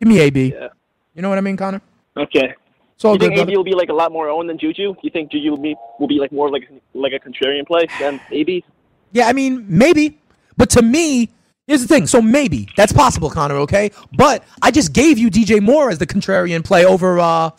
give 0.00 0.08
me 0.08 0.18
AB. 0.20 0.52
Yeah. 0.52 0.68
You 1.14 1.22
know 1.22 1.28
what 1.28 1.38
I 1.38 1.40
mean, 1.40 1.56
Connor? 1.56 1.80
Okay. 2.16 2.54
It's 2.94 3.04
all 3.04 3.12
you 3.12 3.18
good. 3.18 3.26
think 3.26 3.36
brother. 3.36 3.50
AB 3.50 3.56
will 3.56 3.64
be 3.64 3.74
like 3.74 3.88
a 3.90 3.94
lot 3.94 4.10
more 4.12 4.28
owned 4.28 4.48
than 4.48 4.58
Juju? 4.58 4.94
You 5.02 5.10
think 5.10 5.30
Juju 5.30 5.50
will 5.50 5.58
be 5.58 5.76
will 5.98 6.06
be 6.08 6.18
like 6.18 6.32
more 6.32 6.50
like 6.50 6.68
like 6.94 7.12
a 7.12 7.18
contrarian 7.18 7.66
play 7.66 7.86
than 8.00 8.20
AB? 8.30 8.64
Yeah, 9.12 9.26
I 9.26 9.32
mean, 9.32 9.66
maybe. 9.68 10.18
But 10.56 10.70
to 10.70 10.82
me, 10.82 11.28
here's 11.66 11.82
the 11.82 11.88
thing. 11.88 12.06
So 12.06 12.20
maybe. 12.22 12.68
That's 12.76 12.92
possible, 12.92 13.30
Connor, 13.30 13.56
okay? 13.58 13.90
But 14.16 14.44
I 14.62 14.70
just 14.70 14.92
gave 14.92 15.18
you 15.18 15.30
DJ 15.30 15.60
Moore 15.60 15.90
as 15.90 15.98
the 15.98 16.06
contrarian 16.06 16.64
play 16.64 16.84
over 16.84 17.18
uh 17.20 17.50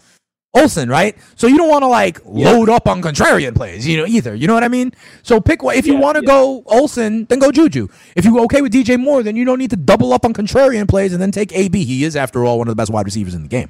Olsen, 0.55 0.89
right? 0.89 1.15
So 1.35 1.45
you 1.45 1.57
don't 1.57 1.69
want 1.69 1.83
to 1.83 1.87
like 1.87 2.19
load 2.25 2.67
up 2.69 2.87
on 2.87 3.01
contrarian 3.01 3.53
plays, 3.55 3.87
you 3.87 3.97
know, 3.97 4.05
either. 4.07 4.33
You 4.33 4.47
know 4.47 4.55
what 4.55 4.63
I 4.63 4.69
mean? 4.69 4.91
So 5.21 5.39
pick 5.39 5.61
what 5.61 5.75
if 5.75 5.85
you 5.85 5.93
Yeah, 5.93 5.99
want 5.99 6.15
to 6.17 6.23
yeah. 6.23 6.27
go 6.27 6.63
Olsen, 6.65 7.25
then 7.25 7.37
go 7.37 7.51
Juju. 7.51 7.87
If 8.15 8.25
you're 8.25 8.39
okay 8.45 8.61
with 8.61 8.73
DJ 8.73 8.99
Moore, 8.99 9.21
then 9.21 9.35
you 9.35 9.45
don't 9.45 9.59
need 9.59 9.69
to 9.69 9.75
double 9.75 10.13
up 10.13 10.25
on 10.25 10.33
contrarian 10.33 10.87
plays 10.87 11.13
and 11.13 11.21
then 11.21 11.31
take 11.31 11.53
AB. 11.53 11.83
He 11.83 12.03
is, 12.03 12.15
after 12.15 12.43
all, 12.43 12.57
one 12.57 12.67
of 12.67 12.71
the 12.71 12.75
best 12.75 12.91
wide 12.91 13.05
receivers 13.05 13.35
in 13.35 13.43
the 13.43 13.47
game. 13.49 13.69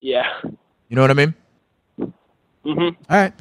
Yeah. 0.00 0.24
You 0.44 0.96
know 0.96 1.00
what 1.02 1.10
I 1.10 1.14
mean? 1.14 1.34
Mm-hmm. 2.64 3.02
All 3.10 3.16
right. 3.18 3.32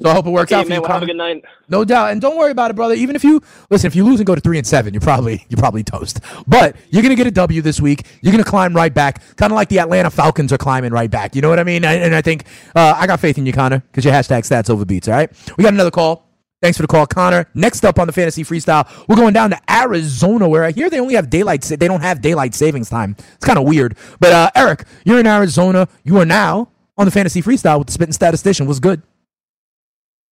So 0.00 0.08
I 0.10 0.14
hope 0.14 0.26
it 0.26 0.30
works 0.30 0.52
Okay, 0.52 0.60
out 0.60 0.64
for 0.64 0.68
man. 0.70 0.76
you, 0.76 0.82
Well, 0.82 0.92
have 0.92 1.02
a 1.02 1.06
good 1.06 1.16
night. 1.16 1.44
No 1.68 1.84
doubt, 1.84 2.12
and 2.12 2.20
don't 2.20 2.36
worry 2.36 2.50
about 2.50 2.70
it, 2.70 2.74
brother. 2.74 2.94
Even 2.94 3.16
if 3.16 3.24
you 3.24 3.40
listen, 3.70 3.86
if 3.88 3.96
you 3.96 4.04
lose 4.04 4.20
and 4.20 4.26
go 4.26 4.34
to 4.34 4.40
three 4.40 4.58
and 4.58 4.66
seven, 4.66 4.94
you're 4.94 5.00
probably 5.00 5.44
you're 5.48 5.58
probably 5.58 5.82
toast. 5.84 6.20
But 6.46 6.76
you're 6.90 7.02
gonna 7.02 7.14
get 7.14 7.26
a 7.26 7.30
W 7.30 7.60
this 7.62 7.80
week. 7.80 8.06
You're 8.22 8.32
gonna 8.32 8.44
climb 8.44 8.74
right 8.74 8.92
back, 8.92 9.22
kind 9.36 9.52
of 9.52 9.56
like 9.56 9.68
the 9.68 9.80
Atlanta 9.80 10.10
Falcons 10.10 10.52
are 10.52 10.58
climbing 10.58 10.92
right 10.92 11.10
back. 11.10 11.34
You 11.36 11.42
know 11.42 11.48
what 11.48 11.58
I 11.58 11.64
mean? 11.64 11.84
And 11.84 12.02
and 12.02 12.14
I 12.14 12.22
think 12.22 12.44
uh, 12.74 12.94
I 12.96 13.06
got 13.06 13.20
faith 13.20 13.38
in 13.38 13.46
you, 13.46 13.52
Connor, 13.52 13.80
because 13.80 14.04
your 14.04 14.14
hashtag 14.14 14.40
stats 14.42 14.70
over 14.70 14.84
beats. 14.84 15.08
All 15.08 15.14
right, 15.14 15.30
we 15.56 15.64
got 15.64 15.72
another 15.72 15.90
call. 15.90 16.24
Thanks 16.60 16.76
for 16.76 16.82
the 16.82 16.88
call, 16.88 17.06
Connor. 17.06 17.46
Next 17.54 17.84
up 17.84 18.00
on 18.00 18.08
the 18.08 18.12
fantasy 18.12 18.42
freestyle, 18.42 18.88
we're 19.06 19.14
going 19.14 19.32
down 19.32 19.50
to 19.50 19.60
Arizona, 19.70 20.48
where 20.48 20.64
I 20.64 20.72
hear 20.72 20.90
they 20.90 20.98
only 20.98 21.14
have 21.14 21.30
daylight. 21.30 21.62
They 21.62 21.86
don't 21.86 22.00
have 22.00 22.20
daylight 22.20 22.52
savings 22.54 22.90
time. 22.90 23.14
It's 23.36 23.44
kind 23.44 23.58
of 23.60 23.64
weird. 23.64 23.96
But 24.18 24.32
uh, 24.32 24.50
Eric, 24.56 24.84
you're 25.04 25.20
in 25.20 25.26
Arizona. 25.28 25.86
You 26.02 26.18
are 26.18 26.24
now 26.24 26.70
on 26.96 27.04
the 27.04 27.12
fantasy 27.12 27.42
freestyle 27.42 27.78
with 27.78 27.86
the 27.86 27.92
spitting 27.92 28.12
statistician. 28.12 28.66
What's 28.66 28.80
good? 28.80 29.02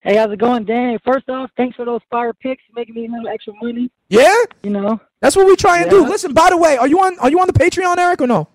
Hey, 0.06 0.18
how's 0.18 0.30
it 0.30 0.38
going, 0.38 0.64
Dan? 0.64 1.00
First 1.04 1.28
off, 1.28 1.50
thanks 1.56 1.74
for 1.74 1.84
those 1.84 2.00
fire 2.08 2.32
picks, 2.32 2.62
making 2.76 2.94
me 2.94 3.06
a 3.06 3.10
little 3.10 3.26
extra 3.26 3.52
money. 3.60 3.90
Yeah. 4.08 4.36
You 4.62 4.70
know, 4.70 5.00
That's 5.20 5.34
what 5.34 5.48
we 5.48 5.56
try 5.56 5.80
and 5.80 5.90
do. 5.90 6.06
Listen, 6.06 6.32
by 6.32 6.50
the 6.50 6.56
way, 6.56 6.76
are 6.76 6.86
you 6.86 7.00
on 7.00 7.18
are 7.18 7.28
you 7.28 7.40
on 7.40 7.48
the 7.48 7.52
Patreon, 7.52 7.96
Eric, 7.98 8.20
or 8.20 8.28
no? 8.28 8.46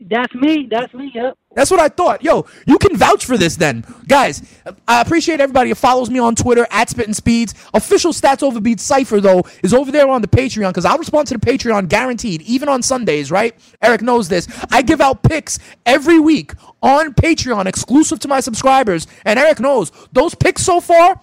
that's 0.00 0.34
me. 0.34 0.68
That's 0.70 0.92
me. 0.92 1.10
Yep. 1.14 1.38
That's 1.54 1.70
what 1.70 1.80
I 1.80 1.88
thought. 1.88 2.22
Yo, 2.22 2.46
you 2.66 2.78
can 2.78 2.96
vouch 2.96 3.26
for 3.26 3.36
this 3.36 3.56
then. 3.56 3.84
Guys, 4.08 4.42
I 4.88 5.00
appreciate 5.00 5.40
everybody 5.40 5.70
who 5.70 5.74
follows 5.74 6.08
me 6.10 6.18
on 6.18 6.34
Twitter 6.34 6.66
at 6.70 6.88
Spittin' 6.88 7.14
Speeds. 7.14 7.54
Official 7.74 8.12
Stats 8.12 8.42
Over 8.42 8.60
Beats 8.60 8.82
Cypher, 8.82 9.20
though, 9.20 9.44
is 9.62 9.74
over 9.74 9.92
there 9.92 10.08
on 10.08 10.22
the 10.22 10.28
Patreon 10.28 10.70
because 10.70 10.84
I'll 10.84 10.98
respond 10.98 11.28
to 11.28 11.34
the 11.34 11.40
Patreon 11.40 11.88
guaranteed, 11.88 12.42
even 12.42 12.68
on 12.68 12.82
Sundays, 12.82 13.30
right? 13.30 13.54
Eric 13.82 14.02
knows 14.02 14.28
this. 14.28 14.48
I 14.70 14.82
give 14.82 15.00
out 15.00 15.22
picks 15.22 15.58
every 15.84 16.18
week 16.18 16.54
on 16.82 17.12
Patreon, 17.14 17.66
exclusive 17.66 18.18
to 18.20 18.28
my 18.28 18.40
subscribers. 18.40 19.06
And 19.24 19.38
Eric 19.38 19.60
knows 19.60 19.92
those 20.12 20.34
picks 20.34 20.62
so 20.62 20.80
far, 20.80 21.20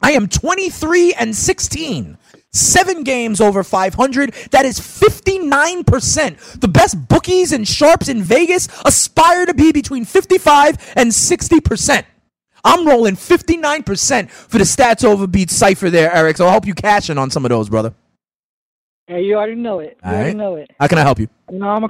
I 0.00 0.12
am 0.12 0.28
23 0.28 1.14
and 1.14 1.34
16. 1.34 2.18
Seven 2.56 3.04
games 3.04 3.40
over 3.40 3.62
500. 3.62 4.32
That 4.50 4.64
is 4.64 4.80
59%. 4.80 6.60
The 6.60 6.68
best 6.68 7.08
bookies 7.08 7.52
and 7.52 7.66
sharps 7.66 8.08
in 8.08 8.22
Vegas 8.22 8.68
aspire 8.84 9.46
to 9.46 9.54
be 9.54 9.72
between 9.72 10.04
55 10.04 10.94
and 10.96 11.10
60%. 11.10 12.04
I'm 12.64 12.86
rolling 12.86 13.14
59% 13.14 14.28
for 14.30 14.58
the 14.58 14.64
stats 14.64 15.04
over 15.04 15.26
beat 15.26 15.50
cipher 15.50 15.88
there, 15.90 16.12
Eric. 16.12 16.36
So 16.38 16.48
I 16.48 16.52
hope 16.52 16.66
you 16.66 16.74
cash 16.74 17.10
in 17.10 17.18
on 17.18 17.30
some 17.30 17.44
of 17.44 17.50
those, 17.50 17.68
brother. 17.68 17.94
Hey, 19.06 19.22
you 19.22 19.36
already 19.36 19.54
know 19.54 19.78
it. 19.78 19.96
You 20.04 20.08
All 20.10 20.14
already 20.14 20.30
right. 20.30 20.36
know 20.36 20.56
it. 20.56 20.70
How 20.80 20.88
can 20.88 20.98
I 20.98 21.02
help 21.02 21.20
you? 21.20 21.28
You 21.52 21.60
know, 21.60 21.68
I'm 21.68 21.84
a, 21.84 21.88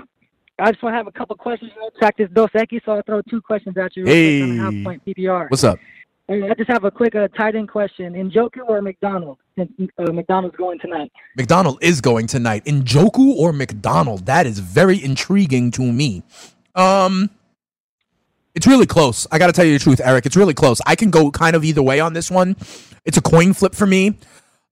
I 0.59 0.71
just 0.73 0.83
want 0.83 0.93
to 0.93 0.97
have 0.99 1.07
a 1.07 1.13
couple 1.13 1.35
questions 1.37 1.71
to 1.73 1.99
track 1.99 2.17
this 2.19 2.29
Dos 2.31 2.51
Equis, 2.55 2.83
so 2.85 2.93
I'll 2.93 3.03
throw 3.07 3.23
two 3.23 3.41
questions 3.41 3.75
at 3.79 3.97
you. 3.97 4.05
real 4.05 4.13
quick 4.13 4.43
on 4.43 4.51
Hey. 4.51 4.57
half 4.77 4.85
point 4.85 5.03
PPR. 5.07 5.51
What's 5.51 5.65
up? 5.65 5.79
I 6.29 6.55
just 6.59 6.69
have 6.71 6.83
a 6.83 6.91
quick 6.91 7.15
uh, 7.15 7.29
tight 7.29 7.55
end 7.55 7.69
question. 7.69 8.15
Njoku 8.15 8.69
or 8.69 8.83
McDonald? 8.83 9.39
Uh, 9.59 10.13
McDonald's 10.13 10.57
going 10.57 10.79
tonight. 10.81 11.13
McDonald 11.37 11.79
is 11.81 12.01
going 12.01 12.27
tonight. 12.27 12.65
Njoku 12.65 13.37
or 13.37 13.53
McDonald? 13.53 14.27
That 14.27 14.45
is 14.45 14.59
very 14.59 15.03
intriguing 15.03 15.71
to 15.73 15.83
me. 15.83 16.25
Um, 16.75 17.31
it's 18.57 18.67
really 18.67 18.87
close. 18.87 19.27
I 19.31 19.39
got 19.39 19.47
to 19.47 19.53
tell 19.53 19.65
you 19.65 19.75
the 19.75 19.79
truth, 19.79 20.01
Eric. 20.03 20.27
It's 20.27 20.37
really 20.37 20.55
close. 20.55 20.81
I 20.85 20.97
can 20.97 21.11
go 21.11 21.31
kind 21.31 21.55
of 21.55 21.65
either 21.65 21.83
way 21.83 22.01
on 22.01 22.13
this 22.13 22.29
one. 22.29 22.57
It's 23.05 23.17
a 23.17 23.23
coin 23.23 23.53
flip 23.53 23.75
for 23.75 23.87
me. 23.87 24.19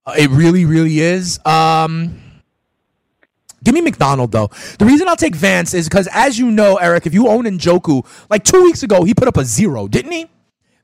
Uh, 0.05 0.15
it 0.19 0.31
really, 0.31 0.65
really 0.65 0.99
is. 0.99 1.39
Um, 1.47 2.21
give 3.63 3.75
me 3.75 3.81
McDonald 3.81 4.33
though. 4.33 4.51
The 4.79 4.87
reason 4.87 5.09
I'll 5.09 5.17
take 5.17 5.37
Vance 5.37 5.73
is 5.73 5.89
because, 5.89 6.09
as 6.13 6.37
you 6.37 6.51
know, 6.51 6.77
Eric, 6.79 7.07
if 7.07 7.15
you 7.15 7.29
own 7.29 7.45
Njoku, 7.45 8.05
like 8.29 8.43
two 8.43 8.63
weeks 8.65 8.83
ago, 8.83 9.05
he 9.05 9.15
put 9.15 9.29
up 9.29 9.37
a 9.37 9.45
zero, 9.45 9.87
didn't 9.87 10.11
he? 10.11 10.27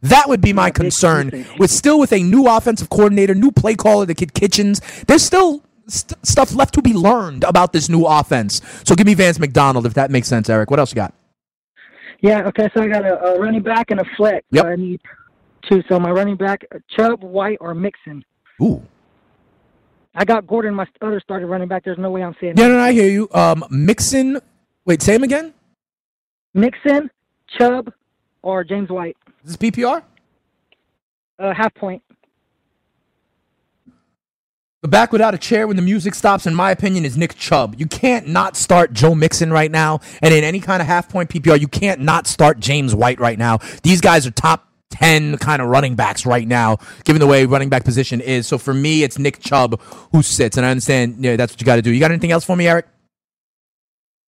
That 0.02 0.28
would 0.28 0.40
be 0.40 0.52
my 0.52 0.70
concern. 0.70 1.46
With 1.58 1.70
still 1.70 1.98
with 1.98 2.12
a 2.12 2.22
new 2.22 2.46
offensive 2.46 2.88
coordinator, 2.88 3.34
new 3.34 3.50
play 3.50 3.74
caller, 3.74 4.06
the 4.06 4.14
kid 4.14 4.32
Kitchens. 4.32 4.80
There's 5.06 5.22
still 5.22 5.62
st- 5.88 6.26
stuff 6.26 6.54
left 6.54 6.74
to 6.74 6.82
be 6.82 6.94
learned 6.94 7.44
about 7.44 7.72
this 7.72 7.88
new 7.88 8.06
offense. 8.06 8.62
So 8.84 8.94
give 8.94 9.06
me 9.06 9.14
Vance 9.14 9.38
McDonald 9.38 9.84
if 9.86 9.94
that 9.94 10.10
makes 10.10 10.28
sense, 10.28 10.48
Eric. 10.48 10.70
What 10.70 10.80
else 10.80 10.92
you 10.92 10.96
got? 10.96 11.12
Yeah, 12.22 12.46
okay, 12.48 12.68
so 12.74 12.82
I 12.82 12.88
got 12.88 13.04
a, 13.04 13.18
a 13.24 13.40
running 13.40 13.62
back 13.62 13.90
and 13.90 14.00
a 14.00 14.04
flex. 14.16 14.46
Yep. 14.50 14.64
I 14.64 14.76
need 14.76 15.00
two. 15.68 15.82
So 15.88 15.98
my 15.98 16.10
running 16.10 16.36
back, 16.36 16.64
Chubb, 16.96 17.22
White, 17.22 17.58
or 17.60 17.74
Mixon. 17.74 18.24
Ooh. 18.62 18.82
I 20.14 20.24
got 20.24 20.46
Gordon, 20.46 20.74
my 20.74 20.86
other 21.00 21.20
starting 21.20 21.48
running 21.48 21.68
back. 21.68 21.84
There's 21.84 21.98
no 21.98 22.10
way 22.10 22.22
I'm 22.22 22.34
saying 22.40 22.54
Yeah, 22.56 22.68
no, 22.68 22.74
no, 22.74 22.80
I 22.80 22.92
hear 22.92 23.08
you. 23.08 23.28
Um, 23.32 23.64
Mixon. 23.70 24.38
Wait, 24.84 25.02
say 25.02 25.14
him 25.14 25.22
again. 25.22 25.54
Mixon, 26.52 27.10
Chubb, 27.58 27.92
or 28.42 28.64
James 28.64 28.90
White. 28.90 29.16
Is 29.44 29.56
this 29.56 29.70
PPR? 29.70 30.02
Uh, 31.38 31.54
half 31.54 31.74
point. 31.74 32.02
The 34.82 34.88
back 34.88 35.12
without 35.12 35.34
a 35.34 35.38
chair 35.38 35.66
when 35.66 35.76
the 35.76 35.82
music 35.82 36.14
stops, 36.14 36.46
in 36.46 36.54
my 36.54 36.70
opinion, 36.70 37.04
is 37.04 37.16
Nick 37.16 37.34
Chubb. 37.36 37.74
You 37.78 37.86
can't 37.86 38.28
not 38.28 38.56
start 38.56 38.94
Joe 38.94 39.14
Mixon 39.14 39.52
right 39.52 39.70
now. 39.70 40.00
And 40.22 40.32
in 40.32 40.42
any 40.42 40.58
kind 40.58 40.80
of 40.80 40.88
half 40.88 41.08
point 41.10 41.28
PPR, 41.28 41.60
you 41.60 41.68
can't 41.68 42.00
not 42.00 42.26
start 42.26 42.60
James 42.60 42.94
White 42.94 43.20
right 43.20 43.38
now. 43.38 43.58
These 43.82 44.00
guys 44.00 44.26
are 44.26 44.30
top 44.30 44.66
10 44.92 45.36
kind 45.36 45.60
of 45.60 45.68
running 45.68 45.96
backs 45.96 46.24
right 46.24 46.48
now, 46.48 46.78
given 47.04 47.20
the 47.20 47.26
way 47.26 47.44
running 47.44 47.68
back 47.68 47.84
position 47.84 48.22
is. 48.22 48.46
So 48.46 48.56
for 48.56 48.72
me, 48.72 49.02
it's 49.02 49.18
Nick 49.18 49.40
Chubb 49.40 49.80
who 50.12 50.22
sits. 50.22 50.56
And 50.56 50.64
I 50.64 50.70
understand 50.70 51.22
yeah, 51.22 51.36
that's 51.36 51.52
what 51.52 51.60
you 51.60 51.66
got 51.66 51.76
to 51.76 51.82
do. 51.82 51.92
You 51.92 52.00
got 52.00 52.10
anything 52.10 52.32
else 52.32 52.44
for 52.44 52.56
me, 52.56 52.66
Eric? 52.66 52.86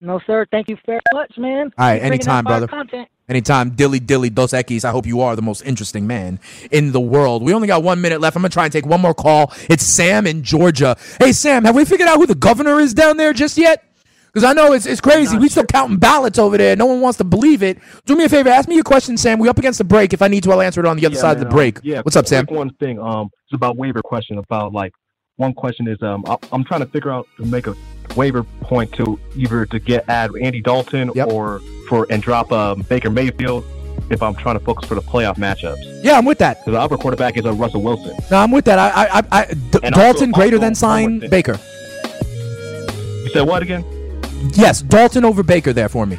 No, 0.05 0.21
sir. 0.27 0.45
Thank 0.51 0.69
you 0.69 0.77
very 0.85 0.99
much, 1.15 1.33
man. 1.39 1.71
All 1.79 1.87
right, 1.87 2.01
Keep 2.03 2.07
anytime, 2.07 2.45
brother. 2.45 2.67
Content. 2.67 3.09
Anytime, 3.29 3.71
dilly 3.71 4.01
dilly 4.01 4.31
dos 4.31 4.53
equis. 4.53 4.85
I 4.85 4.91
hope 4.91 5.07
you 5.07 5.21
are 5.21 5.37
the 5.37 5.43
most 5.43 5.63
interesting 5.65 6.07
man 6.09 6.41
in 6.73 6.91
the 6.91 7.01
world. 7.01 7.43
We 7.43 7.55
only 7.55 7.69
got 7.69 7.83
one 7.85 8.01
minute 8.01 8.21
left. 8.21 8.35
I'm 8.37 8.43
gonna 8.43 8.51
try 8.51 8.65
and 8.65 8.73
take 8.73 8.85
one 8.85 9.01
more 9.01 9.15
call. 9.15 9.53
It's 9.71 9.85
Sam 9.85 10.27
in 10.27 10.43
Georgia. 10.43 10.97
Hey, 11.21 11.33
Sam, 11.33 11.65
have 11.65 11.77
we 11.77 11.85
figured 11.85 12.09
out 12.09 12.17
who 12.19 12.27
the 12.27 12.35
governor 12.35 12.81
is 12.81 12.93
down 12.95 13.17
there 13.17 13.33
just 13.33 13.57
yet? 13.57 13.85
Because 14.27 14.45
I 14.45 14.55
know 14.55 14.73
it's, 14.73 14.87
it's 14.87 15.01
crazy. 15.01 15.39
We 15.39 15.49
still 15.49 15.65
counting 15.67 15.99
ballots 15.99 16.39
over 16.39 16.57
there. 16.59 16.75
No 16.75 16.87
one 16.87 17.01
wants 17.01 17.19
to 17.19 17.25
believe 17.25 17.63
it. 17.63 17.79
Do 18.07 18.17
me 18.17 18.25
a 18.25 18.29
favor. 18.31 18.49
Ask 18.49 18.67
me 18.69 18.75
your 18.75 18.85
question, 18.85 19.17
Sam. 19.19 19.39
We 19.39 19.49
up 19.49 19.59
against 19.59 19.77
the 19.79 19.85
break. 19.85 20.13
If 20.15 20.21
I 20.23 20.29
need 20.29 20.43
to, 20.45 20.53
I'll 20.53 20.63
answer 20.63 20.81
it 20.81 20.87
on 20.87 20.97
the 20.97 21.05
other 21.07 21.15
Yeah, 21.15 21.21
side 21.21 21.37
man, 21.37 21.47
of 21.47 21.51
the 21.51 21.55
break. 21.55 21.77
um, 21.79 21.83
yeah. 21.85 22.01
What's 22.01 22.17
up, 22.17 22.27
Sam? 22.27 22.47
One 22.47 22.71
thing. 22.81 22.99
Um, 22.99 23.29
it's 23.47 23.55
about 23.55 23.77
waiver 23.77 24.01
question. 24.03 24.39
About 24.39 24.73
like 24.73 24.93
one 25.37 25.53
question 25.53 25.87
is 25.87 25.99
um, 26.03 26.25
I- 26.27 26.39
I'm 26.51 26.65
trying 26.65 26.81
to 26.81 26.87
figure 26.87 27.11
out 27.13 27.29
to 27.37 27.45
make 27.47 27.67
a 27.67 27.77
waiver 28.17 28.45
point 28.61 28.93
to 28.95 29.19
either 29.37 29.67
to 29.67 29.79
get 29.79 30.09
add 30.09 30.31
Andy 30.41 30.61
Dalton 30.61 31.11
or 31.11 31.61
for 31.89 32.07
and 32.11 32.23
drop 32.23 32.53
um, 32.53 32.83
Baker 32.83 33.11
Mayfield 33.11 33.65
if 34.11 34.23
I'm 34.23 34.35
trying 34.35 34.59
to 34.59 34.65
focus 34.65 34.89
for 34.89 34.95
the 34.95 35.01
playoff 35.03 35.37
matchups. 35.37 36.03
Yeah, 36.05 36.19
I'm 36.19 36.25
with 36.25 36.39
that. 36.39 36.65
The 36.65 36.79
other 36.79 36.97
quarterback 36.97 37.37
is 37.37 37.45
a 37.45 37.53
Russell 37.53 37.83
Wilson. 37.83 38.17
No, 38.31 38.39
I'm 38.39 38.51
with 38.51 38.65
that. 38.67 38.79
I, 38.79 39.19
I, 39.19 39.23
I, 39.33 39.45
D- 39.47 39.79
And 39.83 39.95
also- 39.95 40.01
Dalton 40.13 40.31
greater 40.33 40.57
also 40.57 40.65
than 40.67 40.75
sign. 40.75 41.19
Baker. 41.31 41.59
You 43.25 43.31
said 43.33 43.43
what 43.47 43.63
again? 43.63 43.85
Yes, 44.55 44.83
Dalton 44.83 45.25
over 45.25 45.43
Baker 45.43 45.73
there 45.73 45.89
for 45.89 46.05
me. 46.07 46.19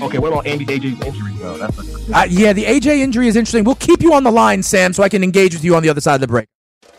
Okay, 0.00 0.18
what 0.18 0.32
about 0.32 0.46
Andy 0.46 0.64
AJ's 0.66 1.04
injury 1.04 1.32
though? 1.38 1.58
That's 1.58 1.76
a, 2.08 2.16
Uh, 2.16 2.24
yeah, 2.30 2.52
the 2.52 2.64
AJ 2.64 2.98
injury 3.00 3.26
is 3.26 3.34
interesting. 3.36 3.64
We'll 3.64 3.74
keep 3.74 4.00
you 4.00 4.14
on 4.14 4.22
the 4.22 4.30
line, 4.30 4.62
Sam, 4.62 4.92
so 4.92 5.02
I 5.02 5.08
can 5.08 5.24
engage 5.24 5.54
with 5.54 5.64
you 5.64 5.74
on 5.74 5.82
the 5.82 5.88
other 5.88 6.00
side 6.00 6.14
of 6.14 6.20
the 6.20 6.28
break. 6.28 6.46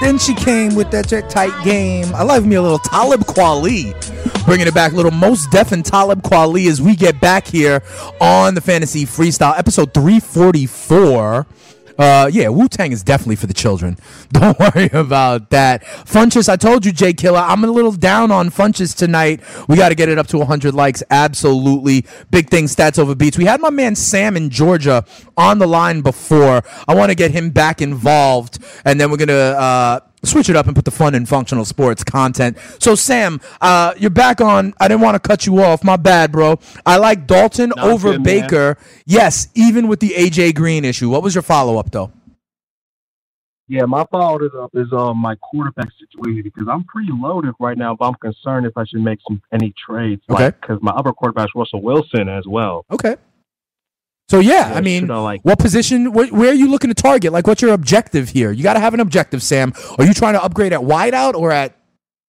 Then 0.00 0.18
she 0.18 0.34
came 0.34 0.74
with 0.74 0.90
that 0.90 1.08
tight 1.28 1.64
game. 1.64 2.14
I 2.14 2.22
love 2.22 2.46
me 2.46 2.56
a 2.56 2.62
little 2.62 2.78
Talib 2.78 3.22
Kweli. 3.22 3.94
Bringing 4.44 4.66
it 4.66 4.74
back, 4.74 4.92
little 4.92 5.10
Mos 5.10 5.46
Def 5.48 5.72
and 5.72 5.84
Talib 5.84 6.22
Kweli 6.22 6.68
as 6.68 6.82
we 6.82 6.94
get 6.94 7.20
back 7.20 7.46
here 7.46 7.82
on 8.20 8.54
the 8.54 8.60
Fantasy 8.60 9.06
Freestyle, 9.06 9.56
episode 9.58 9.94
344. 9.94 11.46
Uh, 11.98 12.30
yeah, 12.32 12.48
Wu 12.48 12.68
Tang 12.68 12.92
is 12.92 13.02
definitely 13.02 13.36
for 13.36 13.46
the 13.46 13.54
children. 13.54 13.98
Don't 14.32 14.58
worry 14.58 14.90
about 14.92 15.50
that. 15.50 15.84
Funchess, 15.84 16.48
I 16.48 16.56
told 16.56 16.86
you, 16.86 16.92
Jay 16.92 17.12
Killer, 17.12 17.38
I'm 17.38 17.64
a 17.64 17.66
little 17.66 17.92
down 17.92 18.30
on 18.30 18.50
Funchess 18.50 18.96
tonight. 18.96 19.40
We 19.68 19.76
got 19.76 19.90
to 19.90 19.94
get 19.94 20.08
it 20.08 20.18
up 20.18 20.26
to 20.28 20.38
100 20.38 20.74
likes. 20.74 21.02
Absolutely. 21.10 22.06
Big 22.30 22.48
thing, 22.48 22.64
stats 22.66 22.98
over 22.98 23.14
beats. 23.14 23.38
We 23.38 23.44
had 23.44 23.60
my 23.60 23.70
man 23.70 23.94
Sam 23.94 24.36
in 24.36 24.50
Georgia 24.50 25.04
on 25.36 25.58
the 25.58 25.66
line 25.66 26.00
before. 26.00 26.62
I 26.88 26.94
want 26.94 27.10
to 27.10 27.14
get 27.14 27.30
him 27.30 27.50
back 27.50 27.82
involved, 27.82 28.58
and 28.84 29.00
then 29.00 29.10
we're 29.10 29.16
going 29.16 29.28
to 29.28 29.58
uh, 29.58 30.00
switch 30.24 30.48
it 30.48 30.56
up 30.56 30.66
and 30.66 30.74
put 30.74 30.84
the 30.84 30.90
fun 30.90 31.14
and 31.14 31.28
functional 31.28 31.64
sports 31.64 32.04
content. 32.04 32.56
So, 32.78 32.94
Sam, 32.94 33.40
uh, 33.60 33.94
you're 33.96 34.10
back 34.10 34.40
on. 34.40 34.74
I 34.80 34.88
didn't 34.88 35.00
want 35.00 35.14
to 35.22 35.26
cut 35.28 35.46
you 35.46 35.62
off. 35.62 35.84
My 35.84 35.96
bad, 35.96 36.32
bro. 36.32 36.58
I 36.86 36.96
like 36.96 37.26
Dalton 37.26 37.72
No, 37.76 37.82
over 37.82 38.12
good, 38.12 38.24
man. 38.24 38.42
Baker. 38.42 38.78
Yes, 39.06 39.48
even 39.54 39.88
with 39.88 40.00
the 40.00 40.10
AJ 40.10 40.54
Green 40.54 40.84
issue. 40.84 41.08
What 41.10 41.22
was 41.22 41.34
your 41.34 41.42
follow 41.42 41.78
up, 41.78 41.90
though? 41.90 42.12
Yeah, 43.68 43.86
my 43.86 44.04
follow 44.10 44.44
up 44.62 44.70
is 44.74 44.92
um 44.92 45.16
my 45.16 45.34
quarterback 45.36 45.88
situation 45.98 46.42
because 46.42 46.68
I'm 46.68 46.84
pretty 46.84 47.10
loaded 47.10 47.54
right 47.58 47.78
now, 47.78 47.94
but 47.94 48.06
I'm 48.06 48.14
concerned 48.14 48.66
if 48.66 48.76
I 48.76 48.84
should 48.84 49.00
make 49.00 49.20
some 49.26 49.40
any 49.50 49.72
trades. 49.86 50.20
Okay. 50.28 50.50
Because 50.60 50.78
my 50.82 50.90
other 50.90 51.12
quarterback 51.12 51.46
is 51.46 51.52
Russell 51.54 51.80
Wilson 51.80 52.28
as 52.28 52.44
well. 52.46 52.84
Okay. 52.90 53.16
So 54.32 54.38
yeah, 54.38 54.70
Yeah, 54.70 54.78
I 54.78 54.80
mean, 54.80 55.08
like- 55.08 55.42
what 55.42 55.58
position? 55.58 56.06
Wh- 56.06 56.32
where 56.32 56.48
are 56.52 56.54
you 56.54 56.70
looking 56.70 56.88
to 56.88 56.94
target? 56.94 57.34
Like, 57.34 57.46
what's 57.46 57.60
your 57.60 57.74
objective 57.74 58.30
here? 58.30 58.50
You 58.50 58.62
got 58.62 58.72
to 58.72 58.80
have 58.80 58.94
an 58.94 59.00
objective, 59.00 59.42
Sam. 59.42 59.74
Are 59.98 60.06
you 60.06 60.14
trying 60.14 60.32
to 60.32 60.42
upgrade 60.42 60.72
at 60.72 60.80
wideout 60.80 61.34
or 61.34 61.52
at 61.52 61.76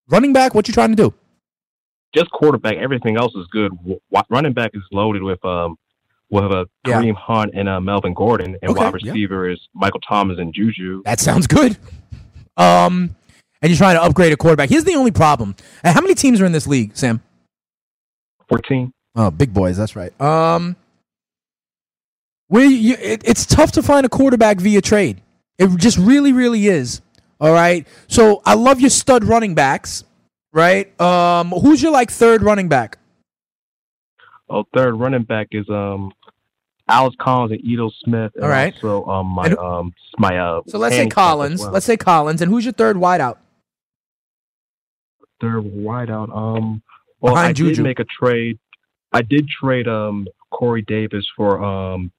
running 0.10 0.34
back? 0.34 0.54
What 0.54 0.68
you 0.68 0.74
trying 0.74 0.90
to 0.90 0.98
do? 0.98 1.14
Just 2.14 2.30
quarterback. 2.32 2.74
Everything 2.76 3.16
else 3.16 3.34
is 3.36 3.48
good. 3.54 3.72
W- 3.78 4.02
running 4.30 4.52
back 4.52 4.72
is 4.74 4.82
loaded 4.92 5.24
with 5.24 5.44
um 5.46 5.78
with 6.30 6.44
a 6.44 6.66
Yeah. 6.86 6.96
Kareem 7.02 7.16
Hunt 7.16 7.52
and 7.54 7.70
uh, 7.70 7.80
Melvin 7.80 8.14
Gordon, 8.14 8.58
and 8.62 8.72
Okay, 8.72 8.84
wide 8.84 8.96
yeah. 9.02 9.12
receiver 9.14 9.48
is 9.50 9.62
Michael 9.74 10.02
Thomas 10.02 10.38
and 10.40 10.54
Juju. 10.54 11.04
That 11.06 11.22
sounds 11.22 11.48
good. 11.48 11.78
Um, 12.58 13.16
and 13.62 13.70
you're 13.72 13.78
trying 13.78 13.96
to 13.96 14.04
upgrade 14.04 14.34
a 14.34 14.36
quarterback. 14.38 14.68
Here's 14.68 14.84
the 14.84 14.96
only 14.96 15.12
problem. 15.12 15.56
Uh, 15.86 15.94
How 15.94 16.02
many 16.02 16.16
teams 16.16 16.42
are 16.42 16.46
in 16.46 16.52
this 16.52 16.68
league, 16.68 16.98
Sam? 16.98 17.22
Fourteen. 18.50 18.92
Oh, 19.16 19.32
big 19.32 19.54
boys. 19.54 19.78
That's 19.78 19.96
right. 19.96 20.12
Um, 20.20 20.76
where 22.54 22.66
you, 22.66 22.94
it, 23.00 23.24
it's 23.26 23.48
tough 23.48 23.72
to 23.72 23.82
find 23.82 24.06
a 24.06 24.10
quarterback 24.10 24.60
via 24.60 24.80
trade. 24.80 25.22
It 25.58 25.76
just 25.78 25.98
really, 25.98 26.32
really 26.34 26.68
is. 26.68 27.02
All 27.42 27.52
right. 27.52 27.88
So 28.08 28.44
I 28.46 28.54
love 28.54 28.80
your 28.80 28.92
stud 28.92 29.24
running 29.24 29.56
backs. 29.56 30.04
Right. 30.52 30.86
Um, 31.02 31.50
who's 31.50 31.82
your 31.82 31.92
like 31.92 32.12
third 32.12 32.44
running 32.44 32.70
back? 32.70 33.00
Oh, 34.52 34.66
third 34.76 34.94
running 34.94 35.24
back 35.24 35.48
is 35.52 35.68
um 35.68 36.12
Alex 36.88 37.16
Collins 37.20 37.54
and 37.54 37.62
Ito 37.66 37.90
Smith. 38.04 38.34
And 38.36 38.44
All 38.44 38.50
right. 38.52 38.72
Also, 38.76 39.04
um 39.06 39.28
my 39.30 39.46
And- 39.48 39.58
um 39.58 39.94
my 40.20 40.38
uh. 40.38 40.62
So 40.68 40.78
let's 40.78 40.96
say 40.96 41.08
Collins. 41.08 41.60
well. 41.62 41.72
Let's 41.72 41.88
say 41.88 41.98
Collins. 41.98 42.44
And 42.44 42.52
who's 42.52 42.66
your 42.66 42.74
third 42.74 42.98
wideout? 42.98 43.38
third 45.42 45.64
wideout. 45.64 46.30
Um, 46.36 46.82
well, 47.20 47.34
Behind 47.34 47.50
I 47.50 47.54
Juju. 47.54 47.76
did 47.76 47.84
make 47.84 48.00
a 48.00 48.06
trade. 48.06 48.60
I 49.12 49.24
did 49.24 49.48
trade 49.50 49.88
um 49.88 50.28
Corey 50.52 50.84
Davis 50.84 51.26
for 51.36 51.64
um 51.64 52.12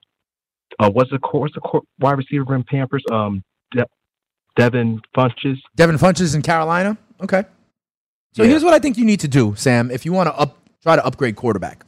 uh 0.79 0.91
what's 0.91 1.11
the 1.11 1.18
co- 1.18 1.39
what's 1.41 1.55
the 1.55 1.61
co- 1.61 1.85
wide 2.01 2.18
receiver 2.18 2.55
in 2.55 2.62
Pampers 2.64 3.05
um 3.11 3.43
De- 3.72 3.87
Devin 4.57 5.01
Funchess. 5.16 5.59
Devin 5.77 5.97
Funchess 5.97 6.35
in 6.35 6.43
Carolina. 6.43 6.97
Okay. 7.22 7.45
So 8.33 8.43
Yeah. 8.43 8.51
here's 8.51 8.64
what 8.64 8.75
I 8.75 8.79
think 8.79 8.97
you 8.99 9.05
need 9.05 9.20
to 9.20 9.29
do, 9.29 9.55
Sam. 9.57 9.91
If 9.91 10.05
you 10.05 10.12
want 10.12 10.29
to 10.29 10.35
up, 10.37 10.59
try 10.83 10.97
to 10.97 11.05
upgrade 11.05 11.37
quarterback, 11.37 11.85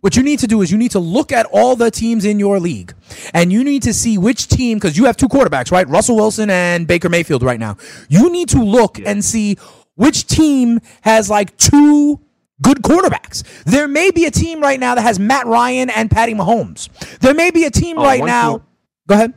what 0.00 0.16
you 0.16 0.22
need 0.22 0.38
to 0.40 0.46
do 0.46 0.62
is 0.62 0.70
you 0.70 0.78
need 0.78 0.90
to 0.92 0.98
look 0.98 1.32
at 1.32 1.46
all 1.52 1.76
the 1.76 1.90
teams 1.90 2.24
in 2.24 2.38
your 2.38 2.58
league, 2.58 2.92
and 3.34 3.52
you 3.52 3.62
need 3.62 3.82
to 3.84 3.94
see 3.94 4.18
which 4.18 4.48
team 4.48 4.78
because 4.78 4.96
you 4.98 5.04
have 5.04 5.16
two 5.16 5.28
quarterbacks, 5.28 5.70
right? 5.70 5.88
Russell 5.88 6.16
Wilson 6.16 6.50
and 6.50 6.86
Baker 6.86 7.08
Mayfield 7.08 7.42
right 7.42 7.60
now. 7.60 7.76
You 8.08 8.30
need 8.30 8.48
to 8.50 8.62
look 8.62 8.98
and 8.98 9.24
see 9.24 9.56
which 9.94 10.26
team 10.26 10.80
has 11.02 11.28
like 11.30 11.56
two 11.58 12.18
good 12.62 12.78
quarterbacks. 12.78 13.42
There 13.64 13.88
may 13.88 14.10
be 14.10 14.24
a 14.24 14.30
team 14.30 14.60
right 14.60 14.78
now 14.80 14.94
that 14.94 15.02
has 15.02 15.18
Matt 15.18 15.46
Ryan 15.46 15.90
and 15.90 16.10
Patty 16.10 16.34
Mahomes. 16.34 16.88
There 17.18 17.34
may 17.34 17.50
be 17.50 17.64
a 17.64 17.70
team 17.70 17.98
Oh, 17.98 18.02
right 18.04 18.24
now. 18.24 18.58
team- 18.58 18.66
Go 19.08 19.14
ahead. 19.16 19.34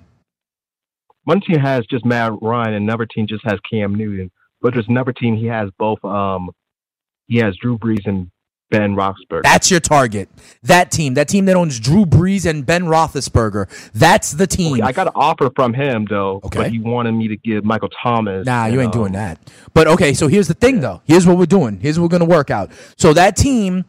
One 1.23 1.41
team 1.41 1.57
has 1.59 1.85
just 1.87 2.05
Matt 2.05 2.33
Ryan, 2.41 2.75
and 2.75 2.83
another 2.83 3.05
team 3.07 3.25
just 3.27 3.43
has 3.45 3.59
Cam 3.69 3.95
Newton. 3.95 4.31
But 4.61 4.73
there's 4.73 4.87
another 4.87 5.11
team 5.11 5.35
he 5.35 5.47
has 5.47 5.69
both. 5.79 6.03
Um, 6.05 6.51
he 7.27 7.37
has 7.39 7.55
Drew 7.57 7.77
Brees 7.79 8.05
and 8.05 8.29
Ben 8.71 8.95
Roethlisberger. 8.95 9.43
That's 9.43 9.69
your 9.69 9.79
target. 9.79 10.29
That 10.63 10.91
team, 10.91 11.13
that 11.13 11.27
team 11.27 11.45
that 11.45 11.55
owns 11.55 11.79
Drew 11.79 12.05
Brees 12.05 12.49
and 12.49 12.65
Ben 12.65 12.83
Roethlisberger. 12.85 13.91
That's 13.93 14.31
the 14.31 14.47
team. 14.47 14.83
I 14.83 14.91
got 14.91 15.07
an 15.07 15.13
offer 15.15 15.49
from 15.55 15.73
him 15.73 16.05
though, 16.09 16.41
Okay. 16.43 16.59
but 16.59 16.71
he 16.71 16.79
wanted 16.79 17.13
me 17.13 17.27
to 17.27 17.37
give 17.37 17.63
Michael 17.63 17.89
Thomas. 18.03 18.45
Nah, 18.45 18.65
you 18.65 18.81
ain't 18.81 18.93
doing 18.93 19.13
that. 19.13 19.39
But 19.73 19.87
okay, 19.87 20.13
so 20.13 20.27
here's 20.27 20.47
the 20.47 20.53
thing 20.53 20.79
though. 20.79 21.01
Here's 21.05 21.27
what 21.27 21.37
we're 21.37 21.45
doing. 21.45 21.79
Here's 21.79 21.99
what 21.99 22.03
we're 22.05 22.17
gonna 22.19 22.29
work 22.29 22.49
out. 22.49 22.71
So 22.97 23.13
that 23.13 23.35
team 23.35 23.85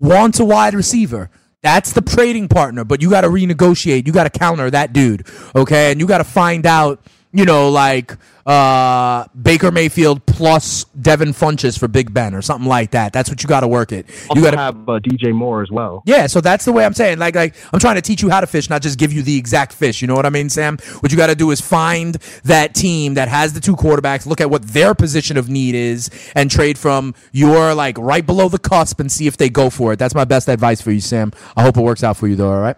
wants 0.00 0.40
a 0.40 0.44
wide 0.44 0.74
receiver. 0.74 1.30
That's 1.62 1.92
the 1.92 2.00
trading 2.00 2.46
partner, 2.48 2.84
but 2.84 3.02
you 3.02 3.10
got 3.10 3.22
to 3.22 3.28
renegotiate. 3.28 4.06
You 4.06 4.12
got 4.12 4.32
to 4.32 4.38
counter 4.38 4.70
that 4.70 4.92
dude, 4.92 5.26
okay? 5.56 5.90
And 5.90 6.00
you 6.00 6.06
got 6.06 6.18
to 6.18 6.24
find 6.24 6.64
out, 6.64 7.04
you 7.32 7.44
know, 7.44 7.68
like 7.70 8.16
uh, 8.46 9.26
Baker 9.40 9.70
Mayfield 9.70 10.24
plus 10.24 10.84
Devin 10.84 11.30
Funchess 11.30 11.78
for 11.78 11.86
Big 11.86 12.14
Ben 12.14 12.34
or 12.34 12.40
something 12.40 12.68
like 12.68 12.92
that. 12.92 13.12
That's 13.12 13.28
what 13.28 13.42
you 13.42 13.48
got 13.48 13.60
to 13.60 13.68
work 13.68 13.92
it. 13.92 14.06
You 14.34 14.42
got 14.42 14.52
to 14.52 14.56
have 14.56 14.88
uh, 14.88 14.98
DJ 15.00 15.34
Moore 15.34 15.62
as 15.62 15.70
well. 15.70 16.02
Yeah, 16.06 16.26
so 16.26 16.40
that's 16.40 16.64
the 16.64 16.72
way 16.72 16.86
I'm 16.86 16.94
saying. 16.94 17.18
Like, 17.18 17.34
like 17.34 17.54
I'm 17.72 17.80
trying 17.80 17.96
to 17.96 18.00
teach 18.00 18.22
you 18.22 18.30
how 18.30 18.40
to 18.40 18.46
fish, 18.46 18.70
not 18.70 18.80
just 18.80 18.98
give 18.98 19.12
you 19.12 19.22
the 19.22 19.36
exact 19.36 19.74
fish. 19.74 20.00
You 20.00 20.08
know 20.08 20.14
what 20.14 20.24
I 20.24 20.30
mean, 20.30 20.48
Sam? 20.48 20.78
What 21.00 21.12
you 21.12 21.18
got 21.18 21.26
to 21.26 21.34
do 21.34 21.50
is 21.50 21.60
find 21.60 22.14
that 22.44 22.74
team 22.74 23.14
that 23.14 23.28
has 23.28 23.52
the 23.52 23.60
two 23.60 23.76
quarterbacks, 23.76 24.24
look 24.24 24.40
at 24.40 24.48
what 24.48 24.62
their 24.62 24.94
position 24.94 25.36
of 25.36 25.50
need 25.50 25.74
is, 25.74 26.10
and 26.34 26.50
trade 26.50 26.78
from 26.78 27.14
your 27.32 27.74
like 27.74 27.98
right 27.98 28.24
below 28.24 28.48
the 28.48 28.58
cusp 28.58 29.00
and 29.00 29.12
see 29.12 29.26
if 29.26 29.36
they 29.36 29.50
go 29.50 29.68
for 29.68 29.92
it. 29.92 29.98
That's 29.98 30.14
my 30.14 30.24
best 30.24 30.48
advice 30.48 30.80
for 30.80 30.92
you, 30.92 31.00
Sam. 31.00 31.32
I 31.56 31.62
hope 31.62 31.76
it 31.76 31.82
works 31.82 32.02
out 32.02 32.16
for 32.16 32.26
you, 32.26 32.36
though. 32.36 32.52
All 32.52 32.60
right? 32.60 32.76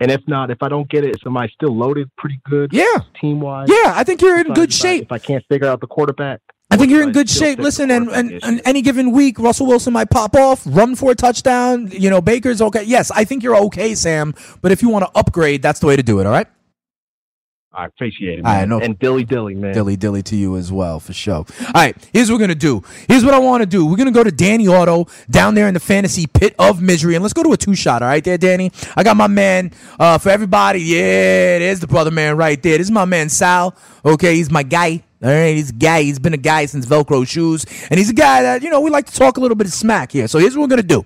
And 0.00 0.10
if 0.10 0.26
not, 0.26 0.50
if 0.50 0.62
I 0.62 0.68
don't 0.68 0.88
get 0.88 1.04
it, 1.04 1.20
somebody 1.22 1.52
still 1.52 1.76
loaded 1.76 2.10
pretty 2.16 2.40
good? 2.48 2.72
Yeah. 2.72 2.86
Team 3.20 3.40
wise. 3.40 3.68
Yeah, 3.70 3.92
I 3.94 4.02
think 4.02 4.22
you're 4.22 4.38
in 4.38 4.52
good 4.54 4.72
shape. 4.72 5.04
If 5.04 5.12
I 5.12 5.18
can't 5.18 5.44
figure 5.48 5.68
out 5.68 5.80
the 5.80 5.86
quarterback. 5.86 6.40
I 6.72 6.76
think 6.76 6.90
you're 6.90 7.02
in 7.02 7.12
good 7.12 7.28
shape. 7.28 7.58
Listen, 7.58 7.90
and, 7.90 8.08
and, 8.08 8.38
and 8.44 8.62
any 8.64 8.80
given 8.80 9.10
week, 9.10 9.38
Russell 9.40 9.66
Wilson 9.66 9.92
might 9.92 10.08
pop 10.08 10.36
off, 10.36 10.62
run 10.64 10.94
for 10.94 11.10
a 11.10 11.14
touchdown. 11.16 11.88
You 11.90 12.10
know, 12.10 12.20
Baker's 12.20 12.62
okay. 12.62 12.84
Yes, 12.84 13.10
I 13.10 13.24
think 13.24 13.42
you're 13.42 13.56
okay, 13.56 13.94
Sam. 13.96 14.34
But 14.62 14.70
if 14.70 14.80
you 14.80 14.88
want 14.88 15.04
to 15.04 15.10
upgrade, 15.18 15.62
that's 15.62 15.80
the 15.80 15.86
way 15.86 15.96
to 15.96 16.02
do 16.02 16.20
it. 16.20 16.26
All 16.26 16.32
right. 16.32 16.46
I 17.72 17.86
appreciate 17.86 18.40
it, 18.40 18.44
I 18.44 18.60
man. 18.60 18.68
know. 18.68 18.80
And 18.80 18.98
dilly 18.98 19.22
dilly, 19.22 19.54
man. 19.54 19.72
Dilly 19.72 19.96
dilly 19.96 20.22
to 20.24 20.36
you 20.36 20.56
as 20.56 20.72
well, 20.72 20.98
for 20.98 21.12
sure. 21.12 21.34
All 21.36 21.46
right, 21.72 21.96
here's 22.12 22.28
what 22.28 22.34
we're 22.36 22.40
gonna 22.40 22.54
do. 22.56 22.82
Here's 23.06 23.24
what 23.24 23.32
I 23.32 23.38
want 23.38 23.62
to 23.62 23.66
do. 23.66 23.86
We're 23.86 23.96
gonna 23.96 24.10
go 24.10 24.24
to 24.24 24.32
Danny 24.32 24.66
Auto 24.66 25.06
down 25.30 25.54
there 25.54 25.68
in 25.68 25.74
the 25.74 25.80
fantasy 25.80 26.26
pit 26.26 26.54
of 26.58 26.82
misery, 26.82 27.14
and 27.14 27.22
let's 27.22 27.32
go 27.32 27.44
to 27.44 27.52
a 27.52 27.56
two 27.56 27.76
shot. 27.76 28.02
All 28.02 28.08
right, 28.08 28.24
there, 28.24 28.36
Danny. 28.38 28.72
I 28.96 29.04
got 29.04 29.16
my 29.16 29.28
man 29.28 29.70
uh, 30.00 30.18
for 30.18 30.30
everybody. 30.30 30.80
Yeah, 30.82 31.60
there's 31.60 31.78
the 31.78 31.86
brother 31.86 32.10
man 32.10 32.36
right 32.36 32.60
there. 32.60 32.76
This 32.76 32.88
is 32.88 32.90
my 32.90 33.04
man 33.04 33.28
Sal. 33.28 33.76
Okay, 34.04 34.34
he's 34.34 34.50
my 34.50 34.64
guy. 34.64 35.04
All 35.22 35.30
right, 35.30 35.54
he's 35.54 35.70
a 35.70 35.74
guy. 35.74 36.02
He's 36.02 36.18
been 36.18 36.34
a 36.34 36.38
guy 36.38 36.66
since 36.66 36.86
Velcro 36.86 37.26
shoes, 37.28 37.66
and 37.88 37.98
he's 37.98 38.10
a 38.10 38.14
guy 38.14 38.42
that 38.42 38.62
you 38.62 38.70
know 38.70 38.80
we 38.80 38.90
like 38.90 39.06
to 39.06 39.14
talk 39.14 39.36
a 39.36 39.40
little 39.40 39.56
bit 39.56 39.68
of 39.68 39.72
smack 39.72 40.10
here. 40.10 40.26
So 40.26 40.40
here's 40.40 40.56
what 40.56 40.62
we're 40.62 40.76
gonna 40.76 40.82
do. 40.82 41.04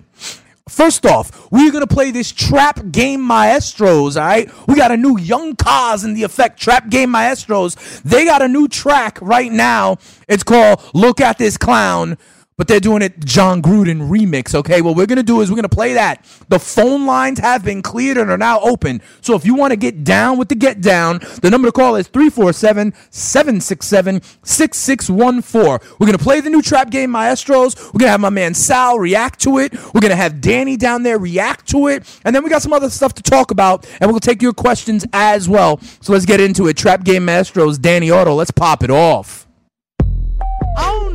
First 0.67 1.05
off, 1.05 1.51
we're 1.51 1.71
gonna 1.71 1.85
play 1.85 2.09
this 2.09 2.31
Trap 2.31 2.89
Game 2.89 3.21
Maestros. 3.21 4.17
All 4.17 4.25
right, 4.25 4.49
we 4.67 4.73
got 4.73 4.91
a 4.91 4.97
new 4.97 5.15
Young 5.15 5.55
Cause 5.55 6.03
in 6.03 6.15
the 6.15 6.23
effect 6.23 6.59
Trap 6.59 6.89
Game 6.89 7.11
Maestros. 7.11 7.75
They 8.03 8.25
got 8.25 8.41
a 8.41 8.47
new 8.47 8.67
track 8.67 9.19
right 9.21 9.51
now. 9.51 9.97
It's 10.27 10.41
called 10.41 10.81
"Look 10.95 11.21
at 11.21 11.37
This 11.37 11.55
Clown." 11.55 12.17
But 12.57 12.69
they're 12.69 12.79
doing 12.79 13.01
it 13.01 13.19
Jon 13.19 13.61
Gruden 13.61 14.09
remix, 14.09 14.55
okay? 14.55 14.81
What 14.81 14.95
we're 14.95 15.07
gonna 15.07 15.23
do 15.23 15.41
is 15.41 15.51
we're 15.51 15.57
gonna 15.57 15.67
play 15.67 15.95
that. 15.95 16.23
The 16.47 16.57
phone 16.57 17.05
lines 17.05 17.39
have 17.39 17.65
been 17.65 17.81
cleared 17.81 18.17
and 18.17 18.31
are 18.31 18.37
now 18.37 18.61
open. 18.61 19.01
So 19.19 19.35
if 19.35 19.45
you 19.45 19.55
wanna 19.55 19.75
get 19.75 20.05
down 20.05 20.37
with 20.37 20.47
the 20.47 20.55
get 20.55 20.79
down, 20.79 21.19
the 21.41 21.49
number 21.49 21.67
to 21.67 21.73
call 21.73 21.97
is 21.97 22.07
347 22.07 22.93
767 23.09 24.21
6614. 24.43 25.89
We're 25.99 26.07
gonna 26.07 26.17
play 26.17 26.39
the 26.39 26.49
new 26.49 26.61
trap 26.61 26.91
game 26.91 27.11
Maestros. 27.11 27.75
We're 27.93 27.99
gonna 27.99 28.11
have 28.11 28.21
my 28.21 28.29
man 28.29 28.53
Sal 28.53 28.99
react 28.99 29.41
to 29.41 29.57
it. 29.57 29.73
We're 29.93 29.99
gonna 29.99 30.15
have 30.15 30.39
Danny 30.39 30.77
down 30.77 31.03
there 31.03 31.17
react 31.17 31.67
to 31.71 31.87
it. 31.87 32.03
And 32.23 32.33
then 32.33 32.41
we 32.41 32.49
got 32.49 32.61
some 32.61 32.71
other 32.71 32.89
stuff 32.89 33.13
to 33.15 33.23
talk 33.23 33.51
about, 33.51 33.85
and 33.99 34.09
we'll 34.09 34.21
take 34.21 34.41
your 34.41 34.53
questions 34.53 35.05
as 35.11 35.49
well. 35.49 35.81
So 35.99 36.13
let's 36.13 36.25
get 36.25 36.39
into 36.39 36.67
it. 36.67 36.77
Trap 36.77 37.03
game 37.03 37.25
Maestros, 37.25 37.77
Danny 37.77 38.09
Auto. 38.11 38.33
Let's 38.33 38.51
pop 38.51 38.81
it 38.81 38.91
off. 38.91 39.44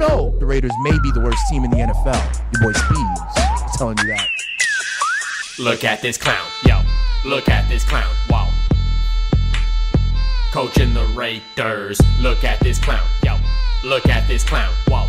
Know. 0.00 0.34
The 0.38 0.46
Raiders 0.46 0.72
may 0.80 0.98
be 1.02 1.10
the 1.10 1.20
worst 1.20 1.46
team 1.50 1.62
in 1.62 1.70
the 1.70 1.76
NFL. 1.76 2.52
Your 2.54 2.62
boy 2.62 2.72
Speeds 2.72 3.76
telling 3.76 3.98
you 3.98 4.06
that. 4.06 4.26
Look 5.58 5.84
at 5.84 6.00
this 6.00 6.16
clown, 6.16 6.46
yo. 6.64 6.80
Look 7.26 7.50
at 7.50 7.68
this 7.68 7.84
clown, 7.84 8.10
wow. 8.30 8.48
Coaching 10.52 10.94
the 10.94 11.04
Raiders. 11.14 12.00
Look 12.18 12.44
at 12.44 12.60
this 12.60 12.78
clown, 12.78 13.06
yo. 13.22 13.36
Look 13.84 14.08
at 14.08 14.26
this 14.26 14.42
clown, 14.42 14.72
wow. 14.88 15.06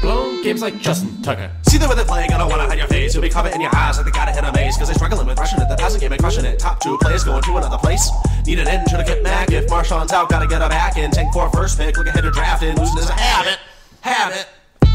Blown 0.00 0.42
games 0.42 0.62
like 0.62 0.78
Justin 0.78 1.20
Tucker. 1.22 1.50
See 1.68 1.76
the 1.76 1.86
way 1.86 1.94
they're 1.94 2.04
playing, 2.04 2.32
I 2.32 2.38
don't 2.38 2.48
wanna 2.48 2.66
hide 2.66 2.78
your 2.78 2.86
face. 2.86 3.14
You'll 3.14 3.22
be 3.22 3.28
covered 3.28 3.52
in 3.52 3.60
your 3.60 3.74
eyes 3.74 3.96
like 3.96 4.06
they 4.06 4.12
gotta 4.12 4.32
hit 4.32 4.44
a 4.44 4.52
maze. 4.52 4.76
Cause 4.76 4.88
they're 4.88 4.94
struggling 4.94 5.26
with 5.26 5.38
rushing 5.38 5.60
it. 5.60 5.68
The 5.68 5.76
passing 5.76 6.00
game 6.00 6.12
and 6.12 6.20
crushing 6.20 6.44
it. 6.44 6.58
Top 6.58 6.80
two 6.80 6.96
players 6.98 7.24
going 7.24 7.42
to 7.42 7.56
another 7.56 7.78
place. 7.78 8.10
Need 8.46 8.58
an 8.58 8.68
engine 8.68 8.98
to 8.98 9.04
get 9.04 9.22
back. 9.22 9.52
If 9.52 9.66
Marshawn's 9.68 10.12
out, 10.12 10.30
gotta 10.30 10.46
get 10.46 10.62
her 10.62 10.68
back 10.68 10.96
in. 10.96 11.10
Tank 11.10 11.32
for 11.32 11.46
a 11.46 11.50
first 11.50 11.78
pick. 11.78 11.96
Look 11.96 12.06
ahead 12.06 12.24
to 12.24 12.30
drafting. 12.30 12.76
Losing 12.76 12.98
is 12.98 13.10
a 13.10 13.12
habit. 13.12 13.58
Habit. 14.00 14.46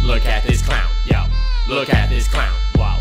Look 0.06 0.26
at 0.26 0.44
this 0.44 0.62
clown, 0.62 0.88
yo. 1.06 1.24
Look 1.68 1.92
at 1.92 2.10
this 2.10 2.28
clown, 2.28 2.54
wow. 2.76 3.00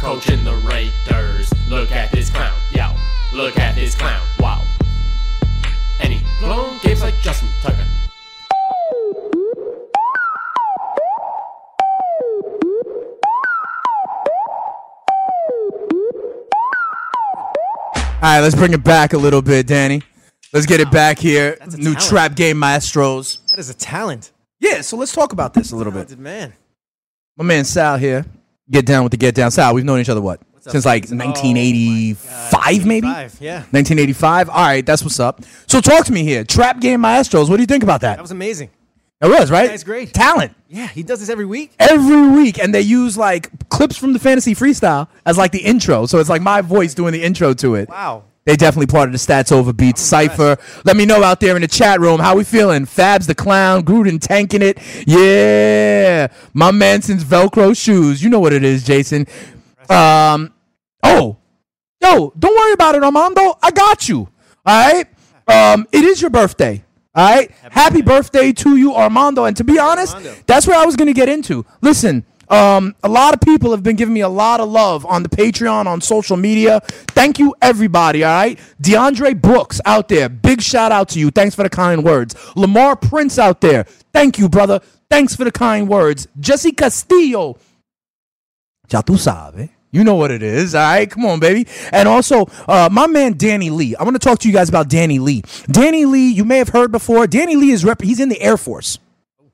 Coaching 0.00 0.42
the 0.42 0.54
Raiders. 0.66 1.52
Look 1.68 1.92
at 1.92 2.10
this 2.12 2.30
clown, 2.30 2.54
yo. 2.72 2.92
Look 3.34 3.58
at 3.58 3.74
this 3.74 3.94
clown, 3.94 4.22
wow. 4.38 4.62
And 6.00 6.12
he 6.12 6.20
blown 6.40 6.78
games 6.82 7.02
like 7.02 7.14
Justin 7.20 7.48
Tucker. 7.60 7.84
Right, 18.22 18.40
let's 18.40 18.54
bring 18.54 18.72
it 18.72 18.84
back 18.84 19.12
a 19.12 19.18
little 19.18 19.42
bit, 19.42 19.66
Danny. 19.66 20.02
Let's 20.52 20.66
get 20.66 20.80
it 20.80 20.90
back 20.90 21.18
here. 21.18 21.56
That's 21.58 21.74
a 21.74 21.78
New 21.78 21.94
talent. 21.94 22.00
trap 22.00 22.34
game 22.36 22.58
Maestros. 22.58 23.38
That 23.50 23.58
is 23.58 23.70
a 23.70 23.74
talent. 23.74 24.32
Yeah, 24.60 24.82
so 24.82 24.96
let's 24.96 25.12
talk 25.12 25.32
about 25.32 25.54
this 25.54 25.72
a 25.72 25.76
little 25.76 25.92
bit. 25.92 26.08
Talented 26.08 26.18
man. 26.20 26.52
My 27.36 27.44
man 27.44 27.64
Sal 27.64 27.96
here. 27.96 28.24
Get 28.70 28.86
down 28.86 29.02
with 29.02 29.10
the 29.10 29.16
get 29.16 29.34
down. 29.34 29.50
Sal, 29.50 29.74
we've 29.74 29.84
known 29.84 29.98
each 29.98 30.08
other 30.08 30.20
what? 30.20 30.40
up, 30.40 30.72
Since 30.72 30.84
like 30.86 31.04
Speeds? 31.06 31.20
Oh, 31.20 31.26
1985, 31.26 32.86
maybe? 32.86 33.08
85, 33.08 33.38
yeah. 33.40 33.56
1985. 33.70 34.48
All 34.50 34.56
right, 34.56 34.86
that's 34.86 35.02
what's 35.02 35.18
up. 35.18 35.42
So 35.66 35.80
talk 35.80 36.04
to 36.06 36.12
me 36.12 36.22
here. 36.22 36.44
Trap 36.44 36.80
game 36.80 37.00
Maestros. 37.00 37.50
What 37.50 37.56
do 37.56 37.62
you 37.62 37.66
think 37.66 37.82
about 37.82 38.02
that? 38.02 38.16
That 38.16 38.22
was 38.22 38.30
amazing. 38.30 38.70
It 39.22 39.28
was, 39.28 39.52
right? 39.52 39.70
That's 39.70 39.84
great. 39.84 40.12
Talent. 40.12 40.52
Yeah, 40.68 40.88
he 40.88 41.04
does 41.04 41.20
this 41.20 41.28
every 41.28 41.46
week. 41.46 41.72
Every 41.78 42.28
week, 42.30 42.58
and 42.58 42.74
they 42.74 42.80
use 42.80 43.16
like 43.16 43.68
clips 43.68 43.96
from 43.96 44.12
the 44.12 44.18
fantasy 44.18 44.54
freestyle 44.54 45.08
as 45.24 45.38
like 45.38 45.52
the 45.52 45.60
intro. 45.60 46.06
So 46.06 46.18
it's 46.18 46.28
like 46.28 46.42
my 46.42 46.60
voice 46.60 46.92
doing 46.92 47.12
the 47.12 47.22
intro 47.22 47.54
to 47.54 47.76
it. 47.76 47.88
Wow. 47.88 48.24
They 48.44 48.56
definitely 48.56 48.92
of 49.04 49.12
the 49.12 49.18
Stats 49.18 49.52
Over 49.52 49.72
Beats 49.72 50.00
Cypher. 50.00 50.56
Let 50.84 50.96
me 50.96 51.06
know 51.06 51.22
out 51.22 51.38
there 51.38 51.54
in 51.54 51.62
the 51.62 51.68
chat 51.68 52.00
room 52.00 52.18
how 52.18 52.34
we 52.34 52.42
feeling. 52.42 52.86
Fabs 52.86 53.28
the 53.28 53.36
Clown, 53.36 53.84
Gruden 53.84 54.20
tanking 54.20 54.62
it. 54.62 54.78
Yeah. 55.06 56.26
My 56.52 56.72
man 56.72 57.02
since 57.02 57.22
Velcro 57.22 57.76
shoes. 57.80 58.20
You 58.20 58.30
know 58.30 58.40
what 58.40 58.52
it 58.52 58.64
is, 58.64 58.82
Jason. 58.82 59.28
Um, 59.88 60.52
oh, 61.04 61.36
yo, 62.00 62.32
don't 62.36 62.56
worry 62.56 62.72
about 62.72 62.96
it, 62.96 63.04
Armando. 63.04 63.56
I 63.62 63.70
got 63.70 64.08
you. 64.08 64.28
All 64.66 64.92
right. 64.92 65.06
Um, 65.46 65.86
it 65.92 66.02
is 66.02 66.20
your 66.20 66.30
birthday. 66.30 66.82
All 67.14 67.28
right. 67.34 67.50
Happy, 67.70 68.00
birthday 68.02 68.52
to 68.52 68.76
you, 68.76 68.94
Armando. 68.94 69.44
And 69.44 69.56
to 69.58 69.64
be 69.64 69.78
honest, 69.78 70.16
that's 70.46 70.66
where 70.66 70.78
I 70.78 70.84
was 70.86 70.96
gonna 70.96 71.12
get 71.12 71.28
into. 71.28 71.64
Listen. 71.80 72.24
Um, 72.48 72.94
a 73.02 73.08
lot 73.08 73.32
of 73.32 73.40
people 73.40 73.70
have 73.70 73.82
been 73.82 73.96
giving 73.96 74.12
me 74.12 74.20
a 74.20 74.28
lot 74.28 74.60
of 74.60 74.68
love 74.68 75.06
on 75.06 75.22
the 75.22 75.28
Patreon, 75.30 75.86
on 75.86 76.02
social 76.02 76.36
media. 76.36 76.80
Thank 77.14 77.38
you, 77.38 77.54
everybody. 77.62 78.24
All 78.24 78.34
right, 78.34 78.58
DeAndre 78.82 79.40
Brooks 79.40 79.80
out 79.86 80.08
there, 80.08 80.28
big 80.28 80.60
shout 80.60 80.92
out 80.92 81.08
to 81.10 81.18
you. 81.18 81.30
Thanks 81.30 81.54
for 81.54 81.62
the 81.62 81.70
kind 81.70 82.04
words. 82.04 82.34
Lamar 82.54 82.94
Prince 82.96 83.38
out 83.38 83.62
there, 83.62 83.84
thank 84.12 84.38
you, 84.38 84.50
brother. 84.50 84.80
Thanks 85.08 85.34
for 85.34 85.44
the 85.44 85.52
kind 85.52 85.88
words. 85.88 86.28
Jesse 86.38 86.72
Castillo, 86.72 87.56
Ya 88.90 89.00
tú 89.00 89.16
sabes. 89.16 89.70
You 89.92 90.04
know 90.04 90.14
what 90.14 90.30
it 90.30 90.42
is, 90.42 90.74
all 90.74 90.80
right? 90.80 91.08
Come 91.08 91.26
on, 91.26 91.38
baby. 91.38 91.68
And 91.92 92.08
also, 92.08 92.46
uh, 92.66 92.88
my 92.90 93.06
man 93.06 93.34
Danny 93.34 93.68
Lee. 93.68 93.94
I 93.94 94.04
want 94.04 94.14
to 94.14 94.18
talk 94.18 94.38
to 94.38 94.48
you 94.48 94.54
guys 94.54 94.70
about 94.70 94.88
Danny 94.88 95.18
Lee. 95.18 95.42
Danny 95.70 96.06
Lee, 96.06 96.30
you 96.30 96.46
may 96.46 96.56
have 96.56 96.70
heard 96.70 96.90
before. 96.90 97.26
Danny 97.26 97.56
Lee 97.56 97.72
is 97.72 97.84
rep. 97.84 98.00
He's 98.00 98.18
in 98.18 98.30
the 98.30 98.40
Air 98.40 98.56
Force. 98.56 98.98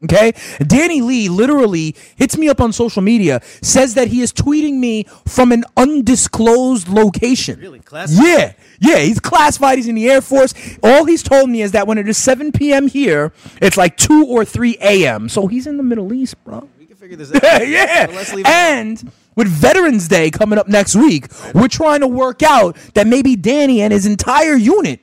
Okay, 0.04 0.32
Danny 0.64 1.00
Lee 1.00 1.28
literally 1.28 1.96
hits 2.14 2.38
me 2.38 2.48
up 2.48 2.60
on 2.60 2.72
social 2.72 3.02
media, 3.02 3.40
says 3.62 3.94
that 3.94 4.06
he 4.06 4.20
is 4.20 4.32
tweeting 4.32 4.74
me 4.74 5.06
from 5.26 5.50
an 5.50 5.64
undisclosed 5.76 6.86
location. 6.86 7.58
Really? 7.58 7.80
Classified? 7.80 8.24
Yeah, 8.24 8.52
yeah, 8.78 8.98
he's 8.98 9.18
classified. 9.18 9.76
He's 9.76 9.88
in 9.88 9.96
the 9.96 10.08
Air 10.08 10.20
Force. 10.20 10.54
All 10.84 11.04
he's 11.04 11.24
told 11.24 11.50
me 11.50 11.62
is 11.62 11.72
that 11.72 11.88
when 11.88 11.98
it 11.98 12.08
is 12.08 12.16
7 12.16 12.52
p.m. 12.52 12.86
here, 12.86 13.32
it's 13.60 13.76
like 13.76 13.96
2 13.96 14.26
or 14.26 14.44
3 14.44 14.76
a.m. 14.80 15.28
So 15.28 15.48
he's 15.48 15.66
in 15.66 15.78
the 15.78 15.82
Middle 15.82 16.12
East, 16.12 16.36
bro. 16.44 16.68
We 17.00 17.08
can 17.08 17.18
figure 17.18 17.38
this 17.40 17.44
out. 17.44 17.68
yeah. 17.68 18.22
So 18.22 18.42
and 18.44 19.12
with 19.36 19.48
Veterans 19.48 20.08
Day 20.08 20.30
coming 20.30 20.58
up 20.58 20.68
next 20.68 20.96
week, 20.96 21.26
we're 21.54 21.68
trying 21.68 22.00
to 22.00 22.08
work 22.08 22.42
out 22.42 22.76
that 22.94 23.06
maybe 23.06 23.36
Danny 23.36 23.82
and 23.82 23.92
his 23.92 24.06
entire 24.06 24.56
unit 24.56 25.00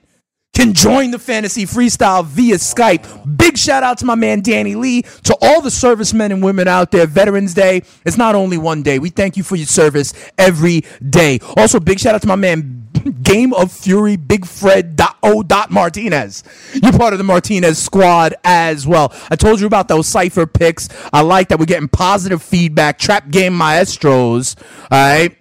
can 0.54 0.74
join 0.74 1.12
the 1.12 1.20
fantasy 1.20 1.66
freestyle 1.66 2.26
via 2.26 2.56
Skype. 2.56 3.38
Big 3.38 3.58
shout 3.58 3.84
out 3.84 3.98
to 3.98 4.06
my 4.06 4.16
man 4.16 4.42
Danny 4.42 4.76
Lee, 4.76 5.02
to 5.24 5.38
all 5.42 5.62
the 5.62 5.70
servicemen 5.72 6.32
and 6.32 6.42
women 6.42 6.68
out 6.68 6.92
there. 6.92 7.06
Veterans 7.06 7.54
Day, 7.54 7.82
it's 8.06 8.18
not 8.18 8.36
only 8.36 8.58
one 8.58 8.82
day. 8.82 8.98
We 8.98 9.10
thank 9.10 9.36
you 9.36 9.44
for 9.44 9.58
your 9.58 9.66
service 9.68 10.14
every 10.38 10.84
day. 11.10 11.40
Also, 11.58 11.80
big 11.80 12.00
shout 12.00 12.16
out 12.16 12.22
to 12.22 12.28
my 12.28 12.38
man 12.38 12.85
Game 13.24 13.54
of 13.54 13.72
Fury 13.72 14.16
Big 14.16 14.46
Fred 14.46 15.00
O 15.22 15.44
Martinez. 15.70 16.44
You're 16.74 16.92
part 16.92 17.14
of 17.14 17.18
the 17.18 17.24
Martinez 17.24 17.78
squad 17.78 18.36
as 18.44 18.88
well. 18.88 19.14
I 19.30 19.36
told 19.36 19.60
you 19.60 19.68
about 19.68 19.88
those 19.88 20.08
cipher 20.08 20.46
picks. 20.48 20.90
I 21.14 21.22
like 21.22 21.50
that 21.50 21.60
we're 21.60 21.66
getting 21.66 21.88
positive 21.88 22.42
feedback. 22.42 22.98
Trap 22.98 23.30
game 23.30 23.56
maestros. 23.56 24.56
All 24.92 24.98
right. 24.98 25.38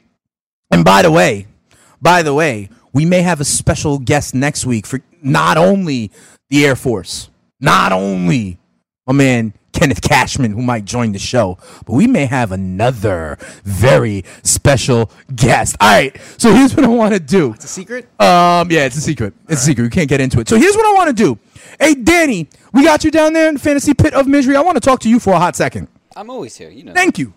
And 0.71 0.85
by 0.85 1.03
the 1.03 1.11
way, 1.11 1.47
by 2.03 2.23
the 2.23 2.35
way, 2.35 2.69
we 2.93 3.05
may 3.05 3.23
have 3.23 3.41
a 3.41 3.45
special 3.45 3.99
guest 3.99 4.35
next 4.35 4.67
week 4.67 4.87
for 4.87 5.01
not 5.23 5.57
only 5.57 6.11
the 6.51 6.65
Air 6.67 6.77
Force, 6.77 7.31
not 7.61 7.93
only 7.93 8.59
my 9.07 9.13
man 9.15 9.55
Kenneth 9.75 10.01
Cashman, 10.01 10.53
who 10.53 10.63
might 10.63 10.85
join 10.85 11.13
the 11.13 11.19
show, 11.19 11.59
but 11.85 11.93
we 11.93 12.07
may 12.07 12.25
have 12.27 12.53
another 12.53 13.37
very 13.65 14.25
special 14.43 15.11
guest. 15.35 15.77
All 15.81 15.91
right, 15.91 16.17
so 16.39 16.55
here's 16.55 16.75
what 16.75 16.85
I 16.85 16.89
want 16.89 17.13
to 17.13 17.21
do. 17.21 17.53
It's 17.53 17.65
a 17.65 17.69
secret? 17.69 18.05
Um, 18.21 18.71
yeah, 18.71 18.87
it's 18.87 18.97
a 18.97 19.01
secret. 19.01 19.35
It's 19.49 19.63
a 19.63 19.65
secret. 19.65 19.85
We 19.85 19.91
can't 19.91 20.09
get 20.09 20.21
into 20.21 20.41
it. 20.41 20.49
So 20.49 20.57
here's 20.57 20.77
what 20.77 20.87
I 20.87 20.95
want 20.95 21.09
to 21.09 21.15
do. 21.15 21.39
Hey, 21.79 21.95
Danny, 21.95 22.49
we 22.73 22.85
got 22.85 23.05
you 23.05 23.11
down 23.11 23.33
there 23.33 23.49
in 23.49 23.55
the 23.55 23.61
fantasy 23.61 23.93
pit 23.93 24.15
of 24.15 24.27
misery. 24.27 24.57
I 24.57 24.61
want 24.61 24.77
to 24.77 24.81
talk 24.81 25.01
to 25.01 25.11
you 25.11 25.19
for 25.19 25.35
a 25.35 25.39
hot 25.39 25.57
second. 25.57 25.89
I'm 26.17 26.31
always 26.31 26.57
here, 26.57 26.71
you 26.71 26.85
know. 26.85 26.93
Thank 26.93 27.19
you. 27.19 27.35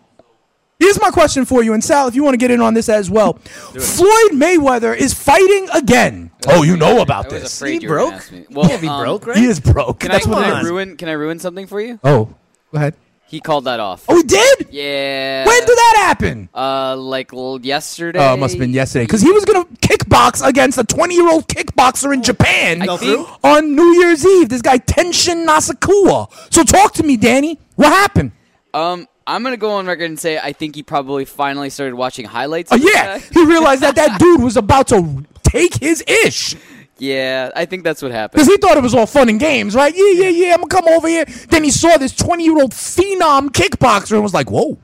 Here's 0.79 1.01
my 1.01 1.09
question 1.09 1.43
for 1.43 1.63
you, 1.63 1.73
and 1.73 1.83
Sal, 1.83 2.07
if 2.07 2.13
you 2.13 2.23
want 2.23 2.35
to 2.35 2.37
get 2.37 2.51
in 2.51 2.61
on 2.61 2.75
this 2.75 2.87
as 2.87 3.09
well. 3.09 3.33
Floyd 3.33 4.31
Mayweather 4.33 4.95
is 4.95 5.11
fighting 5.11 5.67
again. 5.73 6.26
Oh, 6.47 6.63
you 6.63 6.77
know 6.77 7.01
about 7.01 7.25
I 7.31 7.33
was 7.35 7.43
this. 7.43 7.57
afraid 7.57 7.81
He 7.81 7.87
you 7.87 7.89
were 7.89 7.97
gonna 7.97 8.09
broke? 8.11 8.19
ask 8.21 8.31
me. 8.31 8.45
He 8.47 8.53
Well, 8.53 8.67
can't 8.69 8.81
be 8.81 8.87
um, 8.87 9.01
broke, 9.01 9.27
right? 9.27 9.37
He 9.37 9.45
is 9.45 9.59
broke. 9.59 9.99
Can, 10.01 10.11
I, 10.11 10.15
That's 10.15 10.25
can 10.25 10.33
what 10.33 10.47
it 10.47 10.53
I 10.53 10.59
is. 10.61 10.65
ruin? 10.69 10.97
Can 10.97 11.09
I 11.09 11.13
ruin 11.13 11.39
something 11.39 11.67
for 11.67 11.81
you? 11.81 11.99
Oh, 12.03 12.25
go 12.71 12.77
ahead. 12.77 12.95
He 13.29 13.41
called 13.41 13.65
that 13.65 13.81
off. 13.81 14.05
Oh, 14.07 14.15
he 14.15 14.23
did. 14.23 14.67
Yeah. 14.69 15.45
When 15.45 15.59
did 15.59 15.67
that 15.75 15.93
happen? 15.97 16.47
Uh, 16.55 16.95
like 16.95 17.33
l- 17.33 17.59
yesterday. 17.61 18.19
Oh, 18.19 18.35
it 18.35 18.37
must 18.37 18.53
have 18.53 18.59
been 18.59 18.71
yesterday 18.71 19.03
because 19.03 19.21
he 19.21 19.31
was 19.31 19.43
gonna 19.43 19.65
kickbox 19.81 20.45
against 20.47 20.77
a 20.77 20.85
20 20.85 21.13
year 21.15 21.29
old 21.29 21.45
kickboxer 21.49 22.13
in 22.13 22.23
Japan 22.23 22.87
I 22.87 22.95
think- 22.95 23.27
on 23.43 23.75
New 23.75 23.93
Year's 23.99 24.25
Eve. 24.25 24.47
This 24.47 24.61
guy 24.61 24.77
Tenshin 24.77 25.45
Nasukawa. 25.45 26.31
So 26.53 26.63
talk 26.63 26.93
to 26.93 27.03
me, 27.03 27.17
Danny. 27.17 27.59
What 27.75 27.89
happened? 27.89 28.31
Um, 28.73 29.07
I'm 29.25 29.43
gonna 29.43 29.57
go 29.57 29.71
on 29.71 29.87
record 29.87 30.05
and 30.05 30.17
say 30.17 30.37
I 30.37 30.53
think 30.53 30.75
he 30.75 30.83
probably 30.83 31.25
finally 31.25 31.69
started 31.69 31.95
watching 31.95 32.25
highlights. 32.25 32.71
Oh 32.71 32.75
of 32.75 32.81
this 32.81 32.93
yeah, 32.95 33.17
guy. 33.17 33.23
he 33.33 33.45
realized 33.45 33.81
that 33.81 33.95
that 33.95 34.19
dude 34.21 34.41
was 34.41 34.55
about 34.55 34.87
to 34.89 35.25
take 35.49 35.75
his 35.75 36.03
ish 36.25 36.55
Yeah, 36.99 37.51
I 37.55 37.65
think 37.65 37.83
that's 37.83 38.01
what 38.01 38.11
happened. 38.11 38.37
because 38.39 38.47
he 38.47 38.57
thought 38.57 38.75
it 38.77 38.83
was 38.83 38.95
all 38.95 39.05
fun 39.05 39.29
and 39.29 39.39
games, 39.39 39.75
right? 39.75 39.93
Yeah, 39.95 40.11
yeah, 40.23 40.29
yeah. 40.29 40.53
I'm 40.53 40.61
gonna 40.63 40.81
come 40.81 40.87
over 40.87 41.07
here. 41.07 41.25
Then 41.49 41.63
he 41.63 41.71
saw 41.71 41.97
this 41.97 42.13
20 42.15 42.43
year 42.43 42.57
old 42.59 42.71
phenom 42.71 43.49
kickboxer 43.49 44.13
and 44.13 44.23
was 44.23 44.33
like, 44.33 44.49
"Whoa, 44.49 44.77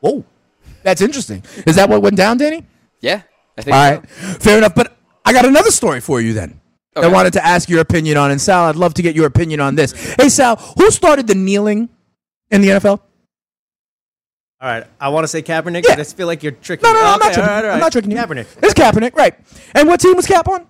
whoa, 0.00 0.24
that's 0.82 1.00
interesting." 1.00 1.42
Is 1.66 1.76
that 1.76 1.88
what 1.88 2.02
went 2.02 2.16
down, 2.16 2.36
Danny? 2.38 2.64
Yeah, 3.00 3.22
I 3.56 3.62
think. 3.62 3.74
all 3.76 3.90
right. 3.90 4.02
so. 4.08 4.38
fair 4.40 4.58
enough. 4.58 4.74
But 4.74 4.96
I 5.24 5.32
got 5.32 5.44
another 5.46 5.70
story 5.70 6.00
for 6.00 6.20
you 6.20 6.32
then. 6.34 6.60
that 6.94 7.04
I 7.04 7.08
wanted 7.08 7.32
to 7.34 7.44
ask 7.44 7.68
your 7.68 7.80
opinion 7.80 8.16
on. 8.16 8.30
And 8.30 8.40
Sal, 8.40 8.64
I'd 8.66 8.76
love 8.76 8.94
to 8.94 9.02
get 9.02 9.14
your 9.14 9.26
opinion 9.26 9.60
on 9.60 9.74
this. 9.74 9.92
Hey, 10.16 10.28
Sal, 10.28 10.56
who 10.78 10.90
started 10.90 11.26
the 11.26 11.34
kneeling 11.34 11.88
in 12.50 12.60
the 12.62 12.68
NFL? 12.68 13.00
All 14.60 14.68
right, 14.70 14.86
I 14.98 15.10
want 15.10 15.24
to 15.24 15.28
say 15.28 15.42
Kaepernick, 15.42 15.82
but 15.82 15.92
I 15.92 15.96
just 15.96 16.16
feel 16.16 16.26
like 16.26 16.42
you're 16.42 16.52
tricking 16.52 16.82
No, 16.88 16.92
no, 16.94 16.98
me. 16.98 17.04
no, 17.04 17.12
I'm 17.12 17.18
not 17.18 17.32
tricking. 17.34 17.42
all 17.42 17.48
right, 17.56 17.64
all 17.66 17.70
I'm 17.72 17.80
not 17.80 17.92
tricking 17.92 18.10
you. 18.10 18.16
Kaepernick. 18.16 18.46
It's 18.62 18.74
Kaepernick, 18.74 19.14
right? 19.14 19.34
And 19.74 19.86
what 19.88 20.00
team 20.00 20.16
was 20.16 20.26
Cap 20.26 20.48
on? 20.48 20.66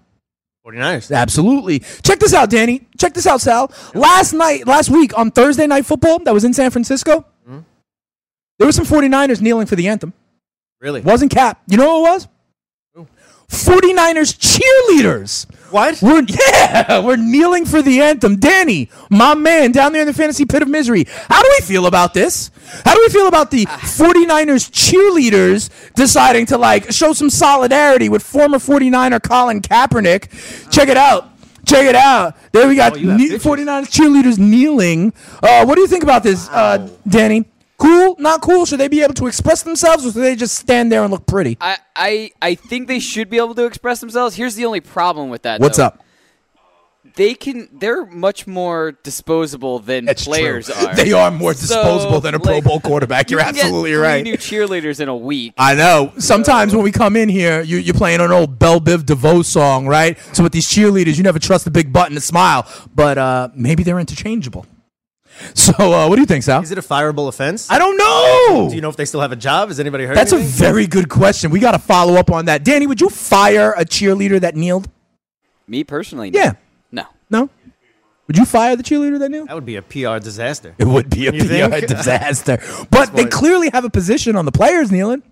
49ers. 0.67 1.15
Absolutely. 1.15 1.79
Check 2.03 2.19
this 2.19 2.35
out, 2.35 2.51
Danny. 2.51 2.87
Check 2.99 3.15
this 3.15 3.27
out, 3.29 3.41
Sal. 3.41 3.71
Last 3.95 4.33
night, 4.33 4.67
last 4.67 4.91
week 4.91 5.17
on 5.17 5.31
Thursday 5.31 5.69
Night 5.69 5.87
Football, 5.87 6.19
that 6.25 6.35
was 6.35 6.43
in 6.45 6.53
San 6.53 6.73
Francisco. 6.73 7.25
Hmm? 7.47 7.59
There 8.59 8.67
were 8.67 8.73
some 8.73 8.85
49ers 8.85 9.41
kneeling 9.41 9.69
for 9.69 9.77
the 9.77 9.87
anthem. 9.87 10.13
Really? 10.81 11.01
Wasn't 11.03 11.31
Cap. 11.31 11.63
You 11.69 11.77
know 11.77 12.01
who 12.03 12.07
it 12.07 12.11
was? 12.11 12.29
49ers 13.49 14.37
cheerleaders. 14.39 15.47
What? 15.71 16.01
We're, 16.01 16.23
yeah, 16.49 17.01
we're 17.01 17.17
kneeling 17.17 17.65
for 17.67 17.83
the 17.83 18.01
anthem. 18.01 18.37
Danny, 18.37 18.89
my 19.11 19.35
man, 19.35 19.73
down 19.73 19.93
there 19.93 20.03
in 20.03 20.07
the 20.07 20.15
fantasy 20.15 20.45
pit 20.45 20.63
of 20.63 20.69
misery. 20.69 21.07
How 21.29 21.43
do 21.43 21.49
we 21.59 21.65
feel 21.65 21.87
about 21.87 22.15
this? 22.15 22.51
How 22.85 22.95
do 22.95 23.01
we 23.01 23.09
feel 23.13 23.27
about 23.27 23.51
the 23.51 23.67
49ers 23.67 24.71
cheerleaders 24.71 25.71
deciding 25.95 26.47
to 26.47 26.59
like 26.59 26.93
show 26.93 27.13
some 27.13 27.31
solidarity 27.31 28.09
with 28.09 28.23
former 28.23 28.59
49er 28.59 29.23
Colin 29.23 29.61
Kaepernick? 29.61 30.71
Check 30.71 30.89
it 30.89 30.97
out. 30.97 31.31
Check 31.67 31.87
it 31.87 31.97
out. 31.97 32.37
There 32.53 32.69
we 32.69 32.77
got 32.77 32.97
have 32.97 33.19
ne- 33.19 33.31
49ers 33.31 33.87
cheerleaders 33.91 34.39
kneeling. 34.39 35.13
Uh, 35.43 35.65
what 35.65 35.75
do 35.75 35.81
you 35.81 35.89
think 35.89 36.05
about 36.05 36.23
this, 36.23 36.49
uh, 36.51 36.89
Danny? 37.09 37.45
Cool? 37.79 38.17
Not 38.19 38.41
cool? 38.41 38.65
Should 38.65 38.81
they 38.81 38.89
be 38.89 39.03
able 39.03 39.15
to 39.15 39.27
express 39.27 39.63
themselves 39.63 40.07
or 40.07 40.13
should 40.13 40.23
they 40.23 40.37
just 40.37 40.55
stand 40.57 40.91
there 40.91 41.03
and 41.03 41.11
look 41.13 41.27
pretty? 41.27 41.57
I, 41.61 41.77
I 41.95 42.31
I 42.41 42.55
think 42.55 42.89
they 42.89 43.01
should 43.01 43.29
be 43.29 43.37
able 43.37 43.55
to 43.55 43.65
express 43.67 44.01
themselves. 44.01 44.35
Here's 44.37 44.55
the 44.55 44.65
only 44.65 44.81
problem 44.81 45.29
with 45.29 45.43
that. 45.43 45.61
What's 45.61 45.77
though. 45.77 45.85
up? 45.87 46.03
They 47.15 47.33
can. 47.35 47.69
They're 47.73 48.05
much 48.05 48.47
more 48.47 48.93
disposable 49.03 49.79
than 49.79 50.05
That's 50.05 50.25
players 50.25 50.67
true. 50.67 50.87
are. 50.89 50.95
They 50.95 51.13
are 51.13 51.31
more 51.31 51.55
So, 51.55 51.61
disposable 51.61 52.21
than 52.21 52.35
a 52.35 52.41
Pro 52.41 52.57
like, 52.57 52.65
Bowl 52.65 52.79
quarterback. 52.81 53.31
You're 53.31 53.41
you 53.41 53.47
absolutely 53.47 53.95
right. 53.95 54.23
New 54.23 54.37
cheerleaders 54.37 55.01
in 55.01 55.09
a 55.09 55.17
week. 55.17 55.55
I 55.57 55.75
know. 55.75 56.13
Sometimes 56.19 56.75
when 56.75 56.85
we 56.85 56.93
come 56.93 57.17
in 57.17 57.31
here, 57.31 57.63
you, 57.63 57.79
you're 57.79 57.95
playing 57.95 58.21
an 58.21 58.33
old 58.33 58.59
Bell 58.59 58.81
Biv 58.81 59.07
DeVoe 59.07 59.41
song, 59.43 59.87
right? 59.87 60.19
So 60.35 60.43
with 60.43 60.53
these 60.53 60.67
cheerleaders, 60.69 61.17
you 61.17 61.23
never 61.23 61.39
trust 61.39 61.65
the 61.65 61.71
big 61.71 61.91
button 61.91 62.15
to 62.17 62.21
smile, 62.21 62.71
but 62.95 63.17
uh, 63.17 63.49
maybe 63.55 63.83
they're 63.83 64.01
interchangeable. 64.01 64.67
So 65.55 65.73
uh, 65.73 66.09
what 66.09 66.17
do 66.17 66.21
you 66.23 66.27
think, 66.27 66.45
Sal? 66.45 66.63
Is 66.63 66.71
it 66.71 66.79
a 66.79 66.83
fireable 66.83 67.29
offense? 67.29 67.71
I 67.71 67.79
don't 67.79 67.97
know. 67.97 68.69
Do 68.71 68.75
you 68.75 68.81
know 68.81 68.89
if 68.89 68.97
they 68.97 69.05
still 69.05 69.21
have 69.21 69.33
a 69.33 69.37
job? 69.37 69.69
Has 69.69 69.79
anybody 69.81 70.05
heard 70.05 70.17
That's 70.17 70.33
a 70.33 70.39
very 70.39 70.87
good 70.87 71.09
question. 71.09 71.51
We 71.51 71.61
got 71.61 71.73
to 71.73 71.79
follow 71.79 72.15
up 72.15 72.31
on 72.31 72.47
that. 72.47 72.65
Danny, 72.65 72.87
would 72.87 73.01
you 73.01 73.09
fire 73.09 73.73
a 73.77 73.85
cheerleader 73.85 74.41
that 74.41 74.55
kneeled? 74.57 74.89
Me 75.67 75.83
personally, 75.85 76.31
no. 76.31 76.39
Yeah. 76.41 76.53
No. 76.93 77.05
No? 77.31 77.51
Would 78.29 78.37
you 78.39 78.45
fire 78.45 78.77
the 78.77 78.83
cheerleader 78.83 79.19
that 79.19 79.31
kneeled? 79.31 79.49
That 79.49 79.55
would 79.55 79.67
be 79.67 79.77
a 79.77 79.83
PR 79.83 80.19
disaster. 80.19 80.75
It 80.79 80.87
would 80.87 81.11
be 81.11 81.27
a 81.29 81.33
You 81.33 81.43
PR 81.45 81.47
think? 81.71 81.87
disaster. 81.89 82.59
But 82.91 83.15
they 83.15 83.25
clearly 83.27 83.71
have 83.73 83.85
a 83.85 83.91
position 83.91 84.37
on 84.37 84.45
the 84.47 84.53
players 84.53 84.91
kneeling. 84.91 85.23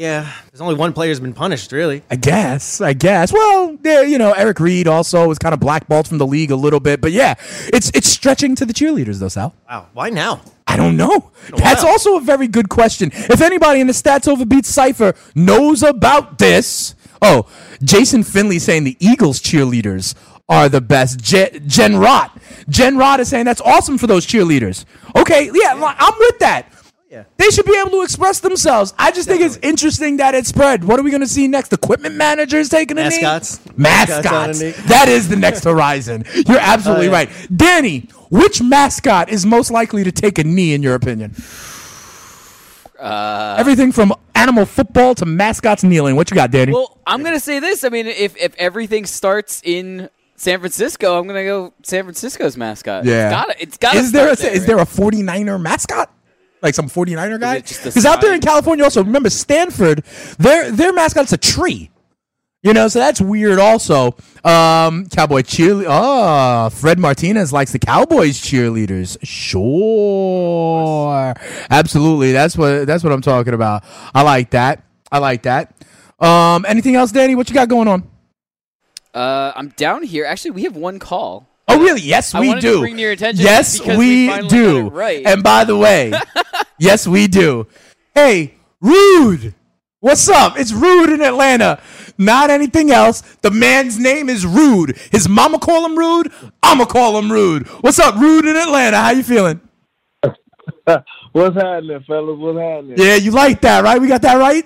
Yeah, 0.00 0.32
there's 0.50 0.62
only 0.62 0.76
one 0.76 0.94
player 0.94 1.10
who's 1.10 1.20
been 1.20 1.34
punished, 1.34 1.72
really. 1.72 2.02
I 2.10 2.16
guess. 2.16 2.80
I 2.80 2.94
guess. 2.94 3.34
Well, 3.34 3.76
there, 3.82 4.02
you 4.02 4.16
know, 4.16 4.32
Eric 4.32 4.58
Reid 4.58 4.88
also 4.88 5.28
was 5.28 5.38
kind 5.38 5.52
of 5.52 5.60
blackballed 5.60 6.08
from 6.08 6.16
the 6.16 6.26
league 6.26 6.50
a 6.50 6.56
little 6.56 6.80
bit, 6.80 7.02
but 7.02 7.12
yeah, 7.12 7.34
it's 7.66 7.90
it's 7.94 8.08
stretching 8.08 8.54
to 8.56 8.64
the 8.64 8.72
cheerleaders 8.72 9.18
though, 9.18 9.28
Sal. 9.28 9.54
Wow, 9.68 9.88
why 9.92 10.08
now? 10.08 10.40
I 10.66 10.78
don't 10.78 10.96
know. 10.96 11.30
That's 11.54 11.84
also 11.84 12.16
a 12.16 12.20
very 12.22 12.48
good 12.48 12.70
question. 12.70 13.10
If 13.12 13.42
anybody 13.42 13.80
in 13.80 13.88
the 13.88 13.92
Stats 13.92 14.26
Over 14.26 14.46
Beats 14.46 14.70
cipher 14.70 15.12
knows 15.34 15.82
about 15.82 16.38
this, 16.38 16.94
oh, 17.20 17.46
Jason 17.82 18.22
Finley 18.22 18.58
saying 18.58 18.84
the 18.84 18.96
Eagles 19.00 19.38
cheerleaders 19.42 20.14
are 20.48 20.70
the 20.70 20.80
best. 20.80 21.20
Je- 21.20 21.60
Jen 21.66 21.92
Rott, 21.92 22.30
Jen 22.70 22.96
Rott 22.96 23.18
is 23.18 23.28
saying 23.28 23.44
that's 23.44 23.60
awesome 23.60 23.98
for 23.98 24.06
those 24.06 24.26
cheerleaders. 24.26 24.86
Okay, 25.14 25.50
yeah, 25.52 25.74
I'm 25.74 26.14
with 26.18 26.38
that. 26.38 26.72
They 27.36 27.50
should 27.50 27.66
be 27.66 27.76
able 27.76 27.90
to 27.90 28.02
express 28.02 28.38
themselves. 28.40 28.94
I 28.98 29.10
just 29.10 29.26
think 29.28 29.40
it's 29.40 29.56
interesting 29.62 30.18
that 30.18 30.34
it 30.36 30.46
spread. 30.46 30.84
What 30.84 31.00
are 31.00 31.02
we 31.02 31.10
going 31.10 31.22
to 31.22 31.26
see 31.28 31.48
next? 31.48 31.72
Equipment 31.72 32.14
managers 32.14 32.68
taking 32.68 32.98
a 32.98 33.02
Mascots. 33.02 33.66
knee? 33.66 33.72
Mascots 33.76 34.60
Mascots. 34.60 34.82
That 34.88 35.08
is 35.08 35.28
the 35.28 35.34
next 35.36 35.64
horizon. 35.64 36.24
You're 36.46 36.60
absolutely 36.60 37.08
Oh, 37.08 37.10
yeah. 37.10 37.16
right. 37.16 37.30
Danny, 37.54 38.08
which 38.30 38.62
mascot 38.62 39.28
is 39.28 39.44
most 39.44 39.70
likely 39.72 40.04
to 40.04 40.12
take 40.12 40.38
a 40.38 40.44
knee 40.44 40.72
in 40.72 40.82
your 40.84 40.94
opinion? 40.94 41.34
Uh, 42.98 43.56
Everything 43.58 43.92
from 43.92 44.12
animal 44.34 44.66
football 44.66 45.14
to 45.16 45.26
mascots 45.26 45.82
kneeling. 45.82 46.16
What 46.16 46.30
you 46.30 46.34
got, 46.34 46.50
Danny? 46.50 46.72
Well, 46.72 46.98
I'm 47.06 47.22
gonna 47.22 47.40
say 47.40 47.58
this. 47.58 47.82
I 47.82 47.88
mean, 47.88 48.06
if 48.06 48.36
if 48.36 48.54
everything 48.56 49.06
starts 49.06 49.62
in 49.64 50.10
San 50.36 50.58
Francisco, 50.58 51.18
I'm 51.18 51.26
gonna 51.26 51.44
go 51.44 51.72
San 51.82 52.04
Francisco's 52.04 52.56
mascot. 52.58 53.04
yeah. 53.06 53.24
It's 53.28 53.32
gotta. 53.34 53.62
It's 53.62 53.76
gotta. 53.78 53.98
is 53.98 54.12
there 54.12 54.28
a, 54.30 54.36
start 54.36 54.52
is 54.52 54.66
there 54.66 54.78
a 54.78 54.84
49er 54.84 55.60
mascot? 55.60 56.12
Like 56.62 56.74
some 56.74 56.88
49er 56.88 57.40
guy? 57.40 57.56
it 57.56 57.66
just 57.66 57.80
a 57.80 57.84
Because 57.84 58.04
out 58.06 58.20
there 58.20 58.34
in 58.34 58.40
California, 58.40 58.84
also 58.84 59.02
remember 59.02 59.30
Stanford, 59.30 60.04
their 60.38 60.70
their 60.70 60.92
mascot's 60.92 61.32
a 61.32 61.38
tree. 61.38 61.90
You 62.62 62.74
know, 62.74 62.88
so 62.88 62.98
that's 62.98 63.22
weird. 63.22 63.58
Also, 63.58 64.08
um, 64.44 65.06
Cowboy 65.08 65.40
cheerleader. 65.40 65.86
Oh, 65.88 66.68
Fred 66.68 66.98
Martinez 66.98 67.54
likes 67.54 67.72
the 67.72 67.78
Cowboys 67.78 68.38
cheerleaders. 68.38 69.16
Sure, 69.22 69.64
absolutely. 71.70 72.32
That's 72.32 72.58
what 72.58 72.86
that's 72.86 73.02
what 73.02 73.14
I'm 73.14 73.22
talking 73.22 73.54
about. 73.54 73.82
I 74.14 74.20
like 74.22 74.50
that. 74.50 74.84
I 75.10 75.18
like 75.18 75.44
that. 75.44 75.74
Um, 76.18 76.66
anything 76.68 76.96
else, 76.96 77.12
Danny? 77.12 77.34
What 77.34 77.48
you 77.48 77.54
got 77.54 77.70
going 77.70 77.88
on? 77.88 78.06
Uh, 79.14 79.52
I'm 79.56 79.68
down 79.70 80.02
here. 80.02 80.26
Actually, 80.26 80.50
we 80.52 80.64
have 80.64 80.76
one 80.76 80.98
call. 80.98 81.46
Oh, 81.66 81.80
really? 81.80 82.00
Yes, 82.00 82.34
we 82.34 82.52
do. 82.54 82.74
to 82.74 82.80
bring 82.80 82.98
your 82.98 83.12
attention 83.12 83.44
yes, 83.44 83.80
we, 83.80 84.28
we 84.28 84.48
do. 84.48 84.88
right. 84.88 85.24
And 85.24 85.42
by 85.42 85.64
the 85.64 85.76
way, 85.76 86.12
yes, 86.80 87.06
we 87.06 87.28
do. 87.28 87.66
Hey, 88.14 88.54
Rude. 88.80 89.54
What's 90.00 90.28
up? 90.30 90.58
It's 90.58 90.72
Rude 90.72 91.10
in 91.10 91.20
Atlanta. 91.20 91.80
Not 92.16 92.50
anything 92.50 92.90
else. 92.90 93.20
The 93.42 93.50
man's 93.50 93.98
name 93.98 94.28
is 94.28 94.46
Rude. 94.46 94.96
His 95.12 95.28
mama 95.28 95.58
call 95.58 95.84
him 95.84 95.96
Rude. 95.96 96.32
I'ma 96.62 96.86
call 96.86 97.18
him 97.18 97.30
Rude. 97.30 97.66
What's 97.82 97.98
up, 97.98 98.14
Rude 98.16 98.46
in 98.46 98.56
Atlanta? 98.56 98.96
How 98.96 99.10
you 99.10 99.22
feeling? 99.22 99.60
What's 100.24 101.56
happening, 101.56 102.02
fellas? 102.06 102.38
What's 102.38 102.58
happening? 102.58 102.94
Yeah, 102.96 103.16
you 103.16 103.30
like 103.30 103.60
that, 103.60 103.84
right? 103.84 104.00
We 104.00 104.08
got 104.08 104.22
that 104.22 104.36
right? 104.36 104.64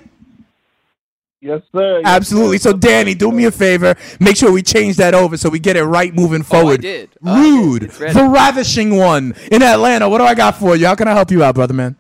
Yes, 1.40 1.60
sir. 1.72 1.98
Yes, 1.98 2.06
Absolutely. 2.06 2.58
sir. 2.58 2.70
So, 2.70 2.76
Danny, 2.76 3.14
do 3.14 3.30
me 3.30 3.44
a 3.44 3.50
favor. 3.50 3.94
Make 4.18 4.36
sure 4.36 4.50
we 4.50 4.62
change 4.62 4.96
that 4.96 5.14
over 5.14 5.36
so 5.36 5.50
we 5.50 5.58
get 5.58 5.76
it 5.76 5.84
right 5.84 6.14
moving 6.14 6.40
oh, 6.40 6.44
forward. 6.44 6.78
Oh, 6.78 6.82
did. 6.82 7.10
Rude, 7.20 7.82
it's 7.82 8.00
ready. 8.00 8.14
the 8.14 8.24
ravishing 8.24 8.96
one 8.96 9.34
in 9.52 9.62
Atlanta. 9.62 10.08
What 10.08 10.18
do 10.18 10.24
I 10.24 10.34
got 10.34 10.56
for 10.56 10.74
you? 10.74 10.86
How 10.86 10.94
can 10.94 11.06
I 11.06 11.12
help 11.12 11.30
you 11.30 11.44
out, 11.44 11.54
brother 11.54 11.74
man? 11.74 11.96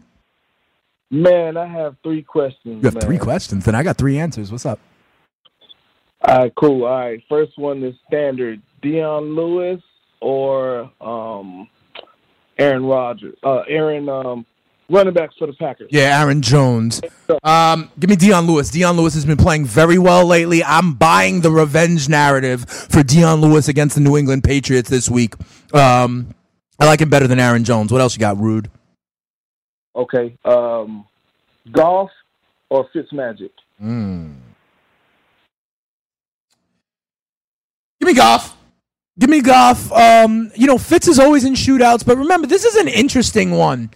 Man, 1.14 1.56
I 1.56 1.66
have 1.66 1.96
three 2.02 2.22
questions. 2.22 2.82
You 2.82 2.86
have 2.86 2.94
man. 2.94 3.02
three 3.02 3.18
questions, 3.18 3.64
then 3.64 3.76
I 3.76 3.84
got 3.84 3.96
three 3.96 4.18
answers. 4.18 4.50
What's 4.50 4.66
up? 4.66 4.80
All 6.26 6.38
right, 6.38 6.52
cool. 6.56 6.84
All 6.84 6.98
right, 6.98 7.22
first 7.28 7.56
one 7.56 7.84
is 7.84 7.94
standard: 8.08 8.60
Dion 8.82 9.36
Lewis 9.36 9.80
or 10.20 10.90
um, 11.00 11.68
Aaron 12.58 12.84
Rodgers. 12.84 13.36
Uh, 13.44 13.60
Aaron, 13.68 14.08
um, 14.08 14.44
running 14.90 15.14
backs 15.14 15.36
for 15.38 15.46
the 15.46 15.52
Packers. 15.52 15.88
Yeah, 15.92 16.20
Aaron 16.20 16.42
Jones. 16.42 17.00
Um, 17.44 17.92
give 18.00 18.10
me 18.10 18.16
Dion 18.16 18.48
Lewis. 18.48 18.70
Dion 18.70 18.96
Lewis 18.96 19.14
has 19.14 19.24
been 19.24 19.36
playing 19.36 19.66
very 19.66 19.98
well 19.98 20.26
lately. 20.26 20.64
I'm 20.64 20.94
buying 20.94 21.42
the 21.42 21.50
revenge 21.52 22.08
narrative 22.08 22.68
for 22.68 23.04
Dion 23.04 23.40
Lewis 23.40 23.68
against 23.68 23.94
the 23.94 24.00
New 24.00 24.16
England 24.16 24.42
Patriots 24.42 24.90
this 24.90 25.08
week. 25.08 25.34
Um, 25.72 26.34
I 26.80 26.86
like 26.86 27.00
him 27.00 27.08
better 27.08 27.28
than 27.28 27.38
Aaron 27.38 27.62
Jones. 27.62 27.92
What 27.92 28.00
else 28.00 28.16
you 28.16 28.20
got, 28.20 28.36
Rude? 28.40 28.68
Okay. 29.96 30.36
Um, 30.44 31.06
Goff 31.70 32.10
or 32.68 32.88
Fitzmagic. 32.94 33.50
Mm. 33.82 34.34
Give 38.00 38.06
me 38.06 38.14
Goff. 38.14 38.56
Give 39.18 39.30
me 39.30 39.40
Goff. 39.40 39.92
Um, 39.92 40.50
you 40.54 40.66
know, 40.66 40.78
Fitz 40.78 41.08
is 41.08 41.18
always 41.18 41.44
in 41.44 41.54
shootouts, 41.54 42.04
but 42.04 42.18
remember, 42.18 42.46
this 42.46 42.64
is 42.64 42.74
an 42.76 42.88
interesting 42.88 43.52
one. 43.52 43.90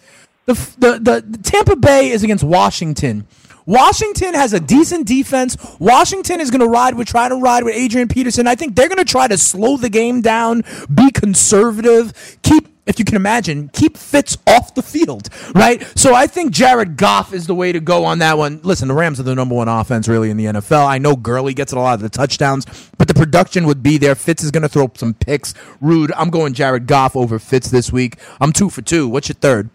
The, 0.46 0.54
the, 0.78 0.92
the, 0.98 1.24
the 1.26 1.38
Tampa 1.38 1.76
Bay 1.76 2.10
is 2.10 2.22
against 2.22 2.44
Washington. 2.44 3.26
Washington 3.66 4.32
has 4.32 4.54
a 4.54 4.60
decent 4.60 5.06
defense. 5.06 5.58
Washington 5.78 6.40
is 6.40 6.50
going 6.50 6.62
to 6.62 6.68
ride 6.68 6.94
with 6.94 7.06
try 7.06 7.28
to 7.28 7.34
ride 7.34 7.64
with 7.64 7.74
Adrian 7.74 8.08
Peterson. 8.08 8.46
I 8.46 8.54
think 8.54 8.74
they're 8.74 8.88
going 8.88 8.96
to 8.96 9.04
try 9.04 9.28
to 9.28 9.36
slow 9.36 9.76
the 9.76 9.90
game 9.90 10.22
down, 10.22 10.62
be 10.92 11.10
conservative, 11.10 12.38
keep 12.42 12.77
if 12.88 12.98
you 12.98 13.04
can 13.04 13.16
imagine, 13.16 13.68
keep 13.68 13.96
Fitz 13.96 14.38
off 14.46 14.74
the 14.74 14.82
field, 14.82 15.28
right? 15.54 15.82
So 15.96 16.14
I 16.14 16.26
think 16.26 16.52
Jared 16.52 16.96
Goff 16.96 17.34
is 17.34 17.46
the 17.46 17.54
way 17.54 17.70
to 17.70 17.80
go 17.80 18.04
on 18.06 18.18
that 18.20 18.38
one. 18.38 18.60
Listen, 18.62 18.88
the 18.88 18.94
Rams 18.94 19.20
are 19.20 19.24
the 19.24 19.34
number 19.34 19.54
one 19.54 19.68
offense 19.68 20.08
really 20.08 20.30
in 20.30 20.38
the 20.38 20.46
NFL. 20.46 20.86
I 20.86 20.96
know 20.96 21.14
Gurley 21.14 21.52
gets 21.52 21.72
a 21.72 21.78
lot 21.78 21.94
of 21.94 22.00
the 22.00 22.08
touchdowns, 22.08 22.64
but 22.96 23.06
the 23.06 23.14
production 23.14 23.66
would 23.66 23.82
be 23.82 23.98
there. 23.98 24.14
Fitz 24.14 24.42
is 24.42 24.50
going 24.50 24.62
to 24.62 24.68
throw 24.68 24.90
some 24.94 25.12
picks. 25.12 25.52
Rude, 25.80 26.10
I'm 26.16 26.30
going 26.30 26.54
Jared 26.54 26.86
Goff 26.86 27.14
over 27.14 27.38
Fitz 27.38 27.70
this 27.70 27.92
week. 27.92 28.16
I'm 28.40 28.52
two 28.52 28.70
for 28.70 28.80
two. 28.80 29.06
What's 29.06 29.28
your 29.28 29.36
third? 29.36 29.68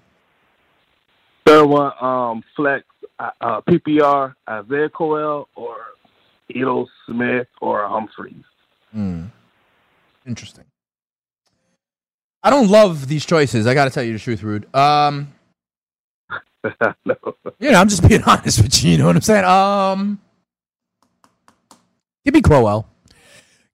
Third 1.45 1.65
one, 1.65 1.91
um, 2.01 2.43
flex 2.55 2.83
uh, 3.19 3.29
uh, 3.41 3.61
PPR, 3.61 4.33
Isaiah 4.49 4.89
Crowell 4.89 5.49
or 5.55 5.75
Ito 6.49 6.87
Smith 7.05 7.47
or 7.61 7.87
Humphries. 7.87 8.43
Hmm. 8.91 9.25
Interesting. 10.25 10.63
I 12.43 12.49
don't 12.49 12.67
love 12.67 13.07
these 13.07 13.25
choices. 13.25 13.65
I 13.67 13.73
got 13.73 13.85
to 13.85 13.89
tell 13.89 14.03
you 14.03 14.13
the 14.13 14.19
truth, 14.19 14.43
Rude. 14.43 14.73
Um, 14.75 15.33
no. 16.63 16.93
you 17.59 17.71
know, 17.71 17.79
I'm 17.79 17.87
just 17.87 18.07
being 18.07 18.23
honest 18.25 18.61
with 18.61 18.83
you. 18.83 18.91
You 18.91 18.97
know 18.97 19.07
what 19.07 19.15
I'm 19.15 19.21
saying? 19.21 19.45
Um, 19.45 20.19
give 22.25 22.33
me 22.33 22.41
Crowell. 22.41 22.87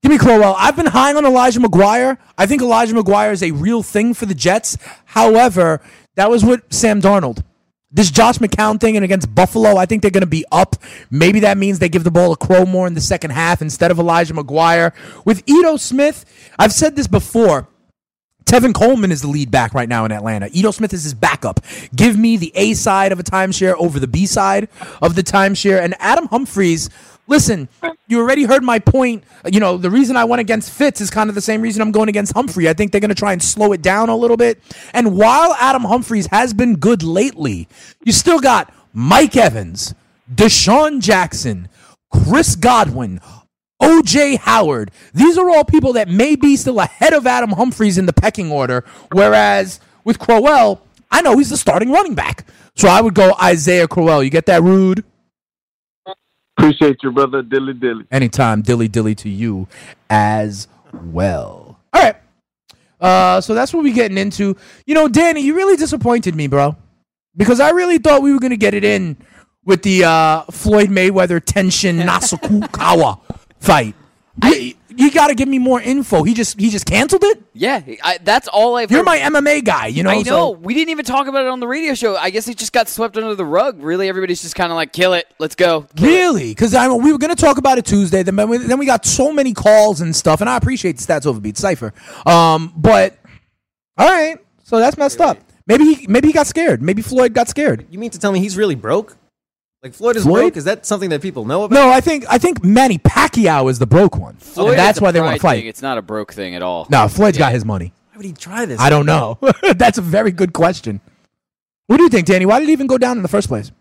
Give 0.02 0.12
me 0.12 0.18
Crowell. 0.18 0.56
I've 0.58 0.76
been 0.76 0.86
high 0.86 1.14
on 1.14 1.26
Elijah 1.26 1.60
McGuire. 1.60 2.18
I 2.38 2.46
think 2.46 2.62
Elijah 2.62 2.94
McGuire 2.94 3.34
is 3.34 3.44
a 3.44 3.52
real 3.52 3.84
thing 3.84 4.14
for 4.14 4.26
the 4.26 4.36
Jets. 4.36 4.78
However, 5.06 5.82
that 6.16 6.30
was 6.30 6.46
with 6.46 6.62
Sam 6.70 7.02
Darnold. 7.02 7.44
This 7.92 8.12
Josh 8.12 8.38
McCown 8.38 8.80
thing 8.80 8.96
and 8.96 9.04
against 9.04 9.34
Buffalo, 9.34 9.78
I 9.78 9.88
think 9.88 10.04
they're 10.04 10.12
going 10.12 10.22
to 10.22 10.28
be 10.28 10.46
up. 10.52 10.76
Maybe 11.10 11.40
that 11.40 11.58
means 11.58 11.80
they 11.80 11.90
give 11.90 12.04
the 12.04 12.12
ball 12.12 12.36
to 12.36 12.46
Crow 12.46 12.66
more 12.66 12.86
in 12.86 12.94
the 12.94 13.02
second 13.02 13.32
half 13.32 13.64
instead 13.64 13.90
of 13.90 13.98
Elijah 13.98 14.36
McGuire. 14.36 14.94
With 15.26 15.42
Ito 15.48 15.78
Smith, 15.78 16.24
I've 16.60 16.72
said 16.72 16.96
this 16.96 17.08
before. 17.08 17.68
Tevin 18.50 18.74
Coleman 18.74 19.12
is 19.12 19.22
the 19.22 19.28
lead 19.28 19.52
back 19.52 19.76
right 19.76 19.88
now 19.88 20.06
in 20.06 20.12
Atlanta. 20.12 20.50
Ito 20.52 20.72
Smith 20.72 20.92
is 20.92 21.04
his 21.04 21.14
backup. 21.14 21.60
Give 21.96 22.18
me 22.18 22.36
the 22.36 22.52
A 22.56 22.74
side 22.74 23.12
of 23.12 23.20
a 23.20 23.24
timeshare 23.24 23.76
over 23.78 24.00
the 24.00 24.08
B 24.08 24.26
side 24.26 24.70
of 25.04 25.14
the 25.14 25.22
timeshare. 25.22 25.80
And 25.80 25.94
Adam 26.00 26.26
Humphries, 26.30 26.90
listen, 27.28 27.70
you 28.08 28.20
already 28.20 28.46
heard 28.46 28.64
my 28.64 28.80
point. 28.80 29.24
You 29.46 29.60
know, 29.60 29.78
the 29.78 29.92
reason 29.92 30.18
I 30.18 30.24
went 30.24 30.40
against 30.40 30.72
Fitz 30.72 31.00
is 31.00 31.12
kind 31.12 31.30
of 31.30 31.36
the 31.36 31.42
same 31.42 31.62
reason 31.62 31.80
I'm 31.80 31.92
going 31.92 32.10
against 32.10 32.34
Humphrey. 32.34 32.68
I 32.68 32.74
think 32.74 32.92
they're 32.92 33.00
going 33.00 33.10
to 33.10 33.16
try 33.16 33.34
and 33.34 33.44
slow 33.44 33.72
it 33.72 33.84
down 33.84 34.10
a 34.10 34.16
little 34.16 34.36
bit. 34.36 34.60
And 34.96 35.16
while 35.16 35.54
Adam 35.60 35.84
Humphries 35.84 36.26
has 36.32 36.52
been 36.52 36.78
good 36.78 37.04
lately, 37.04 37.68
you 38.04 38.12
still 38.12 38.40
got 38.40 38.74
Mike 38.94 39.38
Evans, 39.38 39.94
DeSean 40.34 41.02
Jackson, 41.02 41.70
Chris 42.12 42.56
Godwin, 42.56 43.22
OJ 43.82 44.38
Howard. 44.38 44.92
These 45.14 45.38
are 45.38 45.50
all 45.50 45.64
people 45.64 45.94
that 45.94 46.08
may 46.08 46.36
be 46.36 46.56
still 46.56 46.80
ahead 46.80 47.14
of 47.14 47.26
Adam 47.26 47.52
Humphries 47.52 47.98
in 47.98 48.06
the 48.06 48.14
pecking 48.14 48.52
order. 48.52 48.84
Whereas 49.12 49.80
with 50.04 50.20
Crowell, 50.20 50.82
I 51.12 51.22
know 51.22 51.38
he's 51.38 51.50
the 51.50 51.58
starting 51.58 51.92
running 51.92 52.16
back. 52.16 52.46
So 52.76 52.88
I 52.88 53.02
would 53.02 53.14
go 53.14 53.34
Isaiah 53.42 53.88
Crowell. 53.88 54.24
You 54.24 54.30
get 54.30 54.46
that, 54.48 54.62
Rude? 54.64 55.04
Appreciate 56.58 56.98
you, 57.04 57.12
brother. 57.12 57.42
Dilly 57.42 57.74
dilly. 57.74 58.06
Anytime, 58.12 58.62
dilly 58.62 58.90
dilly 58.90 59.16
to 59.16 59.30
you 59.30 59.68
as 60.10 60.68
well. 60.94 61.80
All 61.94 62.02
right. 62.02 62.16
Uh, 63.00 63.40
so 63.40 63.54
that's 63.54 63.74
what 63.74 63.84
we're 63.84 63.94
getting 63.94 64.18
into. 64.18 64.58
You 64.86 64.94
know, 64.94 65.08
Danny, 65.08 65.42
you 65.42 65.56
really 65.56 65.78
disappointed 65.78 66.36
me, 66.36 66.48
bro. 66.48 66.76
Because 67.36 67.62
I 67.62 67.70
really 67.70 67.98
thought 67.98 68.22
we 68.22 68.34
were 68.34 68.40
going 68.40 68.52
to 68.52 68.58
get 68.58 68.74
it 68.74 68.84
in 68.84 69.16
with 69.64 69.84
the 69.84 70.04
uh, 70.04 70.42
Floyd 70.52 70.90
Mayweather 70.90 71.42
tension 71.44 71.98
Nasukawa 72.00 73.22
fight. 73.60 73.96
you, 74.44 74.74
you 74.96 75.12
got 75.12 75.28
to 75.28 75.36
give 75.36 75.48
me 75.48 75.60
more 75.60 75.82
info. 75.82 76.24
He 76.24 76.34
just 76.34 76.60
he 76.60 76.70
just 76.70 76.86
canceled 76.86 77.24
it. 77.24 77.42
Yeah, 77.54 77.82
I, 78.04 78.20
that's 78.22 78.48
all 78.48 78.76
I've. 78.76 78.92
You're 78.92 79.00
heard. 79.00 79.06
my 79.06 79.42
MMA 79.42 79.64
guy, 79.64 79.88
you 79.88 80.04
know. 80.04 80.10
I 80.10 80.18
know. 80.18 80.24
so- 80.24 80.50
we 80.52 80.74
didn't 80.74 80.90
even 80.90 81.06
talk 81.06 81.28
about 81.28 81.46
it 81.46 81.50
on 81.50 81.60
the 81.60 81.68
radio 81.68 81.94
show. 81.94 82.16
I 82.16 82.30
guess 82.30 82.48
it 82.48 82.58
just 82.58 82.74
got 82.74 82.88
swept 82.88 83.18
under 83.18 83.36
the 83.36 83.46
rug. 83.46 83.82
Really, 83.82 84.08
everybody's 84.08 84.42
just 84.42 84.56
kind 84.56 84.72
of 84.72 84.76
like, 84.76 84.94
"Kill 84.94 85.14
it, 85.14 85.28
let's 85.40 85.56
go." 85.56 85.88
Really? 86.00 86.50
Because 86.50 86.74
I 86.74 86.88
we 86.90 87.12
were 87.12 87.18
going 87.18 87.36
to 87.36 87.42
talk 87.42 87.58
about 87.58 87.78
it 87.78 87.86
Tuesday. 87.86 88.24
Then 88.24 88.50
we, 88.50 88.58
then 88.58 88.80
we 88.80 88.86
got 88.86 89.06
so 89.06 89.32
many 89.32 89.54
calls 89.54 90.02
and 90.02 90.16
stuff, 90.16 90.42
and 90.42 90.50
I 90.50 90.58
appreciate 90.58 90.98
the 90.98 91.04
stats 91.04 91.26
overbeat 91.26 91.58
cipher. 91.58 91.94
Um, 92.26 92.74
but 92.76 93.18
all 93.98 94.10
right, 94.10 94.38
so 94.64 94.80
that's 94.80 94.98
messed 94.98 95.22
up. 95.22 95.38
Maybe 95.68 95.94
he 95.94 96.08
maybe 96.08 96.28
he 96.28 96.34
got 96.34 96.48
scared. 96.48 96.82
Maybe 96.82 97.02
Floyd 97.02 97.34
got 97.34 97.48
scared. 97.48 97.86
You 97.92 98.00
mean 98.00 98.10
to 98.12 98.20
tell 98.20 98.32
me 98.32 98.40
he's 98.40 98.58
really 98.58 98.76
broke? 98.76 99.18
Like 99.82 99.94
Floyd 99.94 100.18
is 100.18 100.24
Floyd? 100.24 100.42
broke? 100.42 100.58
Is 100.58 100.66
that 100.66 100.86
something 100.86 101.10
that 101.12 101.22
people 101.22 101.46
know 101.46 101.64
about? 101.64 101.74
No, 101.74 101.90
I 101.90 102.02
think 102.02 102.26
I 102.30 102.38
think 102.38 102.64
Manny 102.64 102.98
Pacquiao 102.98 103.70
is 103.72 103.80
the 103.80 103.88
broke 103.88 104.18
one, 104.18 104.36
Floyd 104.36 104.72
and 104.72 104.80
that's 104.80 105.00
why 105.00 105.12
they 105.12 105.22
want 105.22 105.36
to 105.36 105.42
fight. 105.42 105.60
thing. 105.60 105.68
It's 105.68 105.82
not 105.82 105.98
a 105.98 106.02
broke 106.02 106.34
thing 106.34 106.54
at 106.56 106.62
all. 106.62 106.86
No, 106.90 107.08
Floyd's 107.08 107.38
got 107.38 107.54
his 107.54 107.64
money. 107.64 107.94
Why 108.12 108.18
would 108.18 108.26
he 108.26 108.34
try 108.34 108.66
this? 108.66 108.80
I 108.80 108.90
don't 108.90 109.06
know. 109.06 109.38
that's 109.76 109.98
a 109.98 110.02
very 110.02 110.32
good 110.32 110.52
question. 110.52 111.00
What 111.88 111.98
do 111.98 112.04
you 112.04 112.10
think, 112.10 112.28
Danny? 112.28 112.46
Why 112.46 112.60
did 112.60 112.68
he 112.68 112.74
even 112.74 112.88
go 112.88 112.98
down 112.98 113.16
in 113.18 113.24
the 113.24 113.30
first 113.30 113.48
place? 113.48 113.72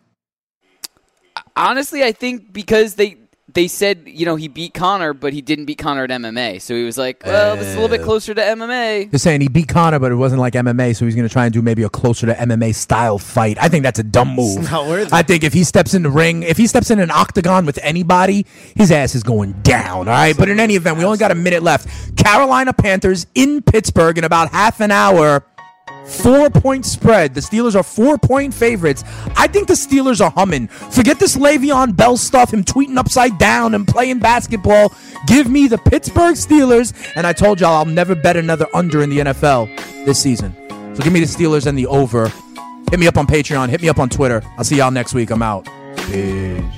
Honestly, 1.57 2.05
I 2.05 2.12
think 2.12 2.53
because 2.53 2.94
they 2.94 3.16
they 3.55 3.66
said 3.68 4.03
you 4.07 4.26
know 4.26 4.36
he 4.36 4.49
beat 4.49 4.74
Connor, 4.74 5.12
but 5.14 5.32
he 5.32 5.40
didn't 5.40 5.64
beat 5.64 5.78
Connor 5.78 6.05
at 6.05 6.11
MMA, 6.11 6.61
so 6.61 6.74
he 6.74 6.84
was 6.84 6.99
like, 6.99 7.22
well, 7.24 7.55
it's 7.57 7.64
a 7.64 7.74
little 7.74 7.88
bit 7.88 8.01
Uh, 8.01 8.05
closer 8.05 8.34
to 8.34 8.40
MMA. 8.40 9.11
They're 9.11 9.18
saying 9.18 9.40
he 9.40 9.49
beat 9.49 9.68
Connor, 9.68 9.99
but 9.99 10.12
it 10.12 10.16
wasn't 10.16 10.40
like 10.40 10.55
MMA, 10.55 10.94
so 10.94 11.05
he's 11.05 11.14
going 11.14 11.26
to 11.26 11.32
try 11.32 11.44
and 11.44 11.53
do 11.53 11.62
maybe 11.62 11.82
a 11.82 11.88
closer 11.88 12.26
to 12.26 12.34
MMA 12.34 12.74
style 12.74 13.18
fight. 13.18 13.57
I 13.61 13.68
think 13.68 13.82
that's 13.84 13.99
a 13.99 14.03
dumb 14.05 14.34
move. 14.34 14.70
not 14.70 14.86
worth 14.86 15.09
it. 15.09 15.12
I 15.12 15.22
think 15.22 15.44
if 15.44 15.53
he 15.53 15.64
steps 15.64 15.94
in 15.94 16.03
the 16.03 16.11
ring, 16.11 16.42
if 16.42 16.57
he 16.57 16.66
steps 16.66 16.90
in 16.90 17.01
an 17.01 17.11
octagon 17.11 17.64
with 17.66 17.78
anybody, 17.82 18.46
his 18.76 18.90
ass 18.92 19.14
is 19.14 19.22
going 19.22 19.53
down. 19.62 20.09
All 20.09 20.14
right. 20.14 20.36
But 20.36 20.49
in 20.49 20.61
any 20.61 20.74
event, 20.76 20.99
we 20.99 21.05
only 21.05 21.18
got 21.18 21.30
a 21.30 21.34
minute 21.34 21.62
left. 21.62 22.16
Carolina 22.16 22.72
Panthers 22.72 23.26
in 23.34 23.62
Pittsburgh 23.62 24.18
in 24.18 24.24
about 24.24 24.51
half 24.51 24.80
an 24.80 24.90
hour. 24.90 25.44
Four 26.09 26.49
point 26.51 26.87
spread. 26.87 27.35
The 27.35 27.41
Steelers 27.41 27.77
are 27.77 27.83
four 27.83 28.19
point 28.19 28.55
favorites. 28.55 29.05
I 29.37 29.47
think 29.47 29.69
the 29.69 29.75
Steelers 29.75 30.21
are 30.21 30.31
humming. 30.31 30.69
Forget 30.69 31.19
this 31.21 31.37
Le'Veon 31.37 31.95
Bell 31.95 32.17
stuff, 32.17 32.53
him 32.53 32.65
tweeting 32.65 32.97
upside 32.97 33.39
down 33.39 33.75
and 33.75 33.87
playing 33.87 34.19
basketball. 34.19 34.93
Give 35.27 35.51
me 35.51 35.69
the 35.69 35.79
Pittsburgh 35.79 36.35
Steelers. 36.35 36.95
And 37.15 37.27
I 37.27 37.33
told 37.33 37.61
y'all 37.61 37.75
I'll 37.75 37.85
never 37.85 38.15
bet 38.15 38.37
another 38.37 38.67
under 38.75 39.03
in 39.03 39.11
the 39.11 39.19
NFL 39.19 39.69
this 40.07 40.19
season. 40.21 40.55
So 40.97 41.03
give 41.03 41.13
me 41.13 41.21
the 41.21 41.27
Steelers 41.27 41.67
and 41.67 41.79
the 41.79 41.87
over. 41.87 42.33
Hit 42.91 42.99
me 42.99 43.07
up 43.07 43.19
on 43.19 43.27
Patreon. 43.27 43.69
Hit 43.69 43.83
me 43.83 43.89
up 43.89 43.99
on 43.99 44.09
Twitter. 44.09 44.43
I'll 44.57 44.65
see 44.65 44.77
y'all 44.77 44.91
next 44.91 45.13
week. 45.13 45.31
I'm 45.31 45.43
out. 45.43 45.69
Peace. 45.97 46.78